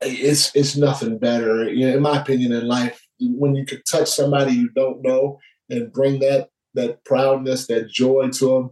It's 0.00 0.54
it's 0.54 0.76
nothing 0.76 1.18
better, 1.18 1.68
you 1.68 1.86
know, 1.86 1.96
in 1.96 2.02
my 2.02 2.20
opinion, 2.20 2.52
in 2.52 2.68
life. 2.68 3.00
When 3.20 3.54
you 3.54 3.64
can 3.64 3.82
touch 3.90 4.08
somebody 4.10 4.52
you 4.52 4.68
don't 4.70 5.02
know 5.02 5.38
and 5.70 5.92
bring 5.92 6.20
that 6.20 6.48
that 6.74 7.04
proudness, 7.04 7.66
that 7.68 7.88
joy 7.88 8.28
to 8.28 8.46
them, 8.46 8.70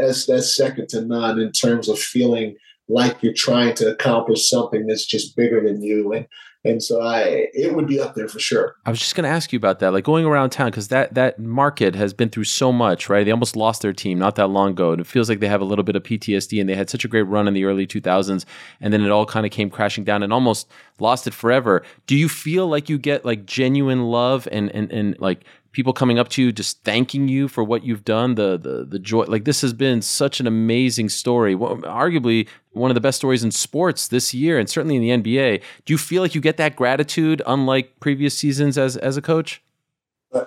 that's 0.00 0.26
that's 0.26 0.54
second 0.54 0.88
to 0.90 1.02
none 1.02 1.40
in 1.40 1.52
terms 1.52 1.88
of 1.88 1.98
feeling 1.98 2.56
like 2.88 3.22
you're 3.22 3.32
trying 3.32 3.74
to 3.74 3.90
accomplish 3.90 4.48
something 4.48 4.86
that's 4.86 5.06
just 5.06 5.36
bigger 5.36 5.60
than 5.60 5.82
you. 5.82 6.12
And 6.12 6.26
and 6.64 6.82
so 6.82 7.02
I 7.02 7.48
it 7.52 7.74
would 7.74 7.86
be 7.86 8.00
up 8.00 8.14
there 8.14 8.28
for 8.28 8.38
sure. 8.38 8.76
I 8.86 8.90
was 8.90 9.00
just 9.00 9.16
going 9.16 9.24
to 9.24 9.30
ask 9.30 9.52
you 9.52 9.56
about 9.56 9.80
that, 9.80 9.92
like 9.92 10.04
going 10.04 10.24
around 10.24 10.50
town 10.50 10.70
because 10.70 10.88
that 10.88 11.14
that 11.14 11.38
market 11.38 11.94
has 11.94 12.14
been 12.14 12.28
through 12.28 12.44
so 12.44 12.72
much, 12.72 13.08
right? 13.08 13.24
They 13.24 13.32
almost 13.32 13.56
lost 13.56 13.82
their 13.82 13.92
team 13.92 14.18
not 14.18 14.36
that 14.36 14.48
long 14.48 14.70
ago, 14.70 14.92
and 14.92 15.00
it 15.00 15.06
feels 15.06 15.28
like 15.28 15.40
they 15.40 15.48
have 15.48 15.60
a 15.60 15.64
little 15.64 15.82
bit 15.82 15.96
of 15.96 16.02
PTSD. 16.02 16.60
And 16.60 16.68
they 16.68 16.76
had 16.76 16.88
such 16.88 17.04
a 17.04 17.08
great 17.08 17.22
run 17.22 17.48
in 17.48 17.54
the 17.54 17.64
early 17.64 17.86
2000s, 17.86 18.44
and 18.80 18.92
then 18.92 19.02
it 19.02 19.10
all 19.10 19.26
kind 19.26 19.44
of 19.44 19.50
came 19.50 19.70
crashing 19.70 20.04
down 20.04 20.22
and 20.22 20.32
almost 20.32 20.68
lost 21.00 21.26
it 21.26 21.34
forever. 21.34 21.82
Do 22.06 22.16
you 22.16 22.28
feel 22.28 22.68
like 22.68 22.88
you 22.88 22.98
get 22.98 23.24
like 23.24 23.44
genuine 23.44 24.04
love 24.04 24.46
and 24.52 24.70
and 24.70 24.90
and 24.92 25.18
like 25.18 25.44
people 25.72 25.92
coming 25.92 26.18
up 26.18 26.28
to 26.28 26.42
you 26.42 26.52
just 26.52 26.84
thanking 26.84 27.28
you 27.28 27.48
for 27.48 27.64
what 27.64 27.82
you've 27.82 28.04
done 28.04 28.34
the 28.34 28.58
the 28.58 28.84
the 28.84 28.98
joy 28.98 29.24
like 29.24 29.44
this 29.44 29.62
has 29.62 29.72
been 29.72 30.02
such 30.02 30.38
an 30.38 30.46
amazing 30.46 31.08
story 31.08 31.54
well, 31.54 31.76
arguably 31.78 32.46
one 32.72 32.90
of 32.90 32.94
the 32.94 33.00
best 33.00 33.18
stories 33.18 33.44
in 33.44 33.50
sports 33.50 34.08
this 34.08 34.32
year 34.32 34.58
and 34.58 34.68
certainly 34.68 34.96
in 34.96 35.22
the 35.22 35.32
NBA 35.34 35.62
do 35.84 35.92
you 35.92 35.98
feel 35.98 36.22
like 36.22 36.34
you 36.34 36.40
get 36.40 36.56
that 36.56 36.76
gratitude 36.76 37.42
unlike 37.46 37.98
previous 38.00 38.36
seasons 38.36 38.78
as 38.78 38.96
as 38.96 39.16
a 39.16 39.22
coach? 39.22 39.62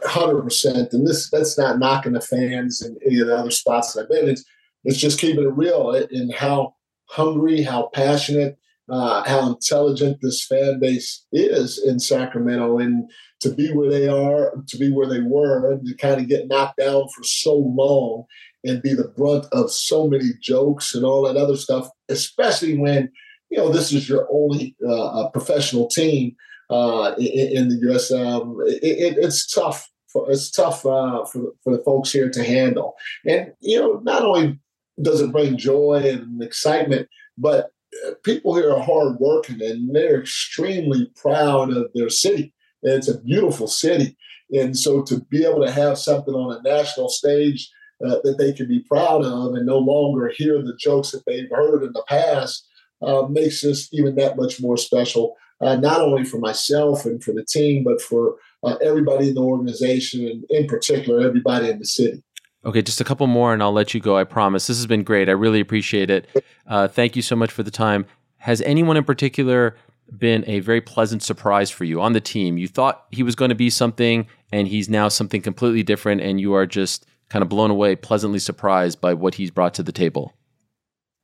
Hundred 0.05 0.41
percent 0.41 0.93
and 0.93 1.07
this 1.07 1.29
that's 1.29 1.57
not 1.57 1.79
knocking 1.79 2.13
the 2.13 2.21
fans 2.21 2.81
and 2.81 2.97
any 3.05 3.19
of 3.19 3.27
the 3.27 3.37
other 3.37 3.51
spots 3.51 3.93
that 3.93 4.03
I've 4.03 4.09
been. 4.09 4.29
It's 4.29 4.43
it's 4.83 4.97
just 4.97 5.19
keeping 5.19 5.43
it 5.43 5.55
real 5.55 5.91
and 5.91 6.33
how 6.33 6.75
hungry 7.07 7.61
how 7.61 7.89
passionate 7.93 8.57
uh, 8.89 9.23
how 9.27 9.47
intelligent 9.47 10.19
this 10.21 10.45
fan 10.45 10.79
base 10.79 11.25
is 11.31 11.83
in 11.83 11.99
Sacramento 11.99 12.77
and 12.77 13.09
to 13.41 13.49
be 13.49 13.71
where 13.71 13.89
they 13.89 14.07
are, 14.07 14.53
to 14.67 14.77
be 14.77 14.91
where 14.91 15.07
they 15.07 15.21
were, 15.21 15.79
to 15.83 15.95
kind 15.95 16.21
of 16.21 16.27
get 16.27 16.47
knocked 16.47 16.77
down 16.77 17.07
for 17.15 17.23
so 17.23 17.55
long 17.55 18.25
and 18.65 18.81
be 18.81 18.93
the 18.93 19.07
brunt 19.07 19.45
of 19.51 19.71
so 19.71 20.07
many 20.07 20.31
jokes 20.41 20.93
and 20.95 21.05
all 21.05 21.21
that 21.23 21.37
other 21.37 21.55
stuff, 21.55 21.89
especially 22.09 22.77
when 22.77 23.11
you 23.49 23.57
know 23.57 23.69
this 23.69 23.93
is 23.93 24.09
your 24.09 24.27
only 24.31 24.75
uh, 24.87 25.29
professional 25.29 25.87
team 25.87 26.35
uh, 26.69 27.13
in, 27.17 27.57
in, 27.57 27.69
the 27.69 27.77
U.S. 27.89 28.11
Um, 28.11 28.57
it, 28.65 28.83
it, 28.83 29.17
it's 29.17 29.45
tough. 29.45 29.89
For, 30.11 30.29
it's 30.31 30.49
tough 30.49 30.85
uh, 30.85 31.25
for 31.25 31.51
for 31.63 31.75
the 31.75 31.83
folks 31.83 32.11
here 32.11 32.29
to 32.29 32.43
handle, 32.43 32.95
and 33.25 33.53
you 33.61 33.79
know 33.79 33.99
not 34.03 34.23
only 34.23 34.59
does 35.01 35.21
it 35.21 35.31
bring 35.31 35.57
joy 35.57 36.01
and 36.05 36.41
excitement, 36.41 37.07
but 37.37 37.71
uh, 38.05 38.11
people 38.23 38.55
here 38.55 38.71
are 38.71 38.81
hard 38.81 39.17
working 39.19 39.61
and 39.61 39.93
they're 39.93 40.21
extremely 40.21 41.11
proud 41.15 41.71
of 41.71 41.87
their 41.93 42.09
city 42.09 42.53
And 42.83 42.93
it's 42.93 43.07
a 43.07 43.19
beautiful 43.19 43.67
city. 43.67 44.17
And 44.53 44.77
so 44.77 45.01
to 45.03 45.19
be 45.21 45.45
able 45.45 45.65
to 45.65 45.71
have 45.71 45.97
something 45.97 46.33
on 46.33 46.57
a 46.57 46.61
national 46.61 47.09
stage 47.09 47.69
uh, 48.03 48.17
that 48.23 48.37
they 48.37 48.51
can 48.53 48.67
be 48.67 48.79
proud 48.79 49.23
of 49.23 49.53
and 49.53 49.65
no 49.65 49.77
longer 49.77 50.31
hear 50.35 50.61
the 50.61 50.75
jokes 50.79 51.11
that 51.11 51.23
they've 51.25 51.49
heard 51.49 51.83
in 51.83 51.93
the 51.93 52.03
past 52.07 52.67
uh, 53.01 53.23
makes 53.29 53.61
this 53.61 53.89
even 53.93 54.15
that 54.15 54.37
much 54.37 54.61
more 54.61 54.77
special, 54.77 55.35
uh, 55.61 55.75
not 55.75 56.01
only 56.01 56.23
for 56.23 56.37
myself 56.37 57.05
and 57.05 57.23
for 57.23 57.31
the 57.33 57.43
team, 57.43 57.83
but 57.83 58.01
for 58.01 58.35
uh, 58.63 58.75
everybody 58.83 59.29
in 59.29 59.35
the 59.35 59.41
organization 59.41 60.27
and 60.27 60.43
in 60.49 60.67
particular, 60.67 61.25
everybody 61.25 61.69
in 61.69 61.79
the 61.79 61.85
city. 61.85 62.23
Okay, 62.65 62.81
just 62.81 62.99
a 62.99 63.03
couple 63.03 63.27
more 63.27 63.53
and 63.53 63.61
I'll 63.61 63.71
let 63.71 63.93
you 63.93 63.99
go. 63.99 64.17
I 64.17 64.23
promise. 64.23 64.67
This 64.67 64.77
has 64.77 64.87
been 64.87 65.03
great. 65.03 65.29
I 65.29 65.33
really 65.33 65.59
appreciate 65.59 66.09
it. 66.09 66.27
Uh, 66.67 66.87
thank 66.87 67.15
you 67.15 67.21
so 67.21 67.35
much 67.35 67.51
for 67.51 67.61
the 67.61 67.71
time. 67.71 68.05
Has 68.37 68.61
anyone 68.61 68.97
in 68.97 69.03
particular 69.03 69.75
been 70.17 70.43
a 70.47 70.59
very 70.59 70.81
pleasant 70.81 71.23
surprise 71.23 71.69
for 71.69 71.83
you 71.83 72.01
on 72.01 72.13
the 72.13 72.21
team? 72.21 72.57
You 72.57 72.67
thought 72.67 73.05
he 73.11 73.23
was 73.23 73.35
going 73.35 73.49
to 73.49 73.55
be 73.55 73.69
something, 73.69 74.27
and 74.51 74.67
he's 74.67 74.89
now 74.89 75.09
something 75.09 75.41
completely 75.41 75.83
different, 75.83 76.21
and 76.21 76.39
you 76.39 76.53
are 76.53 76.65
just 76.65 77.05
kind 77.29 77.43
of 77.43 77.49
blown 77.49 77.71
away, 77.71 77.95
pleasantly 77.95 78.39
surprised 78.39 79.01
by 79.01 79.13
what 79.13 79.35
he's 79.35 79.51
brought 79.51 79.73
to 79.75 79.83
the 79.83 79.91
table. 79.91 80.33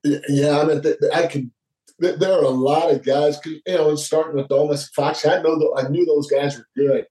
Yeah, 0.03 0.59
I 0.59 0.65
mean, 0.65 0.81
I 1.13 1.27
could. 1.27 1.51
There 1.99 2.33
are 2.33 2.43
a 2.43 2.49
lot 2.49 2.91
of 2.91 3.05
guys, 3.05 3.39
you 3.45 3.61
know, 3.67 3.95
starting 3.95 4.35
with 4.35 4.47
Domas 4.47 4.91
Fox. 4.95 5.23
I 5.23 5.39
know, 5.41 5.75
I 5.77 5.87
knew 5.87 6.03
those 6.03 6.27
guys 6.27 6.57
were 6.57 6.65
good, 6.75 7.05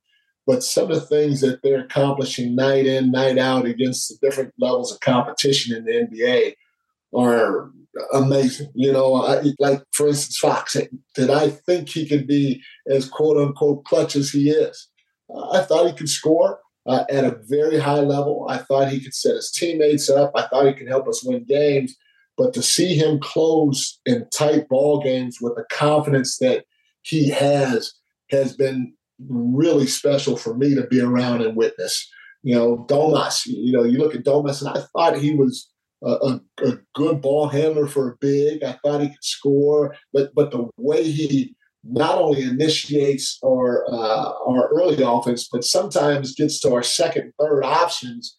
but 0.49 0.65
some 0.65 0.91
of 0.91 0.97
the 0.97 1.07
things 1.07 1.41
that 1.43 1.63
they're 1.63 1.85
accomplishing 1.85 2.57
night 2.57 2.87
in, 2.87 3.13
night 3.13 3.39
out 3.39 3.67
against 3.67 4.09
the 4.09 4.27
different 4.27 4.53
levels 4.59 4.93
of 4.93 4.99
competition 4.99 5.77
in 5.77 5.85
the 5.85 5.93
NBA 5.93 6.55
are 7.17 7.71
amazing. 8.13 8.73
You 8.75 8.93
know, 8.93 9.15
I, 9.15 9.43
like 9.61 9.83
for 9.93 10.09
instance, 10.09 10.39
Fox. 10.39 10.77
Did 11.15 11.31
I 11.31 11.51
think 11.51 11.89
he 11.89 12.09
could 12.09 12.27
be 12.27 12.61
as 12.89 13.09
quote 13.09 13.37
unquote 13.37 13.85
clutch 13.85 14.17
as 14.17 14.31
he 14.31 14.51
is? 14.51 14.89
I 15.53 15.61
thought 15.61 15.87
he 15.87 15.93
could 15.93 16.09
score 16.09 16.59
uh, 16.87 17.05
at 17.11 17.25
a 17.25 17.39
very 17.49 17.79
high 17.79 18.01
level. 18.01 18.47
I 18.49 18.59
thought 18.59 18.89
he 18.89 19.01
could 19.01 19.15
set 19.15 19.37
his 19.37 19.51
teammates 19.51 20.09
up. 20.09 20.33
I 20.35 20.47
thought 20.47 20.67
he 20.67 20.73
could 20.73 20.89
help 20.89 21.09
us 21.09 21.25
win 21.25 21.45
games. 21.45 21.95
But 22.37 22.55
to 22.55 22.63
see 22.63 22.95
him 22.95 23.21
close 23.21 24.01
in 24.07 24.27
tight 24.35 24.69
ball 24.69 25.03
games 25.03 25.39
with 25.41 25.57
the 25.57 25.65
confidence 25.71 26.39
that 26.39 26.65
he 27.03 27.29
has 27.31 27.93
has 28.31 28.57
been 28.57 28.95
really 29.29 29.87
special 29.87 30.37
for 30.37 30.55
me 30.55 30.75
to 30.75 30.87
be 30.87 31.01
around 31.01 31.43
and 31.43 31.57
witness. 31.57 32.09
You 32.43 32.55
know, 32.55 32.87
Domas, 32.89 33.43
you 33.45 33.73
know, 33.73 33.85
you 33.85 33.99
look 33.99 34.15
at 34.15 34.25
Domas, 34.25 34.61
and 34.61 34.71
I 34.71 34.83
thought 34.93 35.19
he 35.19 35.35
was 35.35 35.69
a, 36.03 36.13
a, 36.13 36.41
a, 36.65 36.79
good 36.95 37.21
ball 37.21 37.49
handler 37.49 37.87
for 37.87 38.11
a 38.11 38.17
big. 38.21 38.63
I 38.63 38.79
thought 38.83 39.03
he 39.03 39.09
could 39.09 39.25
score, 39.25 39.95
but 40.15 40.35
but 40.35 40.51
the 40.51 40.71
way 40.79 41.03
he 41.03 41.55
not 41.85 42.19
only 42.19 42.43
initiates 42.43 43.39
our 43.45 43.87
uh, 43.91 44.33
our 44.47 44.69
early 44.69 45.03
offense, 45.03 45.49
but 45.51 45.65
sometimes 45.65 46.35
gets 46.35 46.61
to 46.61 46.75
our 46.75 46.83
second, 46.83 47.33
third 47.41 47.63
options 47.65 48.37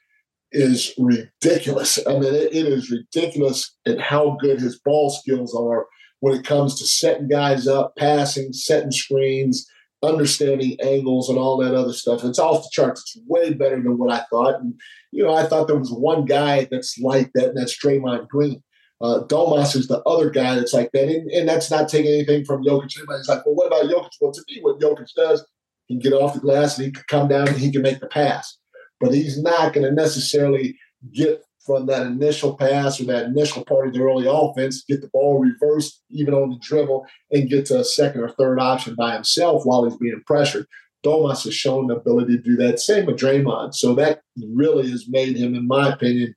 is 0.51 0.93
ridiculous. 0.97 1.99
I 2.06 2.13
mean, 2.13 2.36
it, 2.36 2.54
it 2.54 2.67
is 2.67 2.92
ridiculous 2.92 3.75
at 3.87 4.00
how 4.00 4.37
good 4.42 4.60
his 4.60 4.79
ball 4.79 5.10
skills 5.10 5.56
are 5.56 5.87
when 6.19 6.35
it 6.35 6.46
comes 6.46 6.77
to 6.77 6.85
setting 6.85 7.27
guys 7.27 7.67
up, 7.67 7.96
passing, 7.96 8.54
setting 8.54 8.92
screens, 8.92 9.67
understanding 10.04 10.77
angles 10.81 11.29
and 11.29 11.37
all 11.37 11.58
that 11.58 11.75
other 11.75 11.94
stuff. 11.94 12.23
It's 12.23 12.39
off 12.39 12.63
the 12.63 12.69
charts. 12.71 13.02
It's 13.02 13.25
way 13.27 13.54
better 13.54 13.77
than 13.77 13.98
what 13.98 14.12
I 14.12 14.25
thought. 14.29 14.60
And, 14.60 14.73
you 15.12 15.23
know, 15.23 15.33
I 15.33 15.46
thought 15.46 15.67
there 15.67 15.77
was 15.77 15.92
one 15.92 16.25
guy 16.25 16.67
that's 16.69 16.98
like 17.00 17.31
that, 17.33 17.50
and 17.50 17.58
that's 17.58 17.77
Draymond 17.77 18.27
Green. 18.27 18.62
Uh, 19.02 19.23
Domas 19.23 19.75
is 19.75 19.87
the 19.87 20.02
other 20.04 20.29
guy 20.29 20.56
that's 20.56 20.73
like 20.73 20.91
that. 20.93 21.08
And, 21.08 21.29
and 21.31 21.49
that's 21.49 21.71
not 21.71 21.89
taking 21.89 22.12
anything 22.12 22.45
from 22.45 22.63
Jokic. 22.63 22.95
Everybody's 22.97 23.27
like, 23.27 23.45
well, 23.45 23.56
what 23.56 23.67
about 23.67 23.85
Jokic? 23.85 24.12
Well, 24.19 24.31
to 24.31 24.43
me, 24.47 24.60
what 24.62 24.79
Jokic 24.79 25.13
does, 25.15 25.45
he 25.87 25.95
can 25.95 26.12
get 26.12 26.13
off 26.13 26.35
the 26.35 26.39
glass 26.39 26.77
and 26.77 26.85
he 26.85 26.91
can 26.91 27.04
come 27.08 27.27
down 27.27 27.47
and 27.47 27.58
he 27.58 27.71
can 27.71 27.81
make 27.81 27.99
the 27.99 28.08
pass. 28.08 28.58
But 28.99 29.13
he's 29.13 29.41
not 29.41 29.73
going 29.73 29.85
to 29.87 29.91
necessarily 29.91 30.77
get 31.12 31.41
from 31.65 31.85
that 31.87 32.06
initial 32.06 32.56
pass 32.56 32.99
or 32.99 33.06
that 33.06 33.25
initial 33.25 33.63
part 33.65 33.87
of 33.87 33.93
the 33.93 34.02
early 34.02 34.27
offense, 34.27 34.83
get 34.87 35.02
the 35.02 35.10
ball 35.10 35.39
reversed 35.39 36.02
even 36.10 36.33
on 36.33 36.49
the 36.49 36.60
dribble, 36.62 37.06
and 37.31 37.49
get 37.49 37.65
to 37.67 37.79
a 37.79 37.83
second 37.83 38.21
or 38.21 38.29
third 38.29 38.60
option 38.60 38.95
by 38.95 39.13
himself 39.13 39.63
while 39.65 39.83
he's 39.83 39.97
being 39.97 40.21
pressured. 40.25 40.65
Domas 41.04 41.43
has 41.43 41.56
shown 41.56 41.87
the 41.87 41.95
ability 41.95 42.37
to 42.37 42.43
do 42.43 42.56
that. 42.58 42.79
Same 42.79 43.06
with 43.06 43.17
Draymond. 43.17 43.73
So 43.73 43.95
that 43.95 44.21
really 44.54 44.89
has 44.91 45.08
made 45.08 45.35
him, 45.35 45.56
in 45.56 45.67
my 45.67 45.91
opinion, 45.93 46.35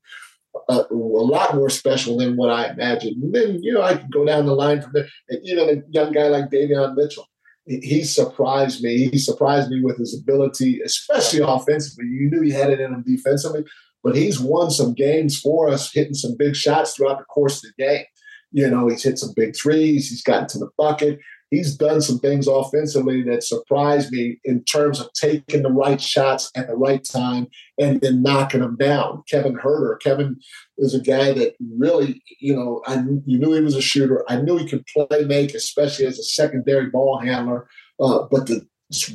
a, 0.69 0.85
a 0.91 0.95
lot 0.95 1.55
more 1.55 1.71
special 1.71 2.19
than 2.19 2.37
what 2.37 2.51
I 2.51 2.71
imagined. 2.71 3.23
And 3.23 3.35
then, 3.35 3.63
you 3.63 3.73
know, 3.73 3.83
I 3.83 3.97
could 3.97 4.13
go 4.13 4.25
down 4.25 4.47
the 4.47 4.55
line 4.55 4.83
from 4.83 4.93
there. 4.93 5.09
And 5.29 5.41
even 5.45 5.69
a 5.69 5.83
young 5.91 6.13
guy 6.13 6.29
like 6.29 6.51
Davion 6.51 6.97
Mitchell, 6.97 7.27
he 7.67 8.05
surprised 8.05 8.83
me. 8.83 9.09
He 9.09 9.19
surprised 9.19 9.71
me 9.71 9.81
with 9.83 9.99
his 9.99 10.19
ability, 10.19 10.81
especially 10.85 11.41
offensively. 11.41 12.05
You 12.07 12.31
knew 12.31 12.43
he 12.43 12.51
had 12.51 12.71
it 12.71 12.81
in 12.81 12.93
him 12.93 13.05
defensively, 13.07 13.65
but 14.03 14.15
he's 14.15 14.39
won 14.39 14.71
some 14.71 14.93
games 14.93 15.41
for 15.41 15.69
us, 15.69 15.93
hitting 15.93 16.15
some 16.15 16.37
big 16.39 16.55
shots 16.55 16.95
throughout 16.95 17.19
the 17.19 17.25
course 17.25 17.65
of 17.65 17.73
the 17.77 17.85
game. 17.85 18.05
You 18.53 18.71
know, 18.71 18.89
he's 18.89 19.03
hit 19.03 19.19
some 19.19 19.33
big 19.35 19.57
threes, 19.57 20.11
he's 20.11 20.23
gotten 20.23 20.47
to 20.49 20.59
the 20.59 20.69
bucket. 20.77 21.19
He's 21.51 21.77
done 21.77 22.01
some 22.01 22.19
things 22.19 22.49
offensively 22.49 23.23
that 23.25 23.45
surprised 23.45 24.11
me 24.13 24.41
in 24.45 24.65
terms 24.65 25.01
of 25.01 25.13
taking 25.13 25.63
the 25.63 25.71
right 25.71 26.01
shots 26.01 26.51
at 26.57 26.67
the 26.67 26.75
right 26.75 27.05
time 27.05 27.47
and 27.79 28.01
then 28.01 28.23
knocking 28.23 28.61
them 28.61 28.77
down. 28.77 29.23
Kevin 29.31 29.57
Huerter, 29.57 30.01
Kevin 30.01 30.37
is 30.79 30.95
a 30.95 31.01
guy 31.01 31.33
that 31.33 31.55
really, 31.77 32.23
you 32.41 32.55
know, 32.55 32.83
I 32.87 32.95
you 33.27 33.39
knew 33.39 33.53
he 33.53 33.61
was 33.61 33.77
a 33.77 33.83
shooter. 33.83 34.25
I 34.29 34.41
knew 34.41 34.57
he 34.57 34.69
could 34.69 34.85
play 34.87 35.25
make, 35.25 35.55
especially 35.55 36.07
as 36.07 36.19
a 36.19 36.25
secondary 36.25 36.91
ball 36.91 37.19
handler. 37.19 37.69
Uh, 38.01 38.27
but 38.31 38.47
to 38.47 38.67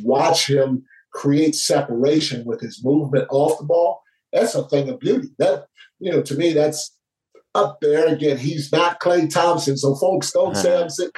watch 0.03 0.49
him 0.49 0.83
create 1.11 1.55
separation 1.55 2.45
with 2.45 2.61
his 2.61 2.81
movement 2.83 3.27
off 3.29 3.57
the 3.57 3.65
ball 3.65 4.01
that's 4.31 4.55
a 4.55 4.67
thing 4.67 4.89
of 4.89 4.99
beauty. 4.99 5.29
That 5.37 5.65
you 5.99 6.11
know, 6.11 6.21
to 6.21 6.35
me, 6.35 6.53
that's 6.53 6.95
up 7.55 7.79
there. 7.81 8.07
Again, 8.07 8.37
he's 8.37 8.71
not 8.71 8.99
Klay 8.99 9.31
Thompson, 9.31 9.77
so 9.77 9.95
folks 9.95 10.31
don't 10.31 10.51
uh-huh. 10.51 10.61
say 10.61 10.81
I'm 10.81 10.89
saying, 10.89 11.11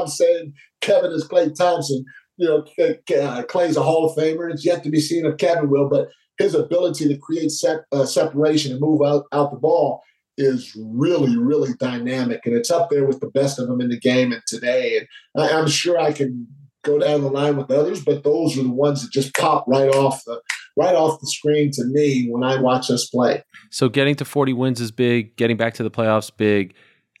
I'm 0.00 0.08
saying 0.08 0.54
Kevin 0.80 1.12
is 1.12 1.26
Klay 1.26 1.54
Thompson. 1.54 2.04
You 2.36 2.48
know, 2.48 2.58
uh, 2.58 3.42
Klay's 3.42 3.76
a 3.76 3.82
Hall 3.82 4.08
of 4.08 4.16
Famer. 4.16 4.50
It's 4.50 4.64
yet 4.64 4.84
to 4.84 4.90
be 4.90 5.00
seen 5.00 5.26
if 5.26 5.38
Kevin 5.38 5.70
will, 5.70 5.88
but 5.88 6.08
his 6.38 6.54
ability 6.54 7.08
to 7.08 7.18
create 7.18 7.50
set, 7.50 7.80
uh, 7.90 8.06
separation 8.06 8.72
and 8.72 8.80
move 8.80 9.02
out, 9.02 9.24
out 9.32 9.50
the 9.50 9.56
ball 9.56 10.02
is 10.36 10.72
really, 10.94 11.36
really 11.36 11.72
dynamic, 11.80 12.42
and 12.46 12.54
it's 12.54 12.70
up 12.70 12.90
there 12.90 13.04
with 13.04 13.18
the 13.18 13.30
best 13.30 13.58
of 13.58 13.66
them 13.66 13.80
in 13.80 13.88
the 13.88 13.98
game 13.98 14.32
and 14.32 14.42
today. 14.46 14.98
And 14.98 15.08
I, 15.36 15.58
I'm 15.58 15.66
sure 15.66 15.98
I 15.98 16.12
can 16.12 16.46
go 16.84 16.98
down 16.98 17.22
the 17.22 17.30
line 17.30 17.56
with 17.56 17.70
others, 17.70 18.04
but 18.04 18.22
those 18.22 18.56
are 18.56 18.62
the 18.62 18.72
ones 18.72 19.02
that 19.02 19.12
just 19.12 19.34
pop 19.34 19.64
right 19.66 19.88
off 19.88 20.24
the 20.24 20.40
right 20.76 20.94
off 20.94 21.20
the 21.20 21.26
screen 21.26 21.72
to 21.72 21.84
me 21.86 22.28
when 22.30 22.44
I 22.44 22.60
watch 22.60 22.88
us 22.88 23.06
play. 23.06 23.42
So 23.70 23.88
getting 23.88 24.14
to 24.16 24.24
40 24.24 24.52
wins 24.52 24.80
is 24.80 24.92
big, 24.92 25.36
getting 25.36 25.56
back 25.56 25.74
to 25.74 25.82
the 25.82 25.90
playoffs 25.90 26.30
big. 26.34 26.74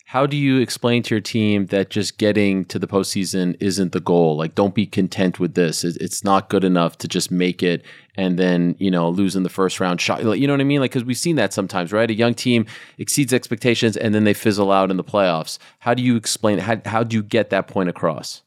How 0.08 0.24
do 0.24 0.38
you 0.38 0.56
explain 0.56 1.02
to 1.02 1.14
your 1.14 1.20
team 1.20 1.66
that 1.66 1.90
just 1.90 2.16
getting 2.16 2.64
to 2.64 2.78
the 2.78 2.86
postseason 2.86 3.58
isn't 3.60 3.92
the 3.92 4.00
goal? 4.00 4.38
Like, 4.38 4.54
don't 4.54 4.74
be 4.74 4.86
content 4.86 5.38
with 5.38 5.52
this. 5.52 5.84
It's 5.84 6.24
not 6.24 6.48
good 6.48 6.64
enough 6.64 6.96
to 6.98 7.08
just 7.08 7.30
make 7.30 7.62
it 7.62 7.84
and 8.16 8.38
then, 8.38 8.74
you 8.78 8.90
know, 8.90 9.10
lose 9.10 9.36
in 9.36 9.42
the 9.42 9.50
first 9.50 9.80
round 9.80 10.00
shot. 10.00 10.24
You 10.24 10.46
know 10.46 10.54
what 10.54 10.62
I 10.62 10.64
mean? 10.64 10.80
Like, 10.80 10.92
because 10.92 11.04
we've 11.04 11.18
seen 11.18 11.36
that 11.36 11.52
sometimes, 11.52 11.92
right? 11.92 12.10
A 12.10 12.14
young 12.14 12.32
team 12.32 12.64
exceeds 12.96 13.34
expectations 13.34 13.98
and 13.98 14.14
then 14.14 14.24
they 14.24 14.32
fizzle 14.32 14.72
out 14.72 14.90
in 14.90 14.96
the 14.96 15.04
playoffs. 15.04 15.58
How 15.80 15.92
do 15.92 16.02
you 16.02 16.16
explain? 16.16 16.58
How, 16.58 16.80
how 16.86 17.02
do 17.02 17.14
you 17.14 17.22
get 17.22 17.50
that 17.50 17.68
point 17.68 17.90
across? 17.90 18.40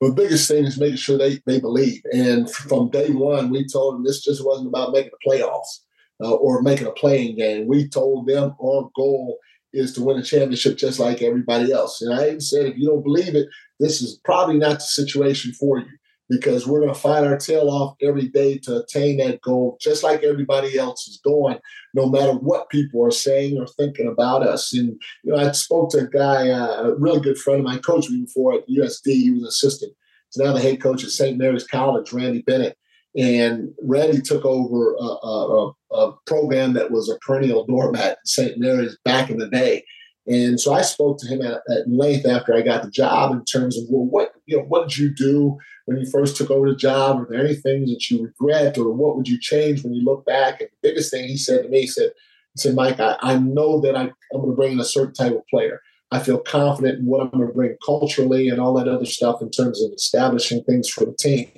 the 0.00 0.12
biggest 0.12 0.48
thing 0.48 0.64
is 0.64 0.80
making 0.80 0.96
sure 0.96 1.18
they, 1.18 1.42
they 1.44 1.60
believe. 1.60 2.00
And 2.10 2.50
from 2.50 2.88
day 2.88 3.10
one, 3.10 3.50
we 3.50 3.66
told 3.66 3.96
them 3.96 4.04
this 4.04 4.24
just 4.24 4.42
wasn't 4.42 4.68
about 4.68 4.92
making 4.92 5.10
the 5.10 5.30
playoffs 5.30 5.80
uh, 6.22 6.32
or 6.32 6.62
making 6.62 6.86
a 6.86 6.92
play-in 6.92 7.36
game. 7.36 7.66
We 7.66 7.86
told 7.86 8.26
them 8.26 8.54
our 8.58 8.90
goal 8.96 9.38
is 9.76 9.92
to 9.92 10.02
win 10.02 10.18
a 10.18 10.22
championship 10.22 10.76
just 10.76 10.98
like 10.98 11.22
everybody 11.22 11.72
else. 11.72 12.02
And 12.02 12.14
I 12.14 12.28
even 12.28 12.40
said, 12.40 12.66
if 12.66 12.76
you 12.76 12.86
don't 12.86 13.02
believe 13.02 13.34
it, 13.34 13.48
this 13.78 14.00
is 14.00 14.20
probably 14.24 14.58
not 14.58 14.74
the 14.74 14.80
situation 14.80 15.52
for 15.52 15.78
you 15.78 15.86
because 16.28 16.66
we're 16.66 16.80
going 16.80 16.92
to 16.92 16.98
fight 16.98 17.24
our 17.24 17.36
tail 17.36 17.70
off 17.70 17.94
every 18.02 18.28
day 18.28 18.58
to 18.58 18.78
attain 18.78 19.18
that 19.18 19.40
goal, 19.42 19.76
just 19.80 20.02
like 20.02 20.22
everybody 20.22 20.76
else 20.76 21.06
is 21.06 21.20
doing, 21.22 21.58
no 21.94 22.08
matter 22.08 22.32
what 22.32 22.68
people 22.68 23.04
are 23.04 23.12
saying 23.12 23.58
or 23.58 23.66
thinking 23.66 24.08
about 24.08 24.42
us. 24.42 24.72
And, 24.72 25.00
you 25.22 25.32
know, 25.32 25.36
I 25.36 25.52
spoke 25.52 25.90
to 25.90 25.98
a 25.98 26.08
guy, 26.08 26.50
uh, 26.50 26.82
a 26.82 26.94
really 26.96 27.20
good 27.20 27.38
friend 27.38 27.60
of 27.60 27.64
mine, 27.64 27.80
coached 27.80 28.10
me 28.10 28.22
before 28.22 28.54
at 28.54 28.68
USD. 28.68 29.06
He 29.06 29.30
was 29.30 29.44
assistant. 29.44 29.92
He's 30.32 30.44
now 30.44 30.52
the 30.52 30.60
head 30.60 30.82
coach 30.82 31.04
at 31.04 31.10
St. 31.10 31.38
Mary's 31.38 31.66
College, 31.66 32.12
Randy 32.12 32.42
Bennett. 32.42 32.76
And 33.16 33.72
Randy 33.82 34.20
took 34.20 34.44
over 34.44 34.94
a, 34.94 35.26
a, 35.26 35.72
a 35.92 36.12
program 36.26 36.74
that 36.74 36.90
was 36.90 37.08
a 37.08 37.18
perennial 37.18 37.64
doormat 37.64 38.12
at 38.12 38.18
St. 38.26 38.58
Mary's 38.58 38.96
back 39.04 39.30
in 39.30 39.38
the 39.38 39.48
day. 39.48 39.84
And 40.28 40.60
so 40.60 40.74
I 40.74 40.82
spoke 40.82 41.18
to 41.20 41.26
him 41.26 41.40
at, 41.40 41.60
at, 41.70 41.88
length 41.88 42.26
after 42.26 42.52
I 42.54 42.60
got 42.60 42.82
the 42.82 42.90
job 42.90 43.32
in 43.32 43.44
terms 43.44 43.78
of, 43.78 43.84
well, 43.88 44.04
what 44.04 44.32
you 44.46 44.56
know, 44.56 44.64
what 44.64 44.88
did 44.88 44.98
you 44.98 45.14
do 45.14 45.56
when 45.86 45.98
you 45.98 46.10
first 46.10 46.36
took 46.36 46.50
over 46.50 46.68
the 46.68 46.76
job? 46.76 47.20
Are 47.20 47.26
there 47.30 47.44
any 47.44 47.54
things 47.54 47.90
that 47.90 48.10
you 48.10 48.24
regret, 48.24 48.76
or 48.76 48.92
what 48.92 49.16
would 49.16 49.28
you 49.28 49.38
change 49.40 49.82
when 49.82 49.94
you 49.94 50.04
look 50.04 50.26
back? 50.26 50.60
And 50.60 50.68
the 50.70 50.88
biggest 50.88 51.12
thing 51.12 51.28
he 51.28 51.36
said 51.36 51.62
to 51.62 51.68
me, 51.68 51.82
he 51.82 51.86
said, 51.86 52.10
he 52.54 52.60
said, 52.60 52.74
Mike, 52.74 52.98
I, 52.98 53.16
I 53.20 53.38
know 53.38 53.80
that 53.80 53.96
I, 53.96 54.02
I'm 54.02 54.40
going 54.40 54.50
to 54.50 54.56
bring 54.56 54.72
in 54.72 54.80
a 54.80 54.84
certain 54.84 55.14
type 55.14 55.32
of 55.32 55.46
player. 55.48 55.80
I 56.10 56.18
feel 56.18 56.38
confident 56.38 57.00
in 57.00 57.06
what 57.06 57.20
I'm 57.20 57.30
going 57.30 57.46
to 57.46 57.54
bring 57.54 57.76
culturally 57.84 58.48
and 58.48 58.60
all 58.60 58.74
that 58.74 58.88
other 58.88 59.06
stuff 59.06 59.42
in 59.42 59.50
terms 59.50 59.82
of 59.82 59.92
establishing 59.92 60.62
things 60.64 60.88
for 60.88 61.04
the 61.04 61.14
team. 61.14 61.50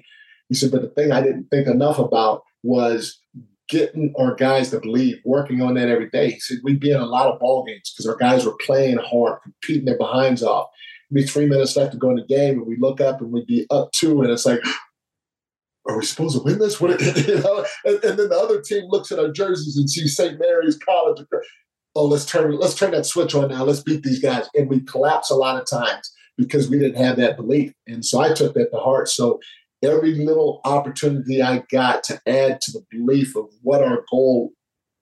He 0.48 0.54
said, 0.54 0.70
but 0.70 0.82
the 0.82 0.88
thing 0.88 1.12
I 1.12 1.20
didn't 1.20 1.48
think 1.50 1.66
enough 1.66 1.98
about 1.98 2.42
was 2.62 3.20
getting 3.68 4.14
our 4.18 4.34
guys 4.34 4.70
to 4.70 4.80
believe, 4.80 5.20
working 5.24 5.60
on 5.60 5.74
that 5.74 5.88
every 5.88 6.08
day. 6.08 6.30
He 6.30 6.40
said 6.40 6.58
we'd 6.64 6.80
be 6.80 6.90
in 6.90 7.00
a 7.00 7.06
lot 7.06 7.26
of 7.26 7.38
ball 7.38 7.64
games 7.64 7.92
because 7.92 8.06
our 8.06 8.16
guys 8.16 8.44
were 8.44 8.56
playing 8.64 8.98
hard, 8.98 9.40
competing 9.42 9.84
their 9.84 9.98
behinds 9.98 10.42
off. 10.42 10.68
It'd 11.10 11.24
be 11.24 11.30
three 11.30 11.46
minutes 11.46 11.76
left 11.76 11.92
to 11.92 11.98
go 11.98 12.10
in 12.10 12.16
the 12.16 12.26
game, 12.26 12.58
and 12.58 12.66
we 12.66 12.76
look 12.78 13.00
up 13.00 13.20
and 13.20 13.30
we'd 13.30 13.46
be 13.46 13.66
up 13.70 13.92
two, 13.92 14.22
and 14.22 14.30
it's 14.30 14.46
like, 14.46 14.60
are 15.86 15.98
we 15.98 16.04
supposed 16.04 16.36
to 16.36 16.42
win 16.42 16.58
this? 16.58 16.80
What, 16.80 17.00
you 17.00 17.40
know? 17.40 17.64
And, 17.84 18.04
and, 18.04 18.18
then 18.18 18.28
the 18.28 18.38
other 18.38 18.60
team 18.60 18.84
looks 18.88 19.10
at 19.10 19.18
our 19.18 19.30
jerseys 19.30 19.76
and 19.76 19.88
sees 19.88 20.16
St. 20.16 20.38
Mary's 20.38 20.76
College. 20.76 21.26
Oh, 21.94 22.04
let's 22.04 22.26
turn 22.26 22.56
let's 22.58 22.74
turn 22.74 22.92
that 22.92 23.06
switch 23.06 23.34
on 23.34 23.48
now. 23.48 23.64
Let's 23.64 23.82
beat 23.82 24.02
these 24.02 24.20
guys, 24.20 24.48
and 24.54 24.68
we 24.68 24.80
collapse 24.80 25.30
a 25.30 25.34
lot 25.34 25.60
of 25.60 25.68
times 25.68 26.12
because 26.36 26.68
we 26.68 26.78
didn't 26.78 27.02
have 27.02 27.16
that 27.16 27.36
belief. 27.36 27.72
And 27.86 28.04
so 28.04 28.20
I 28.20 28.32
took 28.32 28.54
that 28.54 28.70
to 28.70 28.78
heart. 28.78 29.08
So 29.08 29.40
every 29.82 30.14
little 30.14 30.60
opportunity 30.64 31.42
I 31.42 31.64
got 31.70 32.02
to 32.04 32.20
add 32.26 32.60
to 32.62 32.72
the 32.72 32.84
belief 32.90 33.36
of 33.36 33.46
what 33.62 33.82
our 33.82 34.04
goal 34.10 34.52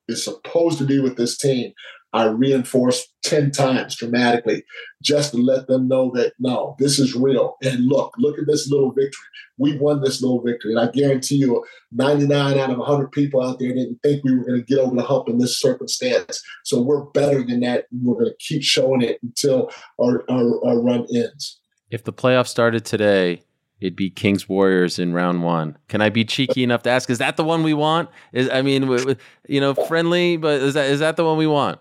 is 0.07 0.23
supposed 0.23 0.77
to 0.79 0.85
be 0.85 0.99
with 0.99 1.17
this 1.17 1.37
team, 1.37 1.73
I 2.13 2.25
reinforced 2.25 3.13
10 3.23 3.51
times 3.51 3.95
dramatically 3.97 4.63
just 5.03 5.31
to 5.31 5.37
let 5.37 5.67
them 5.67 5.87
know 5.87 6.11
that 6.15 6.33
no, 6.39 6.75
this 6.79 6.99
is 6.99 7.13
real. 7.13 7.57
And 7.61 7.85
look, 7.85 8.13
look 8.17 8.39
at 8.39 8.47
this 8.47 8.69
little 8.71 8.91
victory. 8.91 9.25
We 9.57 9.77
won 9.77 10.01
this 10.01 10.21
little 10.21 10.41
victory. 10.41 10.71
And 10.71 10.79
I 10.79 10.89
guarantee 10.89 11.35
you, 11.35 11.65
99 11.91 12.57
out 12.57 12.69
of 12.69 12.77
100 12.77 13.11
people 13.11 13.43
out 13.43 13.59
there 13.59 13.73
didn't 13.73 13.99
think 14.03 14.23
we 14.23 14.35
were 14.35 14.45
going 14.45 14.59
to 14.59 14.65
get 14.65 14.79
over 14.79 14.95
the 14.95 15.03
hump 15.03 15.27
in 15.27 15.37
this 15.37 15.59
circumstance. 15.59 16.41
So 16.63 16.81
we're 16.81 17.03
better 17.05 17.43
than 17.43 17.59
that. 17.61 17.85
We're 17.91 18.15
going 18.15 18.31
to 18.31 18.37
keep 18.39 18.63
showing 18.63 19.01
it 19.01 19.19
until 19.21 19.69
our, 20.01 20.23
our, 20.29 20.65
our 20.65 20.79
run 20.79 21.05
ends. 21.13 21.59
If 21.91 22.03
the 22.03 22.13
playoffs 22.13 22.47
started 22.47 22.85
today, 22.85 23.41
it'd 23.79 23.95
be 23.95 24.09
Kings 24.09 24.49
Warriors 24.49 24.99
in 24.99 25.13
round 25.13 25.43
one. 25.43 25.77
Can 25.87 26.01
I 26.01 26.09
be 26.09 26.25
cheeky 26.25 26.63
enough 26.63 26.83
to 26.83 26.89
ask? 26.89 27.09
Is 27.09 27.19
that 27.19 27.37
the 27.37 27.43
one 27.43 27.63
we 27.63 27.73
want? 27.73 28.09
Is 28.33 28.49
I 28.49 28.61
mean, 28.61 29.17
you 29.47 29.61
know, 29.61 29.73
friendly, 29.73 30.37
but 30.37 30.61
is 30.61 30.73
that 30.73 30.89
is 30.89 30.99
that 30.99 31.15
the 31.15 31.25
one 31.25 31.37
we 31.37 31.47
want? 31.47 31.79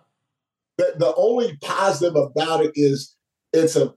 The, 0.78 0.94
the 0.98 1.14
only 1.16 1.56
positive 1.62 2.16
about 2.16 2.64
it 2.64 2.72
is 2.74 3.14
it's 3.52 3.76
a 3.76 3.94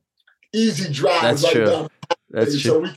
easy 0.54 0.91
drive. 0.91 1.22
That's 1.22 1.43
right 1.43 1.54
true. 1.54 1.66
Down 1.66 1.89
That's 2.30 2.62
true. 2.62 2.72
So 2.72 2.80
we 2.80 2.89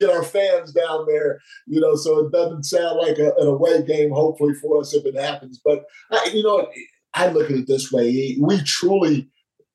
get 0.00 0.10
our 0.10 0.22
fans 0.22 0.72
down 0.72 1.06
there, 1.06 1.40
you 1.66 1.80
know, 1.80 1.94
so 1.94 2.26
it 2.26 2.32
doesn't 2.32 2.64
sound 2.64 2.98
like 2.98 3.18
a, 3.18 3.32
an 3.38 3.46
away 3.46 3.82
game. 3.82 4.10
Hopefully 4.10 4.54
for 4.54 4.80
us 4.80 4.94
if 4.94 5.06
it 5.06 5.16
happens, 5.16 5.60
but 5.64 5.84
I, 6.10 6.30
you 6.34 6.42
know, 6.42 6.68
I 7.14 7.28
look 7.28 7.50
at 7.50 7.56
it 7.56 7.66
this 7.66 7.90
way: 7.90 8.36
we 8.40 8.60
truly 8.62 9.28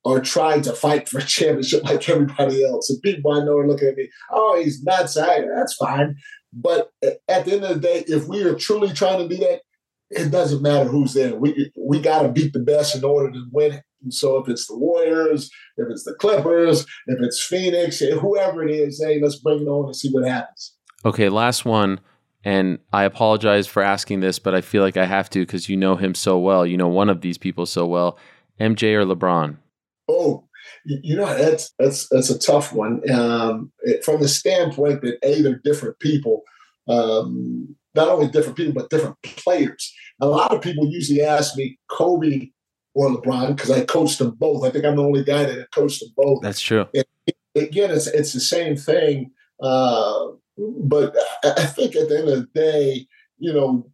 are 0.04 0.20
trying 0.20 0.62
to 0.62 0.72
fight 0.72 1.08
for 1.08 1.18
a 1.18 1.22
championship 1.22 1.84
like 1.84 2.08
everybody 2.08 2.64
else. 2.64 2.88
And 2.90 3.02
people 3.02 3.32
I 3.32 3.44
know 3.44 3.58
are 3.58 3.68
looking 3.68 3.88
at 3.88 3.96
me, 3.96 4.08
oh, 4.30 4.60
he's 4.62 4.82
nuts. 4.82 5.16
I, 5.16 5.42
that's 5.54 5.74
fine. 5.74 6.16
But 6.52 6.90
at 7.02 7.44
the 7.44 7.52
end 7.52 7.64
of 7.64 7.74
the 7.74 7.80
day, 7.80 8.04
if 8.06 8.26
we 8.26 8.42
are 8.42 8.54
truly 8.54 8.92
trying 8.92 9.28
to 9.28 9.34
do 9.34 9.40
that, 9.42 9.60
it 10.10 10.30
doesn't 10.30 10.62
matter 10.62 10.88
who's 10.88 11.14
there. 11.14 11.36
We 11.36 11.70
we 11.76 12.00
got 12.00 12.22
to 12.22 12.28
beat 12.28 12.52
the 12.52 12.58
best 12.58 12.96
in 12.96 13.04
order 13.04 13.30
to 13.30 13.46
win. 13.52 13.80
And 14.02 14.12
so 14.12 14.38
if 14.38 14.48
it's 14.48 14.66
the 14.66 14.76
Warriors, 14.76 15.50
if 15.76 15.88
it's 15.88 16.04
the 16.04 16.14
Clippers, 16.14 16.82
if 17.06 17.20
it's 17.20 17.42
Phoenix, 17.44 18.00
whoever 18.00 18.66
it 18.66 18.72
is, 18.72 19.00
hey, 19.04 19.20
let's 19.22 19.36
bring 19.36 19.60
it 19.60 19.68
on 19.68 19.86
and 19.86 19.96
see 19.96 20.10
what 20.10 20.26
happens. 20.26 20.74
Okay, 21.04 21.28
last 21.28 21.64
one. 21.64 22.00
And 22.42 22.78
I 22.92 23.04
apologize 23.04 23.66
for 23.66 23.82
asking 23.82 24.20
this, 24.20 24.38
but 24.38 24.54
I 24.54 24.62
feel 24.62 24.82
like 24.82 24.96
I 24.96 25.04
have 25.04 25.28
to 25.30 25.40
because 25.40 25.68
you 25.68 25.76
know 25.76 25.96
him 25.96 26.14
so 26.14 26.38
well. 26.38 26.66
You 26.66 26.78
know 26.78 26.88
one 26.88 27.10
of 27.10 27.20
these 27.20 27.38
people 27.38 27.66
so 27.66 27.86
well. 27.86 28.18
MJ 28.58 28.94
or 28.94 29.04
LeBron? 29.04 29.56
Oh, 30.10 30.48
you 30.84 31.16
know 31.16 31.26
that's 31.26 31.72
that's 31.78 32.08
that's 32.08 32.30
a 32.30 32.38
tough 32.38 32.72
one. 32.72 33.08
Um, 33.10 33.72
it, 33.80 34.04
from 34.04 34.20
the 34.20 34.28
standpoint 34.28 35.02
that 35.02 35.18
a 35.22 35.42
they're 35.42 35.60
different 35.64 35.98
people, 36.00 36.42
um, 36.88 37.76
not 37.94 38.08
only 38.08 38.28
different 38.28 38.56
people 38.56 38.72
but 38.72 38.90
different 38.90 39.16
players. 39.22 39.92
A 40.20 40.26
lot 40.26 40.52
of 40.52 40.60
people 40.60 40.86
usually 40.86 41.22
ask 41.22 41.56
me 41.56 41.78
Kobe 41.88 42.50
or 42.94 43.08
LeBron 43.08 43.56
because 43.56 43.70
I 43.70 43.84
coached 43.84 44.18
them 44.18 44.32
both. 44.32 44.64
I 44.64 44.70
think 44.70 44.84
I'm 44.84 44.96
the 44.96 45.04
only 45.04 45.24
guy 45.24 45.44
that 45.44 45.70
coached 45.72 46.00
them 46.00 46.10
both. 46.16 46.42
That's 46.42 46.60
true. 46.60 46.86
And 46.94 47.04
again, 47.54 47.90
it's 47.90 48.06
it's 48.06 48.32
the 48.32 48.40
same 48.40 48.76
thing. 48.76 49.30
Uh, 49.62 50.28
but 50.58 51.16
I 51.44 51.66
think 51.66 51.96
at 51.96 52.08
the 52.08 52.18
end 52.18 52.28
of 52.28 52.38
the 52.40 52.48
day, 52.54 53.06
you 53.38 53.52
know, 53.52 53.90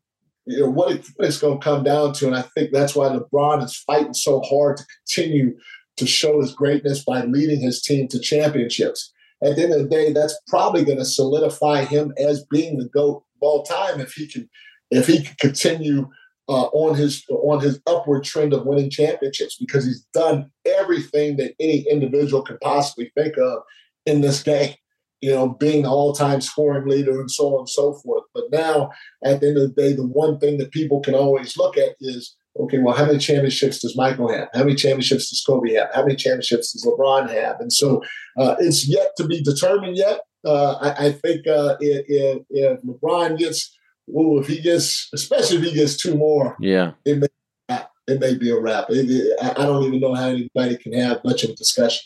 you 0.47 0.61
know 0.61 0.71
what, 0.71 0.93
it, 0.93 1.07
what 1.17 1.27
it's 1.27 1.39
going 1.39 1.59
to 1.59 1.65
come 1.65 1.83
down 1.83 2.13
to, 2.15 2.27
and 2.27 2.37
I 2.37 2.43
think 2.43 2.71
that's 2.73 2.95
why 2.95 3.09
LeBron 3.09 3.65
is 3.65 3.77
fighting 3.77 4.15
so 4.15 4.41
hard 4.41 4.77
to 4.79 4.85
continue 4.85 5.57
to 5.97 6.07
show 6.07 6.41
his 6.41 6.55
greatness 6.55 7.05
by 7.05 7.25
leading 7.25 7.61
his 7.61 7.83
team 7.83 8.09
to 8.09 8.19
championships. 8.19 9.13
At 9.43 9.57
the 9.57 9.65
end 9.65 9.73
of 9.75 9.83
the 9.83 9.89
day, 9.89 10.13
that's 10.13 10.39
probably 10.49 10.85
going 10.85 10.99
to 10.99 11.05
solidify 11.05 11.85
him 11.85 12.13
as 12.19 12.45
being 12.51 12.79
the 12.79 12.89
goat 12.89 13.25
of 13.37 13.43
all 13.43 13.63
time 13.65 14.01
if 14.01 14.13
he 14.13 14.27
can 14.27 14.49
if 14.91 15.07
he 15.07 15.25
can 15.25 15.35
continue 15.41 16.09
uh, 16.49 16.67
on 16.73 16.95
his 16.95 17.25
on 17.29 17.61
his 17.61 17.81
upward 17.87 18.25
trend 18.25 18.53
of 18.53 18.65
winning 18.67 18.91
championships 18.91 19.57
because 19.59 19.85
he's 19.85 20.07
done 20.15 20.51
everything 20.65 21.37
that 21.37 21.55
any 21.61 21.81
individual 21.91 22.43
could 22.43 22.61
possibly 22.61 23.11
think 23.17 23.37
of 23.37 23.59
in 24.07 24.21
this 24.21 24.43
game. 24.43 24.75
You 25.23 25.31
know, 25.33 25.49
being 25.49 25.83
the 25.83 25.91
all-time 25.91 26.43
scoring 26.43 26.87
leader 26.87 27.19
and 27.21 27.31
so 27.31 27.55
on 27.55 27.61
and 27.61 27.69
so 27.69 27.95
forth. 27.95 28.25
But 28.35 28.45
now, 28.53 28.91
at 29.25 29.41
the 29.41 29.49
end 29.49 29.57
of 29.57 29.75
the 29.75 29.83
day, 29.83 29.93
the 29.95 30.07
one 30.07 30.39
thing 30.39 30.59
that 30.59 30.73
people 30.73 31.01
can 31.01 31.15
always 31.15 31.57
look 31.57 31.79
at 31.79 31.97
is, 32.01 32.37
okay, 32.61 32.79
well, 32.79 32.95
how 32.95 33.07
many 33.07 33.19
championships 33.19 33.81
does 33.81 33.97
Michael 33.97 34.33
have? 34.33 34.49
How 34.55 34.61
many 34.61 34.75
championships 34.75 35.31
does 35.31 35.45
Kobe 35.47 35.75
have? 35.75 35.89
How 35.95 36.03
many 36.03 36.17
championships 36.17 36.73
does 36.73 36.85
LeBron 36.85 37.29
have? 37.31 37.61
And 37.61 37.73
so, 37.73 38.03
uh, 38.39 38.57
it's 38.59 38.89
yet 38.89 39.13
to 39.17 39.27
be 39.27 39.43
determined 39.43 39.97
yet. 39.97 40.21
Uh, 40.45 40.75
I, 40.81 41.07
I, 41.07 41.13
think 41.13 41.47
uh, 41.47 41.77
if, 41.81 42.43
if 42.51 42.83
LeBron 42.83 43.37
gets 43.37 43.77
Ooh, 44.11 44.39
if 44.39 44.47
he 44.47 44.61
gets, 44.61 45.09
especially 45.15 45.59
if 45.59 45.65
he 45.65 45.73
gets 45.73 45.97
two 45.97 46.17
more, 46.17 46.57
yeah, 46.61 46.93
it 47.05 47.19
may 47.19 47.77
it 48.07 48.21
may 48.21 48.37
be 48.37 48.51
a 48.51 48.61
wrap. 48.61 48.87
It, 48.89 49.11
it, 49.11 49.37
I 49.43 49.65
don't 49.65 49.83
even 49.83 50.01
know 50.01 50.15
how 50.15 50.29
anybody 50.29 50.77
can 50.77 50.93
have 50.93 51.25
much 51.25 51.43
of 51.43 51.51
a 51.51 51.55
discussion. 51.55 52.05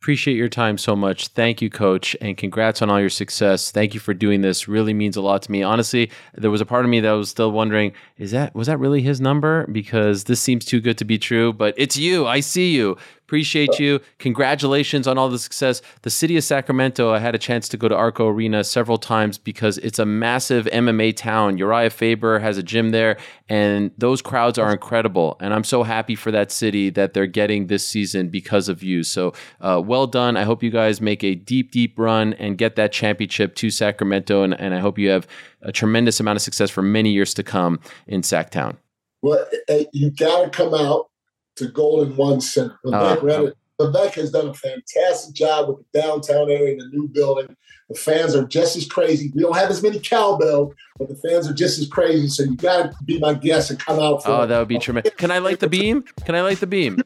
Appreciate 0.00 0.38
your 0.38 0.48
time 0.48 0.78
so 0.78 0.96
much. 0.96 1.28
Thank 1.28 1.60
you, 1.60 1.68
coach, 1.68 2.16
and 2.22 2.34
congrats 2.34 2.80
on 2.80 2.88
all 2.88 2.98
your 2.98 3.10
success. 3.10 3.70
Thank 3.70 3.92
you 3.92 4.00
for 4.00 4.14
doing 4.14 4.40
this. 4.40 4.66
Really 4.66 4.94
means 4.94 5.14
a 5.14 5.20
lot 5.20 5.42
to 5.42 5.52
me. 5.52 5.62
Honestly, 5.62 6.10
there 6.32 6.50
was 6.50 6.62
a 6.62 6.66
part 6.66 6.86
of 6.86 6.90
me 6.90 7.00
that 7.00 7.12
was 7.12 7.28
still 7.28 7.52
wondering, 7.52 7.92
is 8.16 8.30
that 8.30 8.54
was 8.54 8.66
that 8.66 8.78
really 8.78 9.02
his 9.02 9.20
number? 9.20 9.66
Because 9.70 10.24
this 10.24 10.40
seems 10.40 10.64
too 10.64 10.80
good 10.80 10.96
to 10.96 11.04
be 11.04 11.18
true, 11.18 11.52
but 11.52 11.74
it's 11.76 11.98
you. 11.98 12.26
I 12.26 12.40
see 12.40 12.74
you. 12.74 12.96
Appreciate 13.30 13.78
you. 13.78 14.00
Congratulations 14.18 15.06
on 15.06 15.16
all 15.16 15.28
the 15.28 15.38
success. 15.38 15.82
The 16.02 16.10
city 16.10 16.36
of 16.36 16.42
Sacramento, 16.42 17.14
I 17.14 17.20
had 17.20 17.36
a 17.36 17.38
chance 17.38 17.68
to 17.68 17.76
go 17.76 17.86
to 17.86 17.94
Arco 17.94 18.26
Arena 18.26 18.64
several 18.64 18.98
times 18.98 19.38
because 19.38 19.78
it's 19.78 20.00
a 20.00 20.04
massive 20.04 20.64
MMA 20.64 21.14
town. 21.14 21.56
Urijah 21.56 21.92
Faber 21.92 22.40
has 22.40 22.58
a 22.58 22.62
gym 22.64 22.90
there, 22.90 23.18
and 23.48 23.92
those 23.96 24.20
crowds 24.20 24.58
are 24.58 24.72
incredible. 24.72 25.36
And 25.38 25.54
I'm 25.54 25.62
so 25.62 25.84
happy 25.84 26.16
for 26.16 26.32
that 26.32 26.50
city 26.50 26.90
that 26.90 27.14
they're 27.14 27.28
getting 27.28 27.68
this 27.68 27.86
season 27.86 28.30
because 28.30 28.68
of 28.68 28.82
you. 28.82 29.04
So 29.04 29.32
uh, 29.60 29.80
well 29.80 30.08
done. 30.08 30.36
I 30.36 30.42
hope 30.42 30.64
you 30.64 30.70
guys 30.70 31.00
make 31.00 31.22
a 31.22 31.36
deep, 31.36 31.70
deep 31.70 31.96
run 32.00 32.32
and 32.32 32.58
get 32.58 32.74
that 32.74 32.90
championship 32.90 33.54
to 33.54 33.70
Sacramento. 33.70 34.42
And, 34.42 34.60
and 34.60 34.74
I 34.74 34.80
hope 34.80 34.98
you 34.98 35.08
have 35.10 35.28
a 35.62 35.70
tremendous 35.70 36.18
amount 36.18 36.34
of 36.34 36.42
success 36.42 36.68
for 36.68 36.82
many 36.82 37.12
years 37.12 37.32
to 37.34 37.44
come 37.44 37.78
in 38.08 38.22
Sactown. 38.22 38.78
Well, 39.22 39.46
you 39.92 40.10
got 40.10 40.44
to 40.44 40.50
come 40.50 40.74
out 40.74 41.09
to 41.56 41.68
Golden 41.68 42.16
One 42.16 42.40
Center. 42.40 42.78
Vivek, 42.84 43.48
uh, 43.48 43.52
Vivek 43.80 44.12
has 44.14 44.30
done 44.30 44.48
a 44.48 44.54
fantastic 44.54 45.34
job 45.34 45.68
with 45.68 45.78
the 45.78 46.00
downtown 46.00 46.50
area 46.50 46.72
and 46.72 46.80
the 46.80 46.88
new 46.96 47.08
building. 47.08 47.56
The 47.88 47.96
fans 47.96 48.36
are 48.36 48.46
just 48.46 48.76
as 48.76 48.86
crazy. 48.86 49.32
We 49.34 49.42
don't 49.42 49.56
have 49.56 49.68
as 49.68 49.82
many 49.82 49.98
cowbell, 49.98 50.72
but 50.96 51.08
the 51.08 51.16
fans 51.16 51.48
are 51.48 51.52
just 51.52 51.78
as 51.80 51.88
crazy. 51.88 52.28
So 52.28 52.44
you 52.44 52.56
got 52.56 52.92
to 52.92 53.04
be 53.04 53.18
my 53.18 53.34
guest 53.34 53.70
and 53.70 53.80
come 53.80 53.98
out. 53.98 54.22
For 54.22 54.30
oh, 54.30 54.46
that 54.46 54.58
would 54.60 54.68
be 54.68 54.78
tremendous. 54.78 55.12
Can 55.14 55.32
I 55.32 55.38
light 55.38 55.58
the 55.58 55.68
beam? 55.68 56.04
Can 56.24 56.36
I 56.36 56.42
light 56.42 56.60
the 56.60 56.68
beam? 56.68 57.02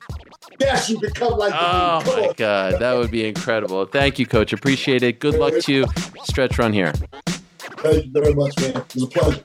Yes, 0.60 0.90
you 0.90 1.00
can 1.00 1.10
come 1.12 1.38
like 1.38 1.54
oh 1.56 2.00
the 2.00 2.04
beam. 2.04 2.14
Oh 2.14 2.20
my 2.20 2.28
on. 2.28 2.34
God, 2.36 2.80
that 2.80 2.94
would 2.94 3.10
be 3.10 3.26
incredible. 3.26 3.86
Thank 3.86 4.18
you, 4.18 4.26
Coach. 4.26 4.52
Appreciate 4.52 5.02
it. 5.02 5.20
Good 5.20 5.36
luck 5.36 5.54
to 5.62 5.72
you. 5.72 5.86
Stretch 6.24 6.58
run 6.58 6.74
here. 6.74 6.92
Thank 7.56 8.04
you 8.04 8.10
very 8.12 8.34
much, 8.34 8.58
man. 8.60 8.76
It 8.76 8.94
was 8.94 9.02
a 9.04 9.06
pleasure. 9.06 9.42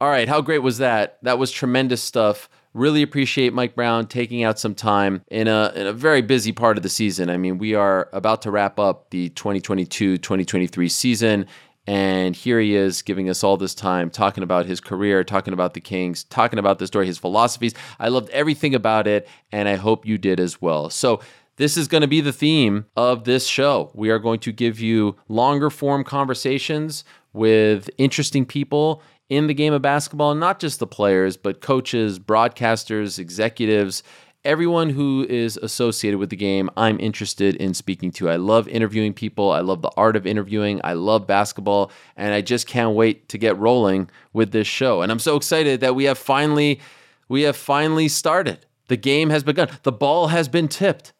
All 0.00 0.08
right, 0.08 0.28
how 0.28 0.40
great 0.40 0.62
was 0.62 0.78
that? 0.78 1.18
That 1.22 1.38
was 1.38 1.50
tremendous 1.50 2.02
stuff. 2.02 2.48
Really 2.72 3.02
appreciate 3.02 3.52
Mike 3.52 3.74
Brown 3.74 4.06
taking 4.06 4.44
out 4.44 4.58
some 4.58 4.74
time 4.74 5.24
in 5.28 5.48
a 5.48 5.72
in 5.74 5.86
a 5.86 5.92
very 5.92 6.22
busy 6.22 6.52
part 6.52 6.76
of 6.76 6.82
the 6.82 6.88
season. 6.88 7.30
I 7.30 7.36
mean, 7.36 7.58
we 7.58 7.74
are 7.74 8.08
about 8.12 8.42
to 8.42 8.50
wrap 8.50 8.78
up 8.78 9.10
the 9.10 9.30
2022-2023 9.30 10.90
season 10.90 11.46
and 11.88 12.36
here 12.36 12.60
he 12.60 12.76
is 12.76 13.00
giving 13.00 13.30
us 13.30 13.42
all 13.42 13.56
this 13.56 13.74
time 13.74 14.10
talking 14.10 14.44
about 14.44 14.66
his 14.66 14.78
career, 14.78 15.24
talking 15.24 15.54
about 15.54 15.72
the 15.72 15.80
Kings, 15.80 16.22
talking 16.24 16.58
about 16.58 16.78
the 16.78 16.86
story, 16.86 17.06
his 17.06 17.16
philosophies. 17.16 17.72
I 17.98 18.08
loved 18.08 18.28
everything 18.28 18.74
about 18.74 19.06
it, 19.06 19.26
and 19.52 19.66
I 19.70 19.76
hope 19.76 20.04
you 20.04 20.18
did 20.18 20.38
as 20.38 20.60
well. 20.60 20.90
So, 20.90 21.22
this 21.56 21.78
is 21.78 21.88
going 21.88 22.02
to 22.02 22.06
be 22.06 22.20
the 22.20 22.32
theme 22.32 22.84
of 22.94 23.24
this 23.24 23.46
show. 23.46 23.90
We 23.94 24.10
are 24.10 24.18
going 24.18 24.38
to 24.40 24.52
give 24.52 24.78
you 24.80 25.16
longer 25.28 25.70
form 25.70 26.04
conversations 26.04 27.04
with 27.32 27.88
interesting 27.96 28.44
people 28.44 29.02
in 29.28 29.46
the 29.46 29.54
game 29.54 29.72
of 29.72 29.82
basketball, 29.82 30.34
not 30.34 30.58
just 30.58 30.78
the 30.78 30.86
players, 30.86 31.36
but 31.36 31.60
coaches, 31.60 32.18
broadcasters, 32.18 33.18
executives, 33.18 34.02
everyone 34.44 34.88
who 34.90 35.26
is 35.28 35.56
associated 35.58 36.18
with 36.18 36.30
the 36.30 36.36
game, 36.36 36.70
I'm 36.76 36.98
interested 37.00 37.56
in 37.56 37.74
speaking 37.74 38.10
to. 38.12 38.30
I 38.30 38.36
love 38.36 38.68
interviewing 38.68 39.12
people. 39.12 39.50
I 39.50 39.60
love 39.60 39.82
the 39.82 39.90
art 39.96 40.16
of 40.16 40.26
interviewing. 40.26 40.80
I 40.84 40.94
love 40.94 41.26
basketball. 41.26 41.90
And 42.16 42.32
I 42.32 42.40
just 42.40 42.66
can't 42.66 42.94
wait 42.94 43.28
to 43.28 43.38
get 43.38 43.58
rolling 43.58 44.08
with 44.32 44.52
this 44.52 44.66
show. 44.66 45.02
And 45.02 45.12
I'm 45.12 45.18
so 45.18 45.36
excited 45.36 45.80
that 45.80 45.94
we 45.94 46.04
have 46.04 46.18
finally 46.18 46.80
we 47.28 47.42
have 47.42 47.56
finally 47.56 48.08
started. 48.08 48.64
The 48.88 48.96
game 48.96 49.28
has 49.28 49.42
begun. 49.42 49.68
The 49.82 49.92
ball 49.92 50.28
has 50.28 50.48
been 50.48 50.66
tipped. 50.66 51.12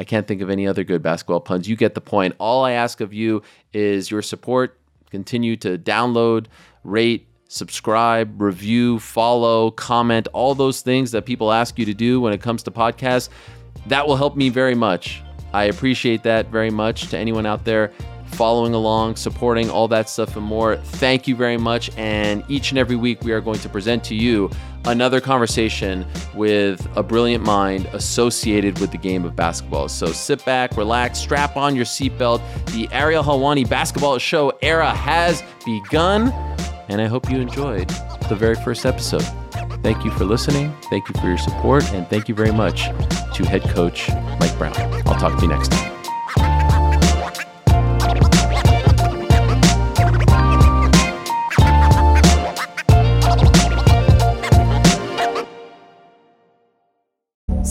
I 0.00 0.04
can't 0.04 0.26
think 0.26 0.42
of 0.42 0.50
any 0.50 0.66
other 0.66 0.82
good 0.82 1.00
basketball 1.00 1.40
puns. 1.40 1.68
You 1.68 1.76
get 1.76 1.94
the 1.94 2.00
point. 2.00 2.34
All 2.40 2.64
I 2.64 2.72
ask 2.72 3.00
of 3.00 3.14
you 3.14 3.42
is 3.72 4.10
your 4.10 4.22
support. 4.22 4.80
Continue 5.10 5.56
to 5.58 5.78
download, 5.78 6.46
rate, 6.82 7.28
subscribe, 7.48 8.40
review, 8.40 8.98
follow, 8.98 9.70
comment, 9.70 10.28
all 10.32 10.54
those 10.54 10.80
things 10.80 11.10
that 11.12 11.24
people 11.24 11.52
ask 11.52 11.78
you 11.78 11.84
to 11.84 11.94
do 11.94 12.20
when 12.20 12.32
it 12.32 12.40
comes 12.40 12.62
to 12.64 12.70
podcasts. 12.70 13.28
That 13.86 14.06
will 14.06 14.16
help 14.16 14.36
me 14.36 14.48
very 14.48 14.74
much. 14.74 15.22
I 15.52 15.64
appreciate 15.64 16.22
that 16.24 16.48
very 16.48 16.70
much 16.70 17.08
to 17.08 17.18
anyone 17.18 17.46
out 17.46 17.64
there 17.64 17.92
following 18.26 18.74
along, 18.74 19.16
supporting 19.16 19.70
all 19.70 19.86
that 19.88 20.08
stuff 20.08 20.36
and 20.36 20.44
more. 20.44 20.76
Thank 20.76 21.28
you 21.28 21.36
very 21.36 21.56
much. 21.56 21.96
And 21.96 22.42
each 22.48 22.70
and 22.70 22.78
every 22.78 22.96
week, 22.96 23.22
we 23.22 23.32
are 23.32 23.40
going 23.40 23.60
to 23.60 23.68
present 23.68 24.02
to 24.04 24.14
you 24.14 24.50
another 24.86 25.20
conversation 25.20 26.04
with 26.34 26.86
a 26.96 27.02
brilliant 27.02 27.44
mind 27.44 27.86
associated 27.92 28.78
with 28.80 28.90
the 28.90 28.98
game 28.98 29.24
of 29.24 29.34
basketball. 29.34 29.88
So 29.88 30.06
sit 30.06 30.44
back, 30.44 30.76
relax, 30.76 31.18
strap 31.18 31.56
on 31.56 31.74
your 31.74 31.84
seatbelt. 31.84 32.42
The 32.72 32.88
Ariel 32.92 33.22
Helwani 33.22 33.68
basketball 33.68 34.18
show 34.18 34.52
era 34.60 34.90
has 34.90 35.42
begun 35.64 36.32
and 36.88 37.00
I 37.00 37.06
hope 37.06 37.30
you 37.30 37.38
enjoyed 37.38 37.88
the 38.28 38.36
very 38.36 38.56
first 38.56 38.86
episode. 38.86 39.24
Thank 39.82 40.04
you 40.04 40.10
for 40.10 40.24
listening. 40.24 40.74
Thank 40.84 41.08
you 41.08 41.20
for 41.20 41.26
your 41.26 41.38
support. 41.38 41.84
And 41.92 42.08
thank 42.08 42.28
you 42.28 42.34
very 42.34 42.52
much 42.52 42.84
to 43.34 43.44
head 43.44 43.62
coach 43.62 44.08
Mike 44.40 44.56
Brown. 44.58 44.74
I'll 45.06 45.18
talk 45.18 45.36
to 45.36 45.42
you 45.42 45.48
next 45.48 45.72
time. 45.72 45.93